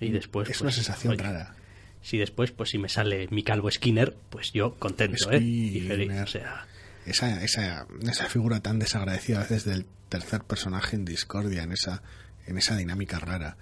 Y 0.00 0.10
después... 0.10 0.48
Es 0.48 0.60
una 0.62 0.68
pues, 0.68 0.76
sensación 0.76 1.18
rara. 1.18 1.54
Si 2.00 2.16
después, 2.16 2.52
pues 2.52 2.70
si 2.70 2.78
me 2.78 2.88
sale 2.88 3.28
mi 3.30 3.42
calvo 3.42 3.70
Skinner, 3.70 4.16
pues 4.30 4.52
yo 4.52 4.74
contento, 4.78 5.30
¿eh? 5.30 5.40
Y 5.40 5.80
feliz, 5.82 6.10
o 6.22 6.26
sea... 6.26 6.66
Esa, 7.04 7.42
esa, 7.42 7.86
esa 8.00 8.26
figura 8.28 8.60
tan 8.60 8.78
desagradecida 8.78 9.38
a 9.38 9.42
veces 9.42 9.64
del 9.64 9.86
tercer 10.08 10.42
personaje 10.42 10.96
en 10.96 11.04
discordia, 11.04 11.64
en 11.64 11.72
esa, 11.72 12.02
en 12.46 12.58
esa 12.58 12.76
dinámica 12.76 13.18
rara. 13.18 13.56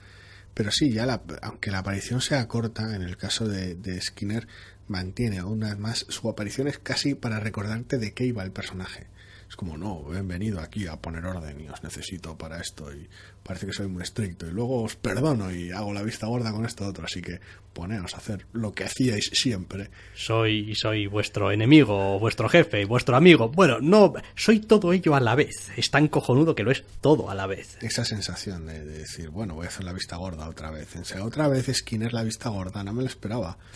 Pero 0.55 0.71
sí, 0.71 0.93
ya 0.93 1.07
la, 1.07 1.23
aunque 1.43 1.71
la 1.71 1.79
aparición 1.79 2.21
sea 2.21 2.47
corta, 2.49 2.95
en 2.95 3.03
el 3.03 3.17
caso 3.17 3.49
de, 3.49 3.75
de 3.75 4.01
Skinner, 4.01 4.47
mantiene 4.89 5.39
aún 5.39 5.65
más 5.79 6.05
su 6.09 6.29
aparición 6.29 6.67
es 6.67 6.79
casi 6.79 7.15
para 7.15 7.39
recordarte 7.39 7.99
de 7.99 8.13
qué 8.13 8.25
iba 8.25 8.43
el 8.43 8.51
personaje. 8.51 9.07
Es 9.49 9.57
como, 9.57 9.77
no, 9.77 10.15
he 10.15 10.23
venido 10.23 10.61
aquí 10.61 10.87
a 10.87 10.97
poner 10.97 11.27
orden 11.27 11.61
y 11.61 11.69
os 11.69 11.83
necesito 11.83 12.39
para 12.39 12.61
esto 12.61 12.93
y 12.93 13.09
parece 13.43 13.67
que 13.67 13.73
soy 13.73 13.89
muy 13.89 14.03
estricto 14.03 14.47
y 14.47 14.51
luego 14.51 14.83
os 14.83 14.97
perdono 14.97 15.51
y 15.51 15.71
hago 15.71 15.93
la 15.93 16.03
vista 16.03 16.27
gorda 16.27 16.53
con 16.53 16.65
esto 16.65 16.87
otro, 16.87 17.05
así 17.05 17.21
que 17.21 17.41
poneos 17.73 18.15
a 18.15 18.19
hacer 18.19 18.47
lo 18.53 18.73
que 18.73 18.85
hacíais 18.85 19.31
siempre. 19.33 19.91
Soy, 20.15 20.75
soy 20.75 21.07
vuestro 21.07 21.51
enemigo, 21.53 22.19
vuestro 22.19 22.49
jefe, 22.49 22.85
vuestro 22.85 23.17
amigo. 23.17 23.49
Bueno, 23.49 23.79
no, 23.81 24.13
soy 24.35 24.61
todo 24.61 24.93
ello 24.93 25.15
a 25.15 25.21
la 25.21 25.35
vez. 25.35 25.71
Es 25.77 25.91
tan 25.91 26.09
cojonudo 26.09 26.55
que 26.55 26.63
lo 26.63 26.71
es 26.71 26.85
todo 27.01 27.31
a 27.31 27.35
la 27.35 27.47
vez. 27.47 27.79
Esa 27.81 28.05
sensación 28.05 28.67
de, 28.67 28.85
decir, 28.85 29.31
bueno, 29.31 29.55
voy 29.55 29.67
a 29.67 29.69
hacer 29.69 29.85
la 29.85 29.93
vista 29.93 30.17
gorda 30.17 30.49
otra 30.49 30.71
vez. 30.71 30.95
En 30.97 31.05
sea, 31.05 31.25
otra 31.25 31.49
vez 31.49 31.71
Skinner 31.73 32.13
la 32.13 32.23
vista 32.23 32.51
gorda, 32.51 32.83
no 32.83 32.93
me 32.93 33.03
lo 33.03 33.09
esperaba. 33.09 33.59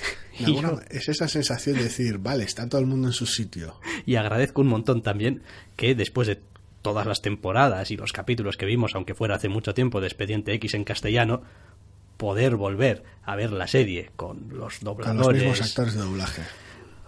Es 0.90 1.08
esa 1.08 1.28
sensación 1.28 1.76
de 1.76 1.84
decir, 1.84 2.18
vale, 2.18 2.44
está 2.44 2.68
todo 2.68 2.80
el 2.80 2.86
mundo 2.86 3.08
en 3.08 3.12
su 3.12 3.26
sitio. 3.26 3.78
Y 4.04 4.16
agradezco 4.16 4.62
un 4.62 4.68
montón 4.68 5.02
también 5.02 5.42
que 5.76 5.94
después 5.94 6.26
de 6.26 6.40
todas 6.84 7.06
las 7.06 7.22
temporadas 7.22 7.90
y 7.90 7.96
los 7.96 8.12
capítulos 8.12 8.58
que 8.58 8.66
vimos, 8.66 8.94
aunque 8.94 9.14
fuera 9.14 9.36
hace 9.36 9.48
mucho 9.48 9.72
tiempo, 9.72 10.02
de 10.02 10.06
Expediente 10.06 10.52
X 10.52 10.74
en 10.74 10.84
castellano, 10.84 11.40
poder 12.18 12.56
volver 12.56 13.02
a 13.24 13.34
ver 13.36 13.52
la 13.52 13.66
serie 13.66 14.10
con 14.16 14.50
los 14.50 14.80
dobladores. 14.80 15.24
Con 15.24 15.32
los 15.32 15.42
mismos 15.42 15.62
actores 15.62 15.94
de 15.94 16.00
doblaje. 16.00 16.42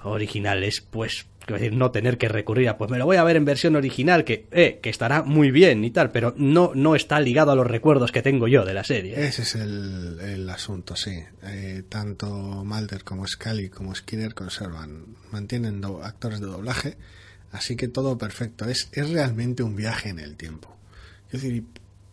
Originales, 0.02 0.80
pues 0.80 1.26
decir, 1.46 1.74
no 1.74 1.90
tener 1.90 2.16
que 2.16 2.28
recurrir 2.28 2.70
a, 2.70 2.78
pues 2.78 2.90
me 2.90 2.96
lo 2.96 3.04
voy 3.04 3.18
a 3.18 3.24
ver 3.24 3.36
en 3.36 3.44
versión 3.44 3.76
original, 3.76 4.24
que, 4.24 4.46
eh, 4.50 4.80
que 4.82 4.88
estará 4.88 5.22
muy 5.22 5.50
bien 5.50 5.84
y 5.84 5.90
tal, 5.90 6.10
pero 6.10 6.32
no, 6.38 6.72
no 6.74 6.96
está 6.96 7.20
ligado 7.20 7.50
a 7.50 7.54
los 7.54 7.66
recuerdos 7.66 8.12
que 8.12 8.22
tengo 8.22 8.48
yo 8.48 8.64
de 8.64 8.72
la 8.72 8.82
serie. 8.82 9.26
Ese 9.26 9.42
es 9.42 9.56
el, 9.56 10.18
el 10.20 10.48
asunto, 10.48 10.96
sí. 10.96 11.22
Eh, 11.42 11.82
tanto 11.88 12.28
Mulder 12.28 13.04
como 13.04 13.26
Scully 13.26 13.68
como 13.68 13.94
Skinner 13.94 14.32
conservan, 14.32 15.04
mantienen 15.32 15.82
actores 16.02 16.40
de 16.40 16.46
doblaje 16.46 16.96
Así 17.52 17.76
que 17.76 17.88
todo 17.88 18.18
perfecto. 18.18 18.64
Es, 18.66 18.88
es 18.92 19.10
realmente 19.10 19.62
un 19.62 19.76
viaje 19.76 20.08
en 20.08 20.18
el 20.18 20.36
tiempo. 20.36 20.76
Es 21.30 21.42
decir, 21.42 21.64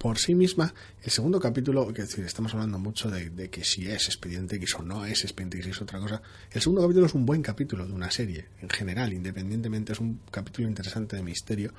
por 0.03 0.19
sí 0.19 0.35
misma, 0.35 0.73
el 1.01 1.11
segundo 1.11 1.39
capítulo, 1.39 1.87
es 1.89 1.95
decir, 1.95 2.25
estamos 2.25 2.53
hablando 2.53 2.77
mucho 2.77 3.09
de, 3.09 3.49
que 3.49 3.63
si 3.63 3.87
es 3.87 4.07
Expediente 4.07 4.57
X 4.57 4.75
o 4.75 4.83
no 4.83 5.05
es 5.05 5.23
Expediente 5.23 5.59
X 5.59 5.67
es 5.69 5.81
otra 5.81 5.97
cosa. 5.97 6.21
El 6.51 6.61
segundo 6.61 6.81
capítulo 6.81 7.05
es 7.05 7.13
un 7.13 7.25
buen 7.25 7.41
capítulo 7.41 7.87
de 7.87 7.93
una 7.93 8.11
serie, 8.11 8.47
en 8.61 8.67
general, 8.67 9.13
independientemente, 9.13 9.93
es 9.93 10.01
un 10.01 10.19
capítulo 10.29 10.67
interesante 10.67 11.15
de 11.15 11.23
misterio, 11.23 11.73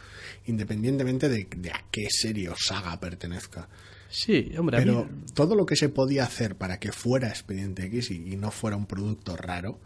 independientemente 0.47 1.29
de, 1.29 1.71
a 1.71 1.85
qué 1.91 2.07
serie 2.09 2.49
o 2.49 2.55
saga 2.57 2.99
pertenezca. 2.99 3.69
Sí, 4.09 4.55
hombre, 4.57 4.79
Pero 4.79 5.07
todo 5.35 5.55
lo 5.55 5.67
que 5.67 5.77
se 5.77 5.91
podía 5.91 6.25
hacer 6.25 6.57
para 6.57 6.81
que 6.81 6.93
fuera 6.93 7.29
Expediente 7.29 7.85
X 7.85 8.11
y, 8.11 8.33
y, 8.33 8.37
no 8.37 8.51
fuera 8.51 8.79
un 8.79 8.87
producto 8.87 9.37
raro 9.37 9.79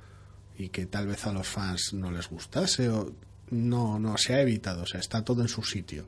y 0.57 0.69
que 0.69 0.87
tal 0.87 1.09
vez 1.09 1.27
a 1.27 1.33
los 1.33 1.49
fans 1.49 1.93
no 1.93 2.13
les 2.13 2.29
gustase 2.29 2.89
o 2.89 3.13
no, 3.51 3.99
no, 3.99 4.17
se 4.19 4.35
ha 4.35 4.41
evitado, 4.41 4.83
o 4.83 4.87
sea, 4.87 5.01
está 5.01 5.25
todo 5.25 5.43
en 5.43 5.49
su 5.49 5.63
sitio. 5.63 6.07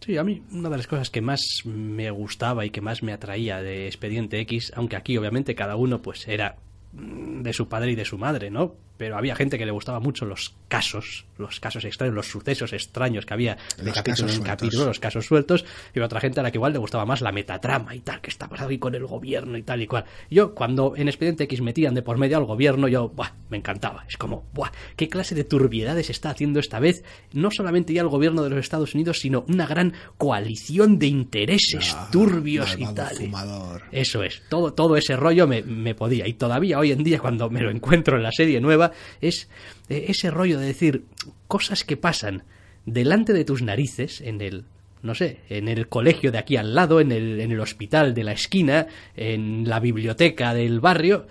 Sí, 0.00 0.16
a 0.16 0.24
mí 0.24 0.42
una 0.52 0.68
de 0.68 0.76
las 0.76 0.86
cosas 0.86 1.10
que 1.10 1.20
más 1.20 1.40
me 1.64 2.10
gustaba 2.10 2.64
y 2.64 2.70
que 2.70 2.80
más 2.80 3.02
me 3.02 3.12
atraía 3.12 3.60
de 3.60 3.86
Expediente 3.86 4.40
X, 4.40 4.72
aunque 4.76 4.96
aquí 4.96 5.16
obviamente 5.16 5.54
cada 5.54 5.76
uno 5.76 6.00
pues 6.00 6.28
era 6.28 6.56
de 6.92 7.52
su 7.52 7.68
padre 7.68 7.92
y 7.92 7.94
de 7.96 8.04
su 8.04 8.16
madre, 8.16 8.50
¿no? 8.50 8.74
Pero 8.98 9.16
había 9.16 9.34
gente 9.34 9.56
que 9.56 9.64
le 9.64 9.72
gustaba 9.72 10.00
mucho 10.00 10.26
los 10.26 10.54
casos, 10.68 11.24
los 11.38 11.60
casos 11.60 11.84
extraños, 11.84 12.14
los 12.14 12.26
sucesos 12.26 12.72
extraños 12.74 13.24
que 13.24 13.32
había 13.34 13.56
de 13.78 13.84
Los 13.84 13.94
capítulo 14.40 14.82
en 14.82 14.88
los 14.88 15.00
casos 15.00 15.24
sueltos, 15.24 15.64
y 15.94 16.00
otra 16.00 16.20
gente 16.20 16.40
a 16.40 16.42
la 16.42 16.50
que 16.50 16.58
igual 16.58 16.72
le 16.72 16.78
gustaba 16.78 17.06
más 17.06 17.20
la 17.22 17.32
metatrama 17.32 17.94
y 17.94 18.00
tal, 18.00 18.20
que 18.20 18.28
está 18.30 18.48
pasado 18.48 18.68
ahí 18.68 18.78
con 18.78 18.94
el 18.94 19.06
gobierno 19.06 19.56
y 19.56 19.62
tal 19.62 19.80
y 19.80 19.86
cual. 19.86 20.04
Yo, 20.30 20.54
cuando 20.54 20.94
en 20.96 21.08
Expediente 21.08 21.44
X 21.44 21.62
metían 21.62 21.94
de 21.94 22.02
por 22.02 22.18
medio 22.18 22.36
al 22.36 22.44
gobierno, 22.44 22.88
yo, 22.88 23.08
buah, 23.08 23.32
me 23.48 23.56
encantaba. 23.56 24.04
Es 24.08 24.16
como, 24.16 24.44
buah, 24.52 24.70
qué 24.96 25.08
clase 25.08 25.34
de 25.34 25.44
turbiedades 25.44 26.10
está 26.10 26.30
haciendo 26.30 26.60
esta 26.60 26.80
vez, 26.80 27.04
no 27.32 27.50
solamente 27.50 27.92
ya 27.92 28.02
el 28.02 28.08
gobierno 28.08 28.42
de 28.42 28.50
los 28.50 28.58
Estados 28.58 28.94
Unidos, 28.94 29.20
sino 29.20 29.44
una 29.48 29.66
gran 29.66 29.94
coalición 30.16 30.98
de 30.98 31.06
intereses 31.06 31.94
Ah, 31.96 32.08
turbios 32.10 32.76
y 32.78 32.84
tal. 32.94 33.16
fumador. 33.16 33.82
Eso 33.92 34.22
es, 34.22 34.42
todo, 34.48 34.72
todo 34.74 34.96
ese 34.96 35.16
rollo 35.16 35.46
me, 35.46 35.62
me 35.62 35.94
podía. 35.94 36.26
Y 36.26 36.34
todavía 36.34 36.78
hoy 36.78 36.92
en 36.92 37.04
día, 37.04 37.18
cuando 37.20 37.48
me 37.48 37.60
lo 37.60 37.70
encuentro 37.70 38.16
en 38.16 38.22
la 38.22 38.32
serie 38.32 38.60
nueva, 38.60 38.87
es 39.20 39.48
eh, 39.88 40.06
ese 40.08 40.30
rollo 40.30 40.58
de 40.58 40.66
decir 40.66 41.04
cosas 41.46 41.84
que 41.84 41.96
pasan 41.96 42.44
delante 42.86 43.32
de 43.32 43.44
tus 43.44 43.62
narices 43.62 44.20
en 44.20 44.40
el 44.40 44.64
no 45.00 45.14
sé, 45.14 45.38
en 45.48 45.68
el 45.68 45.88
colegio 45.88 46.32
de 46.32 46.38
aquí 46.38 46.56
al 46.56 46.74
lado, 46.74 47.00
en 47.00 47.12
el, 47.12 47.40
en 47.40 47.52
el 47.52 47.60
hospital 47.60 48.14
de 48.14 48.24
la 48.24 48.32
esquina, 48.32 48.88
en 49.16 49.68
la 49.68 49.78
biblioteca 49.78 50.54
del 50.54 50.80
barrio, 50.80 51.28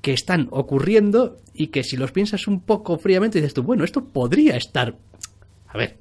que 0.00 0.12
están 0.12 0.48
ocurriendo 0.50 1.36
y 1.52 1.68
que 1.68 1.82
si 1.82 1.96
los 1.96 2.12
piensas 2.12 2.46
un 2.46 2.60
poco 2.60 2.98
fríamente 2.98 3.38
dices 3.38 3.54
tú, 3.54 3.62
bueno, 3.62 3.84
esto 3.84 4.04
podría 4.04 4.56
estar... 4.56 4.96
A 5.66 5.76
ver, 5.76 5.98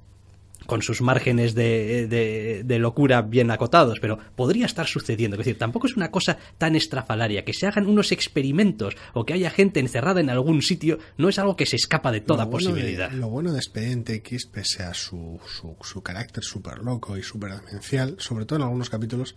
con 0.69 0.81
sus 0.81 1.01
márgenes 1.01 1.53
de, 1.55 2.07
de- 2.07 2.63
de 2.63 2.79
locura 2.79 3.21
bien 3.23 3.51
acotados, 3.51 3.99
pero 3.99 4.17
podría 4.37 4.65
estar 4.67 4.87
sucediendo. 4.87 5.35
Es 5.35 5.39
decir, 5.39 5.57
tampoco 5.57 5.87
es 5.87 5.97
una 5.97 6.11
cosa 6.11 6.37
tan 6.57 6.77
estrafalaria. 6.77 7.43
Que 7.43 7.53
se 7.53 7.67
hagan 7.67 7.87
unos 7.87 8.13
experimentos 8.13 8.95
o 9.13 9.25
que 9.25 9.33
haya 9.33 9.49
gente 9.49 9.81
encerrada 9.81 10.21
en 10.21 10.29
algún 10.29 10.61
sitio 10.61 10.99
no 11.17 11.27
es 11.27 11.37
algo 11.39 11.57
que 11.57 11.65
se 11.65 11.75
escapa 11.75 12.11
de 12.13 12.21
toda 12.21 12.45
Lo 12.45 12.51
bueno 12.51 12.67
de- 12.69 12.73
posibilidad. 12.75 13.11
lo 13.11 13.27
bueno 13.27 13.51
de 13.51 13.57
Expediente 13.59 14.13
X, 14.15 14.45
pese 14.45 14.83
a 14.83 14.93
su, 14.93 15.39
su, 15.45 15.75
su 15.81 16.01
carácter 16.01 16.43
súper 16.45 16.77
loco 16.79 17.17
y 17.17 17.23
súper 17.23 17.59
demencial, 17.59 18.15
sobre 18.19 18.45
todo 18.45 18.59
en 18.59 18.63
algunos 18.63 18.89
capítulos, 18.89 19.35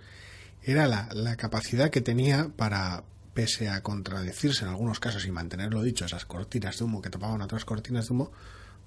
era 0.62 0.86
la, 0.86 1.08
la 1.14 1.34
capacidad 1.36 1.90
que 1.90 2.00
tenía 2.02 2.50
para, 2.54 3.02
pese 3.34 3.68
a 3.68 3.82
contradecirse 3.82 4.64
en 4.64 4.70
algunos 4.70 5.00
casos 5.00 5.24
y 5.26 5.30
mantenerlo 5.32 5.82
dicho, 5.82 6.04
esas 6.04 6.24
cortinas 6.26 6.78
de 6.78 6.84
humo 6.84 7.00
que 7.02 7.10
tapaban 7.10 7.40
otras 7.42 7.64
cortinas 7.64 8.06
de 8.08 8.12
humo, 8.14 8.30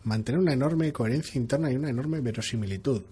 mantener 0.06 0.40
una 0.40 0.54
enorme 0.54 0.94
coherencia 0.94 1.40
interna 1.40 1.72
y 1.72 1.76
una 1.76 1.90
enorme 1.90 2.22
verosimilitud. 2.22 3.04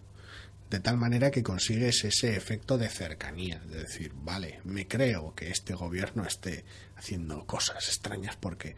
De 0.69 0.79
tal 0.79 0.97
manera 0.97 1.29
que 1.29 1.43
consigues 1.43 2.03
ese 2.03 2.35
efecto 2.35 2.77
de 2.77 2.89
cercanía, 2.89 3.59
de 3.59 3.79
decir, 3.79 4.11
vale, 4.15 4.61
me 4.63 4.87
creo 4.87 5.35
que 5.35 5.49
este 5.49 5.73
gobierno 5.73 6.25
esté 6.25 6.63
haciendo 6.95 7.45
cosas 7.45 7.87
extrañas 7.89 8.35
porque 8.37 8.75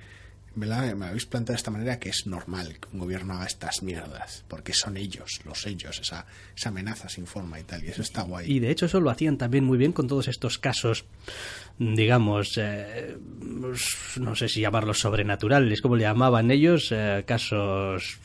me, 0.55 0.65
la, 0.65 0.95
me 0.95 1.05
habéis 1.07 1.25
planteado 1.25 1.53
de 1.55 1.57
esta 1.57 1.71
manera 1.71 1.99
que 1.99 2.09
es 2.09 2.25
normal 2.27 2.77
que 2.79 2.87
un 2.93 2.99
gobierno 2.99 3.33
haga 3.33 3.45
estas 3.45 3.83
mierdas, 3.83 4.43
porque 4.47 4.73
son 4.73 4.97
ellos, 4.97 5.41
los 5.45 5.65
ellos, 5.67 5.99
esa, 5.99 6.25
esa 6.55 6.69
amenaza 6.69 7.09
sin 7.09 7.27
forma 7.27 7.59
y 7.59 7.63
tal, 7.63 7.83
y 7.83 7.87
eso 7.87 8.01
está 8.01 8.23
guay. 8.23 8.51
Y 8.51 8.59
de 8.59 8.71
hecho 8.71 8.85
eso 8.85 8.99
lo 8.99 9.09
hacían 9.09 9.37
también 9.37 9.63
muy 9.63 9.77
bien 9.77 9.91
con 9.91 10.07
todos 10.07 10.27
estos 10.27 10.57
casos, 10.57 11.05
digamos, 11.77 12.57
eh, 12.57 13.17
no 14.19 14.35
sé 14.35 14.49
si 14.49 14.61
llamarlos 14.61 14.99
sobrenaturales, 14.99 15.81
como 15.81 15.95
le 15.95 16.03
llamaban 16.03 16.51
ellos, 16.51 16.91
Eh, 16.91 17.23
casos... 17.25 18.17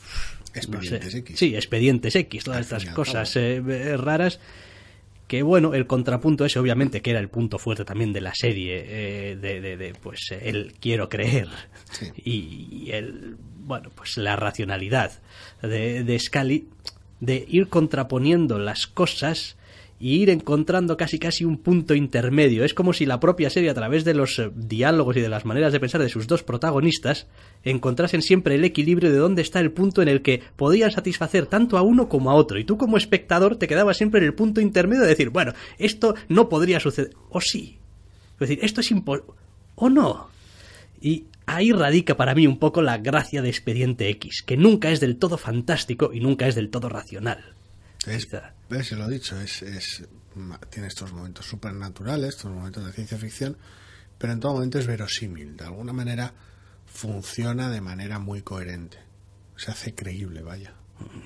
no 0.69 0.81
sé. 0.81 0.95
Expedientes 0.97 1.15
X. 1.15 1.39
Sí, 1.39 1.55
expedientes 1.55 2.15
X, 2.15 2.43
todas 2.43 2.61
estas 2.61 2.85
cosas 2.85 3.35
eh, 3.35 3.57
eh, 3.57 3.97
raras. 3.97 4.39
Que 5.31 5.43
bueno, 5.43 5.73
el 5.73 5.87
contrapunto 5.87 6.43
ese, 6.43 6.59
obviamente, 6.59 7.01
que 7.01 7.11
era 7.11 7.19
el 7.21 7.29
punto 7.29 7.57
fuerte 7.57 7.85
también 7.85 8.11
de 8.11 8.19
la 8.19 8.35
serie, 8.35 8.83
eh, 8.85 9.35
de, 9.37 9.61
de- 9.61 9.77
de, 9.77 9.93
pues 9.93 10.19
el 10.41 10.73
quiero 10.77 11.07
creer 11.07 11.47
Sí. 11.91 12.11
y 12.25 12.91
el, 12.91 13.37
bueno, 13.59 13.91
pues 13.95 14.17
la 14.17 14.35
racionalidad 14.35 15.13
de, 15.61 16.03
de 16.03 16.19
Scully, 16.19 16.67
de 17.21 17.45
ir 17.47 17.69
contraponiendo 17.69 18.59
las 18.59 18.87
cosas 18.87 19.55
y 20.01 20.15
ir 20.15 20.31
encontrando 20.31 20.97
casi 20.97 21.19
casi 21.19 21.45
un 21.45 21.57
punto 21.57 21.93
intermedio. 21.93 22.65
Es 22.65 22.73
como 22.73 22.91
si 22.91 23.05
la 23.05 23.19
propia 23.19 23.51
serie, 23.51 23.69
a 23.69 23.75
través 23.75 24.03
de 24.03 24.15
los 24.15 24.39
eh, 24.39 24.49
diálogos 24.55 25.15
y 25.15 25.21
de 25.21 25.29
las 25.29 25.45
maneras 25.45 25.71
de 25.71 25.79
pensar 25.79 26.01
de 26.01 26.09
sus 26.09 26.25
dos 26.25 26.41
protagonistas, 26.41 27.27
encontrasen 27.63 28.23
siempre 28.23 28.55
el 28.55 28.65
equilibrio 28.65 29.11
de 29.11 29.19
dónde 29.19 29.43
está 29.43 29.59
el 29.59 29.71
punto 29.71 30.01
en 30.01 30.07
el 30.07 30.23
que 30.23 30.41
podían 30.55 30.89
satisfacer 30.89 31.45
tanto 31.45 31.77
a 31.77 31.83
uno 31.83 32.09
como 32.09 32.31
a 32.31 32.33
otro. 32.33 32.57
Y 32.57 32.63
tú 32.63 32.79
como 32.79 32.97
espectador 32.97 33.57
te 33.57 33.67
quedabas 33.67 33.97
siempre 33.97 34.19
en 34.19 34.25
el 34.25 34.33
punto 34.33 34.59
intermedio 34.59 35.03
de 35.03 35.09
decir, 35.09 35.29
bueno, 35.29 35.53
esto 35.77 36.15
no 36.27 36.49
podría 36.49 36.79
suceder. 36.79 37.13
O 37.29 37.39
sí. 37.39 37.77
Es 38.33 38.39
decir, 38.39 38.59
esto 38.63 38.81
es 38.81 38.89
imposible. 38.89 39.33
O 39.75 39.89
no. 39.89 40.29
Y 40.99 41.25
ahí 41.45 41.71
radica 41.71 42.17
para 42.17 42.33
mí 42.33 42.47
un 42.47 42.57
poco 42.57 42.81
la 42.81 42.97
gracia 42.97 43.43
de 43.43 43.49
Expediente 43.49 44.09
X, 44.09 44.41
que 44.43 44.57
nunca 44.57 44.89
es 44.89 44.99
del 44.99 45.17
todo 45.17 45.37
fantástico 45.37 46.11
y 46.11 46.21
nunca 46.21 46.47
es 46.47 46.55
del 46.55 46.71
todo 46.71 46.89
racional. 46.89 47.53
Es, 48.07 48.27
se 48.87 48.95
lo 48.95 49.05
he 49.05 49.13
dicho, 49.13 49.39
es, 49.39 49.61
es, 49.61 50.03
tiene 50.69 50.87
estos 50.87 51.13
momentos 51.13 51.45
supernaturales, 51.45 52.29
estos 52.29 52.51
momentos 52.51 52.85
de 52.85 52.93
ciencia 52.93 53.17
ficción, 53.17 53.57
pero 54.17 54.33
en 54.33 54.39
todo 54.39 54.53
momento 54.53 54.79
es 54.79 54.87
verosímil. 54.87 55.55
De 55.55 55.65
alguna 55.65 55.93
manera 55.93 56.33
funciona 56.85 57.69
de 57.69 57.81
manera 57.81 58.19
muy 58.19 58.41
coherente. 58.41 58.97
Se 59.55 59.71
hace 59.71 59.93
creíble, 59.93 60.41
vaya. 60.41 60.73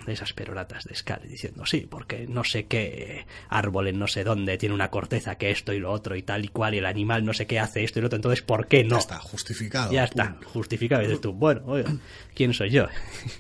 Esas 0.08 0.32
peroratas 0.34 0.86
de 0.86 0.96
Scully 0.96 1.28
diciendo, 1.28 1.66
sí, 1.66 1.86
porque 1.90 2.28
no 2.28 2.44
sé 2.44 2.66
qué 2.66 3.26
árbol 3.50 3.88
en 3.88 4.00
no 4.00 4.08
sé 4.08 4.24
dónde 4.24 4.58
tiene 4.58 4.74
una 4.74 4.90
corteza 4.90 5.36
que 5.36 5.52
esto 5.52 5.74
y 5.74 5.80
lo 5.80 5.92
otro 5.92 6.16
y 6.16 6.24
tal 6.24 6.46
y 6.46 6.48
cual, 6.48 6.76
y 6.76 6.78
el 6.78 6.86
animal 6.86 7.26
no 7.26 7.34
sé 7.34 7.46
qué 7.46 7.60
hace 7.60 7.84
esto 7.84 8.00
y 8.00 8.02
lo 8.02 8.08
otro, 8.08 8.16
entonces 8.16 8.42
¿por 8.42 8.68
qué 8.68 8.86
no? 8.86 8.96
Ya 8.96 9.00
está, 9.00 9.20
justificado. 9.20 9.92
Ya 9.92 10.06
está, 10.06 10.38
justificado. 10.46 11.02
Y 11.02 11.08
dices 11.08 11.22
tú, 11.22 11.34
bueno, 11.34 11.62
oiga, 11.66 11.94
¿quién 12.34 12.54
soy 12.54 12.70
yo? 12.70 12.88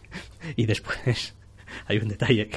y 0.57 0.65
después 0.65 1.33
hay 1.87 1.97
un 1.97 2.07
detalle 2.07 2.49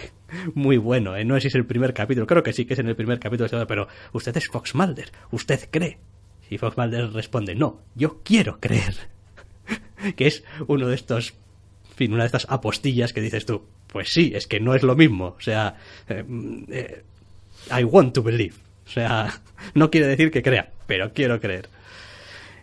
muy 0.54 0.76
bueno, 0.76 1.16
¿eh? 1.16 1.24
no 1.24 1.34
sé 1.34 1.42
si 1.42 1.48
es 1.48 1.54
el 1.54 1.66
primer 1.66 1.94
capítulo, 1.94 2.26
creo 2.26 2.42
que 2.42 2.52
sí 2.52 2.64
que 2.64 2.74
es 2.74 2.80
en 2.80 2.88
el 2.88 2.96
primer 2.96 3.18
capítulo, 3.18 3.66
pero 3.66 3.88
usted 4.12 4.36
es 4.36 4.48
Fox 4.48 4.74
Mulder, 4.74 5.10
usted 5.30 5.68
cree. 5.70 5.98
Y 6.50 6.58
Fox 6.58 6.76
Mulder 6.76 7.12
responde, 7.12 7.54
no, 7.54 7.82
yo 7.94 8.22
quiero 8.22 8.58
creer. 8.58 8.94
que 10.16 10.26
es 10.26 10.44
uno 10.66 10.88
de 10.88 10.94
estos, 10.94 11.34
en 11.90 11.96
fin, 11.96 12.12
una 12.12 12.22
de 12.22 12.28
estas 12.28 12.46
apostillas 12.48 13.12
que 13.12 13.20
dices 13.20 13.44
tú, 13.44 13.64
pues 13.88 14.10
sí, 14.10 14.32
es 14.34 14.46
que 14.46 14.60
no 14.60 14.74
es 14.74 14.82
lo 14.82 14.96
mismo. 14.96 15.36
O 15.38 15.40
sea, 15.40 15.76
eh, 16.08 16.24
eh, 16.70 17.02
I 17.78 17.84
want 17.84 18.14
to 18.14 18.22
believe. 18.22 18.54
O 18.86 18.90
sea, 18.90 19.40
no 19.74 19.90
quiere 19.90 20.06
decir 20.06 20.30
que 20.30 20.42
crea, 20.42 20.72
pero 20.86 21.12
quiero 21.12 21.40
creer. 21.40 21.68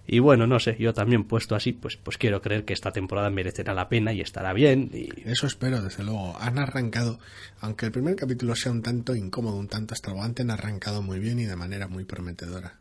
Y 0.07 0.19
bueno, 0.19 0.45
no 0.45 0.59
sé, 0.59 0.77
yo 0.79 0.93
también 0.93 1.23
puesto 1.23 1.55
así, 1.55 1.71
pues, 1.73 1.97
pues 1.97 2.17
quiero 2.17 2.41
creer 2.41 2.63
que 2.63 2.73
esta 2.73 2.91
temporada 2.91 3.29
merecerá 3.29 3.73
la 3.73 3.89
pena 3.89 4.13
y 4.13 4.21
estará 4.21 4.53
bien. 4.53 4.91
Y 4.93 5.09
Eso 5.27 5.47
espero, 5.47 5.81
desde 5.81 6.03
luego. 6.03 6.37
Han 6.39 6.59
arrancado, 6.59 7.19
aunque 7.59 7.87
el 7.87 7.91
primer 7.91 8.15
capítulo 8.15 8.55
sea 8.55 8.71
un 8.71 8.83
tanto 8.83 9.15
incómodo, 9.15 9.55
un 9.57 9.67
tanto 9.67 9.93
extravagante, 9.93 10.43
han 10.43 10.51
arrancado 10.51 11.01
muy 11.01 11.19
bien 11.19 11.39
y 11.39 11.45
de 11.45 11.55
manera 11.55 11.87
muy 11.87 12.05
prometedora. 12.05 12.79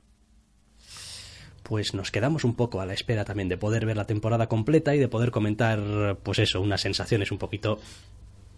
pues 1.62 1.94
nos 1.94 2.10
quedamos 2.10 2.44
un 2.44 2.54
poco 2.56 2.82
a 2.82 2.86
la 2.86 2.92
espera 2.92 3.24
también 3.24 3.48
de 3.48 3.56
poder 3.56 3.86
ver 3.86 3.96
la 3.96 4.06
temporada 4.06 4.48
completa 4.48 4.94
y 4.94 4.98
de 4.98 5.08
poder 5.08 5.30
comentar, 5.30 6.18
pues 6.22 6.38
eso, 6.38 6.60
unas 6.60 6.82
sensaciones 6.82 7.32
un 7.32 7.38
poquito 7.38 7.80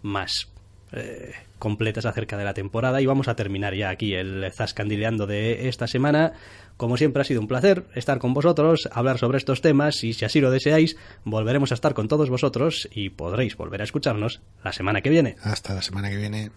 más 0.01 0.49
eh, 0.91 1.33
completas 1.59 2.05
acerca 2.05 2.37
de 2.37 2.45
la 2.45 2.53
temporada. 2.53 3.01
Y 3.01 3.05
vamos 3.05 3.27
a 3.27 3.35
terminar 3.35 3.75
ya 3.75 3.89
aquí 3.89 4.13
el 4.13 4.51
Zascandileando 4.51 5.27
de 5.27 5.67
esta 5.67 5.87
semana. 5.87 6.33
Como 6.77 6.97
siempre 6.97 7.21
ha 7.21 7.25
sido 7.25 7.41
un 7.41 7.47
placer 7.47 7.85
estar 7.95 8.19
con 8.19 8.33
vosotros, 8.33 8.87
hablar 8.91 9.17
sobre 9.17 9.37
estos 9.37 9.61
temas 9.61 10.03
y 10.03 10.13
si 10.13 10.25
así 10.25 10.39
lo 10.39 10.51
deseáis, 10.51 10.95
volveremos 11.23 11.71
a 11.71 11.75
estar 11.75 11.93
con 11.93 12.07
todos 12.07 12.29
vosotros 12.29 12.87
y 12.93 13.09
podréis 13.09 13.57
volver 13.57 13.81
a 13.81 13.83
escucharnos 13.83 14.41
la 14.63 14.73
semana 14.73 15.01
que 15.01 15.09
viene. 15.09 15.35
Hasta 15.41 15.73
la 15.73 15.81
semana 15.81 16.09
que 16.09 16.17
viene. 16.17 16.51